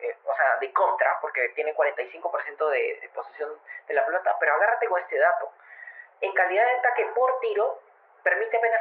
eh, 0.00 0.16
o 0.24 0.34
sea, 0.34 0.56
de 0.56 0.72
contra, 0.72 1.16
porque 1.20 1.48
tiene 1.50 1.74
45% 1.76 2.68
de, 2.70 2.98
de 3.00 3.08
posesión 3.14 3.56
de 3.86 3.94
la 3.94 4.04
pelota, 4.04 4.36
pero 4.40 4.54
agárrate 4.54 4.88
con 4.88 5.00
este 5.00 5.16
dato. 5.16 5.52
En 6.20 6.32
calidad 6.34 6.66
de 6.66 6.72
ataque 6.72 7.06
por 7.14 7.38
tiro, 7.38 7.78
permite 8.22 8.56
apenas 8.56 8.80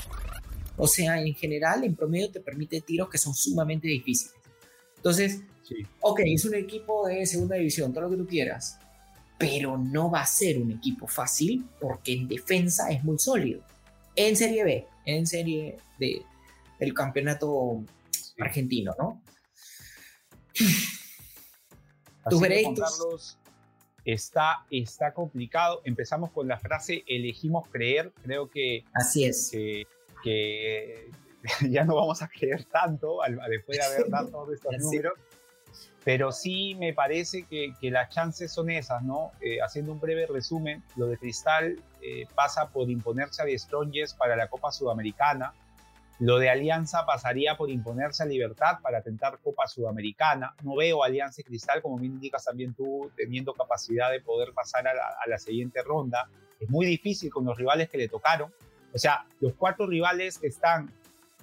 7%. 0.00 0.36
O 0.76 0.86
sea, 0.86 1.20
en 1.20 1.34
general, 1.34 1.84
en 1.84 1.96
promedio 1.96 2.30
te 2.30 2.40
permite 2.40 2.80
tiros 2.80 3.08
que 3.08 3.18
son 3.18 3.34
sumamente 3.34 3.88
difíciles. 3.88 4.34
Entonces, 4.96 5.40
sí. 5.62 5.86
ok, 6.00 6.20
es 6.24 6.44
un 6.44 6.54
equipo 6.54 7.06
de 7.06 7.24
segunda 7.26 7.56
división, 7.56 7.92
todo 7.92 8.04
lo 8.04 8.10
que 8.10 8.16
tú 8.16 8.26
quieras, 8.26 8.78
pero 9.38 9.78
no 9.78 10.10
va 10.10 10.20
a 10.20 10.26
ser 10.26 10.58
un 10.58 10.72
equipo 10.72 11.06
fácil 11.06 11.68
porque 11.80 12.12
en 12.12 12.28
defensa 12.28 12.90
es 12.90 13.02
muy 13.04 13.18
sólido. 13.18 13.62
En 14.14 14.36
Serie 14.36 14.64
B, 14.64 14.86
en 15.04 15.26
Serie 15.26 15.76
de, 15.98 16.22
del 16.78 16.94
campeonato 16.94 17.82
sí. 18.10 18.34
argentino, 18.40 18.94
¿no? 18.98 19.22
¿Tus 22.28 22.40
veredictos? 22.40 23.38
Está, 24.06 24.64
está 24.70 25.12
complicado. 25.12 25.82
Empezamos 25.84 26.30
con 26.30 26.48
la 26.48 26.58
frase 26.58 27.04
elegimos 27.06 27.68
creer. 27.68 28.12
Creo 28.22 28.48
que. 28.48 28.84
Así 28.94 29.24
es. 29.24 29.50
Que, 29.50 29.86
que 30.22 31.10
ya 31.68 31.84
no 31.84 31.96
vamos 31.96 32.22
a 32.22 32.28
creer 32.28 32.64
tanto 32.64 33.22
al, 33.22 33.38
después 33.50 33.78
de 33.78 33.84
haber 33.84 34.08
dado 34.08 34.28
todos 34.28 34.54
estos 34.54 34.78
números. 34.78 35.14
Pero 36.04 36.30
sí 36.30 36.76
me 36.76 36.94
parece 36.94 37.46
que, 37.46 37.74
que, 37.80 37.90
las 37.90 38.10
chances 38.10 38.52
son 38.52 38.70
esas, 38.70 39.02
¿no? 39.02 39.32
Eh, 39.40 39.58
haciendo 39.60 39.90
un 39.90 39.98
breve 39.98 40.26
resumen, 40.26 40.84
lo 40.94 41.08
de 41.08 41.18
Cristal 41.18 41.82
eh, 42.00 42.26
pasa 42.32 42.68
por 42.68 42.88
imponerse 42.88 43.42
a 43.42 43.44
The 43.44 43.58
Strongest 43.58 44.16
para 44.16 44.36
la 44.36 44.46
Copa 44.46 44.70
Sudamericana. 44.70 45.52
Lo 46.18 46.38
de 46.38 46.48
Alianza 46.48 47.04
pasaría 47.04 47.56
por 47.56 47.70
imponerse 47.70 48.22
a 48.22 48.26
Libertad 48.26 48.78
para 48.82 49.02
tentar 49.02 49.38
Copa 49.38 49.66
Sudamericana. 49.66 50.54
No 50.62 50.76
veo 50.76 51.04
Alianza 51.04 51.42
y 51.42 51.44
Cristal, 51.44 51.82
como 51.82 51.98
me 51.98 52.06
indicas 52.06 52.44
también 52.44 52.74
tú, 52.74 53.10
teniendo 53.16 53.52
capacidad 53.52 54.10
de 54.10 54.20
poder 54.20 54.52
pasar 54.54 54.88
a 54.88 54.94
la, 54.94 55.08
a 55.08 55.28
la 55.28 55.38
siguiente 55.38 55.82
ronda. 55.82 56.28
Es 56.58 56.70
muy 56.70 56.86
difícil 56.86 57.30
con 57.30 57.44
los 57.44 57.56
rivales 57.58 57.90
que 57.90 57.98
le 57.98 58.08
tocaron. 58.08 58.50
O 58.94 58.98
sea, 58.98 59.26
los 59.40 59.52
cuatro 59.54 59.86
rivales 59.86 60.38
que 60.38 60.46
están 60.46 60.90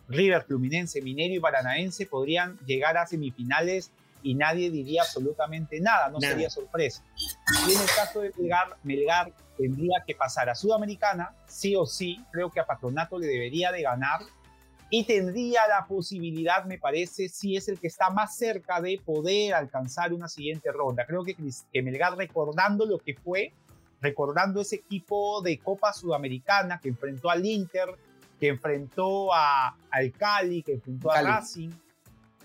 River, 0.08 0.44
Fluminense, 0.44 1.02
Minero 1.02 1.36
y 1.36 1.40
Paranaense 1.40 2.06
podrían 2.08 2.58
llegar 2.66 2.98
a 2.98 3.06
semifinales 3.06 3.92
y 4.24 4.36
nadie 4.36 4.72
diría 4.72 5.02
absolutamente 5.02 5.80
nada, 5.82 6.10
no 6.10 6.20
sería 6.20 6.50
sorpresa. 6.50 7.04
Y 7.68 7.74
en 7.74 7.82
el 7.82 7.88
caso 7.88 8.22
de 8.22 8.32
Melgar, 8.38 8.78
Melgar 8.84 9.34
tendría 9.58 10.04
que 10.08 10.16
pasar 10.16 10.50
a 10.50 10.56
Sudamericana, 10.56 11.36
sí 11.46 11.76
o 11.76 11.86
sí, 11.86 12.24
creo 12.32 12.50
que 12.50 12.60
a 12.60 12.66
Patronato 12.66 13.20
le 13.20 13.28
debería 13.28 13.72
de 13.72 13.82
ganar 13.82 14.22
y 14.90 15.06
tendría 15.06 15.68
la 15.68 15.86
posibilidad, 15.86 16.66
me 16.66 16.78
parece, 16.78 17.30
si 17.30 17.56
es 17.56 17.68
el 17.68 17.80
que 17.80 17.88
está 17.88 18.10
más 18.10 18.36
cerca 18.36 18.80
de 18.80 19.02
poder 19.04 19.54
alcanzar 19.54 20.14
una 20.14 20.28
siguiente 20.28 20.72
ronda. 20.72 21.06
Creo 21.06 21.24
que, 21.24 21.36
que 21.72 21.82
Melgar 21.82 22.16
recordando 22.16 22.86
lo 22.86 23.00
que 23.00 23.16
fue, 23.16 23.54
recordando 24.02 24.62
ese 24.62 24.76
equipo 24.76 25.42
de 25.42 25.58
Copa 25.58 25.94
Sudamericana 25.94 26.80
que 26.80 26.90
enfrentó 26.90 27.30
al 27.30 27.46
Inter, 27.46 27.98
que 28.40 28.50
enfrentó 28.50 29.34
a, 29.34 29.76
al 29.90 30.12
Cali, 30.12 30.62
que 30.62 30.74
enfrentó 30.74 31.12
a 31.12 31.22
Racing, 31.22 31.72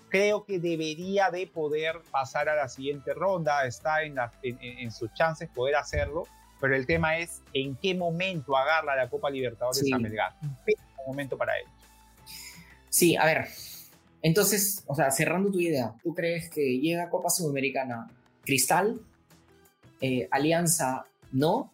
creo 0.09 0.43
que 0.43 0.59
debería 0.59 1.29
de 1.29 1.47
poder 1.47 2.01
pasar 2.11 2.49
a 2.49 2.55
la 2.55 2.67
siguiente 2.67 3.13
ronda, 3.13 3.65
está 3.65 4.03
en, 4.03 4.17
en, 4.41 4.91
sus 4.91 5.13
chances 5.13 5.49
poder 5.49 5.75
hacerlo, 5.75 6.23
pero 6.59 6.75
el 6.75 6.85
tema 6.85 7.17
es 7.17 7.41
en 7.53 7.75
qué 7.75 7.93
momento 7.95 8.57
agarra 8.57 8.95
la 8.95 9.09
Copa 9.09 9.29
Libertadores 9.29 9.83
a 9.93 9.99
Melgar. 9.99 10.33
¿Qué 10.65 10.73
momento 11.05 11.37
para 11.37 11.57
él? 11.57 11.65
Sí, 12.89 13.15
a 13.15 13.25
ver, 13.25 13.47
entonces, 14.21 14.83
o 14.87 14.95
sea, 14.95 15.11
cerrando 15.11 15.51
tu 15.51 15.59
idea, 15.59 15.93
¿tú 16.03 16.13
crees 16.13 16.49
que 16.49 16.79
llega 16.79 17.09
Copa 17.09 17.29
Sudamericana 17.29 18.07
Cristal, 18.43 18.99
eh, 20.01 20.27
Alianza 20.31 21.05
no? 21.31 21.71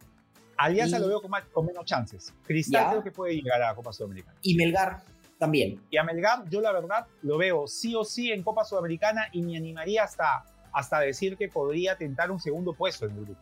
Alianza 0.57 0.99
lo 0.99 1.07
veo 1.07 1.21
con, 1.21 1.65
menos 1.65 1.85
chances. 1.85 2.33
Cristal 2.45 2.89
creo 2.89 3.03
que 3.03 3.11
puede 3.11 3.35
llegar 3.35 3.61
a 3.63 3.75
Copa 3.75 3.91
Sudamericana. 3.91 4.37
Y 4.41 4.55
Melgar 4.55 5.03
también. 5.37 5.81
Y 5.89 5.97
a 5.97 6.03
Melgar, 6.03 6.47
yo 6.49 6.61
la 6.61 6.71
verdad 6.71 7.07
lo 7.23 7.37
veo 7.37 7.67
sí 7.67 7.93
o 7.95 8.05
sí 8.05 8.31
en 8.31 8.41
Copa 8.41 8.63
Sudamericana 8.63 9.27
y 9.33 9.41
me 9.41 9.57
animaría 9.57 10.03
hasta, 10.03 10.45
hasta 10.71 10.99
decir 10.99 11.35
que 11.35 11.49
podría 11.49 11.97
tentar 11.97 12.31
un 12.31 12.39
segundo 12.39 12.73
puesto 12.73 13.05
en 13.05 13.11
el 13.11 13.25
grupo. 13.25 13.41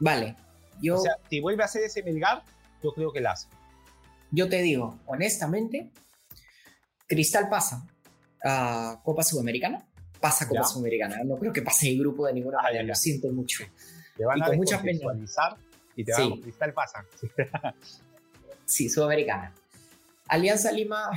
Vale. 0.00 0.36
Yo, 0.80 0.96
o 0.96 0.98
sea, 0.98 1.16
si 1.28 1.40
vuelve 1.40 1.62
a 1.62 1.66
hacer 1.66 1.82
ese 1.84 2.02
Melgar, 2.02 2.42
yo 2.82 2.92
creo 2.92 3.12
que 3.12 3.20
la 3.20 3.32
hace. 3.32 3.48
Yo 4.30 4.48
te 4.48 4.62
digo, 4.62 4.98
honestamente, 5.06 5.90
Cristal 7.12 7.46
pasa 7.50 7.86
a 8.42 8.98
Copa 9.04 9.22
Sudamericana. 9.22 9.86
Pasa 10.18 10.48
Copa 10.48 10.64
Sudamericana. 10.64 11.22
No 11.24 11.36
creo 11.36 11.52
que 11.52 11.60
pase 11.60 11.90
el 11.90 11.98
grupo 11.98 12.26
de 12.26 12.32
ninguna 12.32 12.58
ah, 12.60 12.62
manera. 12.62 12.84
Lo 12.84 12.94
siento 12.94 13.30
mucho. 13.30 13.64
Te 14.16 14.24
van 14.24 14.38
y 14.38 14.42
a 14.42 14.46
con 14.46 14.56
y 15.94 16.04
te 16.04 16.12
van, 16.12 16.40
Cristal 16.40 16.72
pasa. 16.72 17.04
sí, 18.64 18.88
Sudamericana. 18.88 19.52
Alianza 20.26 20.72
Lima 20.72 21.10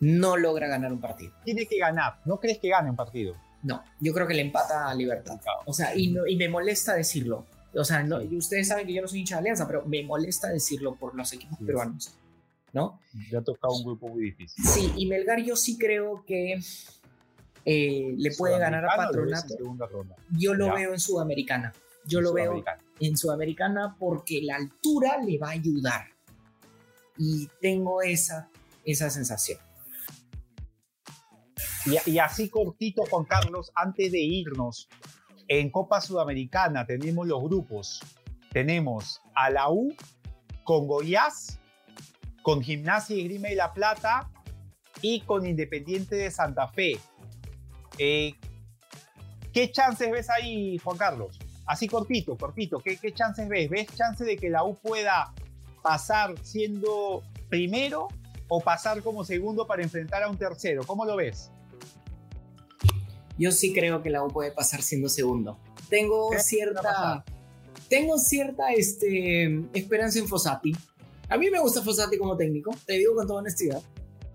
no 0.00 0.36
logra 0.36 0.66
ganar 0.66 0.92
un 0.92 1.00
partido. 1.00 1.32
Tiene 1.44 1.66
que 1.66 1.78
ganar. 1.78 2.18
¿No 2.24 2.40
crees 2.40 2.58
que 2.58 2.70
gane 2.70 2.90
un 2.90 2.96
partido? 2.96 3.36
No, 3.62 3.84
yo 4.00 4.12
creo 4.12 4.26
que 4.26 4.34
le 4.34 4.42
empata 4.42 4.88
a 4.90 4.94
Libertad. 4.96 5.38
O 5.64 5.72
sea, 5.72 5.94
y, 5.94 6.12
y 6.26 6.34
me 6.34 6.48
molesta 6.48 6.94
decirlo. 6.96 7.46
O 7.72 7.84
sea, 7.84 8.02
no, 8.02 8.18
ustedes 8.18 8.66
saben 8.66 8.84
que 8.84 8.94
yo 8.94 9.00
no 9.00 9.06
soy 9.06 9.20
hincha 9.20 9.36
de 9.36 9.40
Alianza, 9.42 9.68
pero 9.68 9.86
me 9.86 10.02
molesta 10.02 10.48
decirlo 10.48 10.96
por 10.96 11.14
los 11.14 11.32
equipos 11.32 11.56
peruanos. 11.64 12.16
¿No? 12.72 13.00
Ya 13.30 13.40
ha 13.40 13.42
tocado 13.42 13.74
un 13.74 13.84
grupo 13.84 14.08
muy 14.08 14.24
difícil. 14.24 14.64
Sí, 14.64 14.92
y 14.96 15.06
Melgar 15.06 15.42
yo 15.42 15.56
sí 15.56 15.76
creo 15.76 16.24
que 16.26 16.58
eh, 17.64 18.14
le 18.16 18.30
puede 18.32 18.58
ganar 18.58 18.84
a 18.86 18.96
Patronato. 18.96 19.54
Yo 20.30 20.54
lo 20.54 20.74
veo 20.74 20.92
en 20.92 21.00
Sudamericana. 21.00 21.72
Yo 22.04 22.20
lo 22.20 22.32
veo 22.32 22.64
en 22.98 23.16
Sudamericana 23.16 23.96
porque 23.98 24.40
la 24.42 24.56
altura 24.56 25.18
le 25.22 25.38
va 25.38 25.48
a 25.48 25.52
ayudar 25.52 26.06
y 27.16 27.48
tengo 27.60 28.02
esa, 28.02 28.48
esa 28.84 29.10
sensación. 29.10 29.58
Y, 32.06 32.18
así 32.18 32.48
cortito, 32.48 33.04
Juan 33.10 33.24
Carlos, 33.24 33.72
antes 33.74 34.12
de 34.12 34.20
irnos, 34.20 34.88
en 35.48 35.70
Copa 35.70 36.00
Sudamericana 36.00 36.86
tenemos 36.86 37.26
los 37.26 37.42
grupos. 37.42 38.00
Tenemos 38.52 39.20
a 39.34 39.50
la 39.50 39.70
U 39.70 39.94
con 40.64 40.86
Goiás, 40.86 41.58
con 42.42 42.62
Gimnasia 42.62 43.16
y 43.16 43.24
Grima 43.24 43.50
y 43.50 43.54
La 43.54 43.72
Plata 43.72 44.30
y 45.00 45.20
con 45.20 45.46
Independiente 45.46 46.16
de 46.16 46.30
Santa 46.30 46.68
Fe. 46.68 46.98
Eh, 47.98 48.34
¿Qué 49.52 49.70
chances 49.70 50.10
ves 50.10 50.30
ahí, 50.30 50.78
Juan 50.78 50.96
Carlos? 50.96 51.38
Así 51.66 51.86
cortito, 51.86 52.36
cortito. 52.36 52.78
¿Qué, 52.78 52.96
¿Qué 52.96 53.12
chances 53.12 53.48
ves? 53.48 53.70
¿Ves 53.70 53.86
chances 53.94 54.26
de 54.26 54.36
que 54.36 54.50
la 54.50 54.64
U 54.64 54.74
pueda 54.74 55.32
pasar 55.82 56.34
siendo 56.42 57.22
primero 57.48 58.08
o 58.48 58.60
pasar 58.60 59.02
como 59.02 59.24
segundo 59.24 59.66
para 59.66 59.82
enfrentar 59.82 60.22
a 60.22 60.28
un 60.28 60.36
tercero? 60.36 60.82
¿Cómo 60.86 61.04
lo 61.04 61.16
ves? 61.16 61.50
Yo 63.38 63.52
sí 63.52 63.72
creo 63.72 64.02
que 64.02 64.10
la 64.10 64.24
U 64.24 64.28
puede 64.28 64.52
pasar 64.52 64.82
siendo 64.82 65.08
segundo. 65.08 65.58
Tengo 65.88 66.30
cierta, 66.38 67.24
tengo 67.88 68.18
cierta 68.18 68.72
este, 68.72 69.62
esperanza 69.74 70.18
en 70.18 70.28
Fossati. 70.28 70.72
A 71.32 71.38
mí 71.38 71.48
me 71.48 71.58
gusta 71.58 71.80
Fossati 71.80 72.18
como 72.18 72.36
técnico, 72.36 72.72
te 72.84 72.92
digo 72.92 73.14
con 73.14 73.26
toda 73.26 73.40
honestidad. 73.40 73.80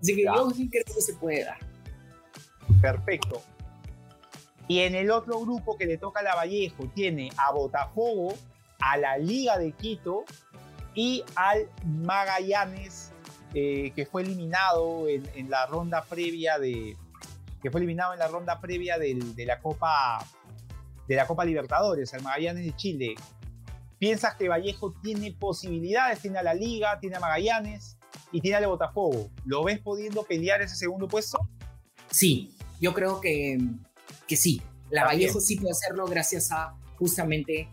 Así 0.02 0.16
que 0.16 0.24
yo 0.24 0.50
sí 0.50 0.68
creo 0.68 0.82
que 0.84 1.00
se 1.00 1.14
puede 1.14 1.44
dar. 1.44 1.58
Perfecto. 2.82 3.40
Y 4.66 4.80
en 4.80 4.96
el 4.96 5.12
otro 5.12 5.38
grupo 5.38 5.78
que 5.78 5.86
le 5.86 5.96
toca 5.96 6.18
a 6.18 6.22
la 6.24 6.34
Vallejo 6.34 6.90
tiene 6.96 7.30
a 7.36 7.52
Botafogo, 7.52 8.34
a 8.80 8.96
la 8.96 9.16
Liga 9.16 9.58
de 9.58 9.70
Quito 9.70 10.24
y 10.92 11.22
al 11.36 11.68
Magallanes, 11.86 13.12
eh, 13.54 13.92
que 13.94 14.04
fue 14.04 14.22
eliminado 14.22 15.06
en, 15.08 15.48
la 15.48 15.66
ronda 15.66 16.02
previa 16.02 16.58
de 16.58 16.96
que 17.62 17.70
fue 17.70 17.80
eliminado 17.80 18.12
en 18.12 18.18
la 18.18 18.26
ronda 18.26 18.60
previa 18.60 18.98
de 18.98 19.44
la 19.46 19.60
Copa 19.60 20.26
de 21.06 21.14
la 21.14 21.26
Copa 21.28 21.44
Libertadores, 21.44 22.12
al 22.12 22.22
Magallanes 22.22 22.64
de 22.64 22.74
Chile. 22.74 23.14
¿Piensas 23.98 24.36
que 24.36 24.48
Vallejo 24.48 24.94
tiene 25.02 25.32
posibilidades? 25.32 26.20
Tiene 26.20 26.38
a 26.38 26.42
la 26.42 26.54
Liga, 26.54 26.98
tiene 27.00 27.16
a 27.16 27.20
Magallanes 27.20 27.96
y 28.30 28.40
tiene 28.40 28.56
al 28.56 28.66
Botafogo. 28.66 29.30
¿Lo 29.44 29.64
ves 29.64 29.80
pudiendo 29.80 30.22
pelear 30.22 30.62
ese 30.62 30.76
segundo 30.76 31.08
puesto? 31.08 31.38
Sí, 32.10 32.54
yo 32.80 32.94
creo 32.94 33.20
que, 33.20 33.58
que 34.26 34.36
sí. 34.36 34.62
La 34.90 35.04
Vallejo 35.04 35.40
sí 35.40 35.56
puede 35.56 35.72
hacerlo 35.72 36.06
gracias 36.06 36.50
a 36.52 36.74
justamente 36.96 37.68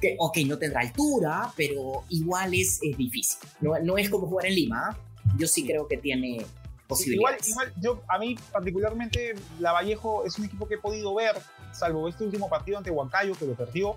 que, 0.00 0.16
ok, 0.18 0.38
no 0.46 0.58
tendrá 0.58 0.80
altura, 0.80 1.52
pero 1.56 2.04
igual 2.08 2.54
es, 2.54 2.80
difícil. 2.80 3.38
No, 3.60 3.78
no, 3.80 3.96
es 3.96 4.10
como 4.10 4.26
jugar 4.26 4.46
en 4.46 4.54
Lima. 4.54 4.90
¿ah? 4.90 4.98
Yo 5.36 5.46
sí 5.46 5.66
creo 5.66 5.86
que 5.86 5.96
tiene 5.96 6.44
posibilidades. 6.86 7.48
Igual, 7.48 7.68
igual 7.68 7.82
yo, 7.82 8.02
a 8.08 8.18
mí 8.18 8.36
particularmente, 8.52 9.34
la 9.60 9.72
Vallejo 9.72 10.24
es 10.24 10.38
un 10.38 10.46
equipo 10.46 10.66
que 10.66 10.74
he 10.74 10.78
podido 10.78 11.14
ver, 11.14 11.36
salvo 11.72 12.08
este 12.08 12.24
último 12.24 12.48
partido 12.48 12.78
ante 12.78 12.90
Huancayo, 12.90 13.34
que 13.34 13.46
lo 13.46 13.54
perdió, 13.54 13.96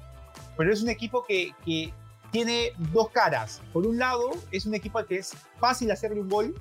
pero 0.58 0.72
es 0.72 0.82
un 0.82 0.90
equipo 0.90 1.24
que, 1.26 1.54
que 1.66 1.94
tiene 2.32 2.74
dos 2.94 3.10
caras. 3.10 3.62
Por 3.74 3.86
un 3.86 3.98
lado, 3.98 4.32
es 4.52 4.66
un 4.66 4.74
equipo 4.74 5.00
al 5.00 5.06
que 5.06 5.18
es 5.18 5.34
fácil 5.60 5.92
hacerle 5.92 6.22
un 6.22 6.30
gol, 6.30 6.56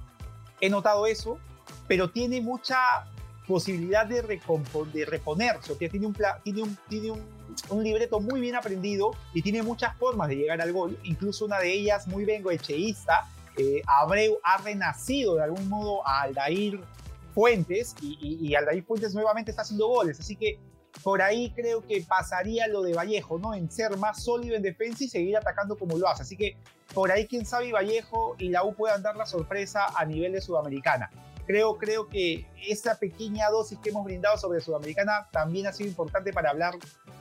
he 0.61 0.69
notado 0.69 1.07
eso, 1.07 1.39
pero 1.89 2.11
tiene 2.11 2.41
mucha 2.41 2.77
posibilidad 3.47 4.07
de, 4.07 4.23
de 4.23 5.05
reponerse, 5.07 5.73
o 5.73 5.77
sea, 5.77 5.89
tiene 5.89 6.07
un, 6.07 6.17
tiene 6.45 6.63
un, 6.63 6.79
tiene 6.89 7.11
un 7.11 7.41
un 7.69 7.85
libreto 7.85 8.21
muy 8.21 8.41
bien 8.41 8.57
aprendido 8.57 9.13
y 9.35 9.43
tiene 9.43 9.63
muchas 9.63 9.97
formas 9.97 10.29
de 10.29 10.37
llegar 10.37 10.61
al 10.61 10.73
gol, 10.73 10.99
incluso 11.03 11.45
una 11.45 11.59
de 11.59 11.73
ellas 11.73 12.07
muy 12.07 12.25
bengoecheísta. 12.25 13.29
Eh, 13.57 13.83
Abreu 13.87 14.39
ha 14.43 14.59
renacido 14.59 15.37
de 15.37 15.43
algún 15.43 15.69
modo 15.69 16.07
a 16.07 16.23
Aldair 16.23 16.81
Fuentes 17.35 17.95
y, 18.01 18.39
y, 18.41 18.55
Aldair 18.55 18.85
Fuentes 18.85 19.15
nuevamente 19.15 19.51
está 19.51 19.63
haciendo 19.63 19.89
goles, 19.89 20.19
así 20.21 20.37
que 20.37 20.59
por 21.03 21.23
ahí 21.23 21.51
creo 21.51 21.83
que 21.87 22.03
pasaría 22.03 22.67
lo 22.69 22.83
de 22.83 22.95
Vallejo, 22.95 23.39
¿no? 23.39 23.55
En 23.55 23.71
ser 23.71 23.97
más 23.97 24.23
sólido 24.23 24.57
en 24.57 24.63
defensa 24.63 25.05
y 25.05 25.09
seguir 25.09 25.37
atacando 25.37 25.77
como 25.77 25.99
lo 25.99 26.09
hace. 26.09 26.23
Así 26.23 26.37
que 26.37 26.57
por 26.95 27.11
ahí, 27.13 27.27
quién 27.27 27.47
sabe, 27.47 27.73
Vallejo 27.73 28.37
y 28.39 28.49
la 28.49 28.65
U 28.65 28.75
puedan 28.75 29.03
dar 29.03 29.17
la 29.17 29.27
sorpresa 29.27 29.87
a 29.97 30.05
nivel 30.05 30.33
de 30.33 30.41
Sudamericana 30.41 31.11
creo, 31.51 31.79
creo 31.79 32.09
que 32.09 32.47
esa 32.69 32.97
pequeña 33.01 33.51
dosis 33.51 33.77
que 33.81 33.91
hemos 33.91 34.05
brindado 34.05 34.39
sobre 34.39 34.61
Sudamericana 34.61 35.27
también 35.33 35.67
ha 35.67 35.73
sido 35.73 35.89
importante 35.89 36.33
para 36.33 36.51
hablar 36.51 36.75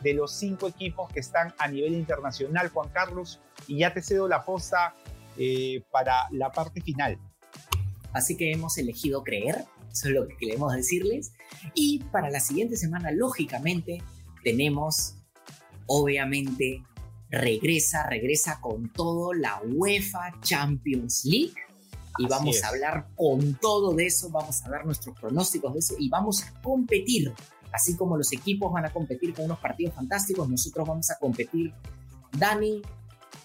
de 0.03 0.13
los 0.13 0.32
cinco 0.32 0.67
equipos 0.67 1.11
que 1.11 1.19
están 1.19 1.51
a 1.57 1.67
nivel 1.67 1.95
internacional, 1.95 2.69
Juan 2.69 2.89
Carlos, 2.89 3.39
y 3.65 3.80
ya 3.80 3.91
te 3.91 4.03
cedo 4.03 4.27
la 4.27 4.43
posta 4.43 4.93
eh, 5.36 5.84
para 5.89 6.27
la 6.30 6.51
parte 6.51 6.80
final. 6.80 7.17
Así 8.13 8.38
que 8.38 8.51
hemos 8.51 8.77
elegido 8.77 9.23
creer, 9.23 9.65
eso 9.92 10.08
es 10.10 10.14
lo 10.14 10.28
que 10.28 10.38
queremos 10.38 10.74
decirles, 10.74 11.34
y 11.74 12.00
para 12.12 12.30
la 12.30 12.40
siguiente 12.40 12.78
semana, 12.78 13.12
lógicamente, 13.12 14.04
tenemos, 14.44 15.16
obviamente, 15.88 16.84
regresa, 17.30 18.08
regresa 18.08 18.60
con 18.62 18.92
todo 18.92 19.34
la 19.34 19.62
UEFA 19.64 20.40
Champions 20.42 21.26
League. 21.26 21.54
Y 22.18 22.26
vamos 22.26 22.64
a 22.64 22.70
hablar 22.70 23.08
con 23.16 23.54
todo 23.56 23.94
de 23.94 24.08
eso, 24.08 24.30
vamos 24.30 24.66
a 24.66 24.70
dar 24.70 24.86
nuestros 24.86 25.18
pronósticos 25.18 25.74
de 25.74 25.80
eso 25.80 25.96
y 25.98 26.10
vamos 26.10 26.44
a 26.44 26.62
competir. 26.62 27.32
Así 27.72 27.96
como 27.96 28.18
los 28.18 28.34
equipos 28.34 28.74
van 28.74 28.86
a 28.86 28.90
competir 28.92 29.34
con 29.34 29.46
unos 29.46 29.60
partidos 29.60 29.94
fantásticos, 29.94 30.50
nosotros 30.50 30.88
vamos 30.88 31.10
a 31.12 31.18
competir, 31.18 31.72
Dani, 32.38 32.82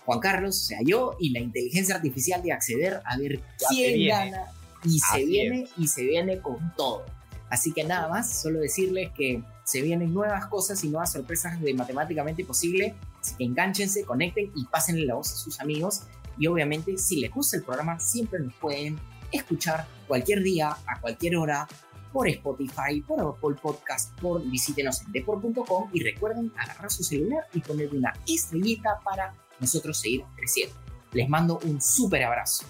Juan 0.04 0.18
Carlos, 0.18 0.60
o 0.60 0.64
sea, 0.64 0.78
yo 0.84 1.16
y 1.20 1.30
la 1.30 1.40
inteligencia 1.40 1.94
artificial 1.94 2.42
de 2.42 2.52
acceder 2.52 3.00
a 3.04 3.16
ver 3.16 3.40
quién 3.68 4.08
gana 4.08 4.46
y 4.84 4.98
se 4.98 5.24
viene 5.24 5.66
y 5.76 5.88
se 5.88 6.04
viene 6.04 6.40
con 6.40 6.72
todo. 6.76 7.04
Así 7.50 7.72
que 7.72 7.84
nada 7.84 8.08
más, 8.08 8.40
solo 8.40 8.60
decirles 8.60 9.10
que 9.14 9.42
se 9.64 9.80
vienen 9.80 10.12
nuevas 10.12 10.46
cosas 10.46 10.82
y 10.84 10.88
nuevas 10.88 11.12
sorpresas 11.12 11.60
de 11.60 11.74
matemáticamente 11.74 12.44
posible. 12.44 12.94
Así 13.20 13.36
que 13.36 13.44
enganchense, 13.44 14.04
conecten 14.04 14.50
y 14.54 14.64
pásenle 14.66 15.06
la 15.06 15.14
voz 15.14 15.32
a 15.32 15.36
sus 15.36 15.60
amigos. 15.60 16.02
Y 16.38 16.46
obviamente, 16.46 16.98
si 16.98 17.20
les 17.20 17.30
gusta 17.30 17.56
el 17.56 17.62
programa, 17.62 17.98
siempre 18.00 18.40
nos 18.40 18.54
pueden 18.54 18.98
escuchar 19.30 19.86
cualquier 20.06 20.42
día, 20.42 20.76
a 20.86 21.00
cualquier 21.00 21.36
hora, 21.36 21.66
por 22.12 22.28
Spotify, 22.28 23.00
por 23.06 23.20
Apple 23.20 23.60
Podcast, 23.60 24.18
por 24.20 24.40
visítenos 24.48 25.02
en 25.02 25.10
deport.com 25.10 25.90
y 25.92 26.00
recuerden 26.00 26.52
agarrar 26.56 26.90
su 26.90 27.02
celular 27.02 27.44
y 27.52 27.60
ponerle 27.60 27.98
una 27.98 28.12
estrellita 28.26 29.00
para 29.04 29.34
nosotros 29.58 29.98
seguir 29.98 30.22
creciendo. 30.36 30.76
Les 31.12 31.28
mando 31.28 31.58
un 31.64 31.80
súper 31.80 32.22
abrazo. 32.22 32.66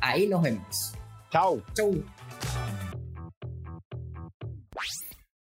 Ahí 0.00 0.26
nos 0.26 0.42
vemos. 0.42 0.97
Chao. 1.30 1.60
Chao. 1.76 1.92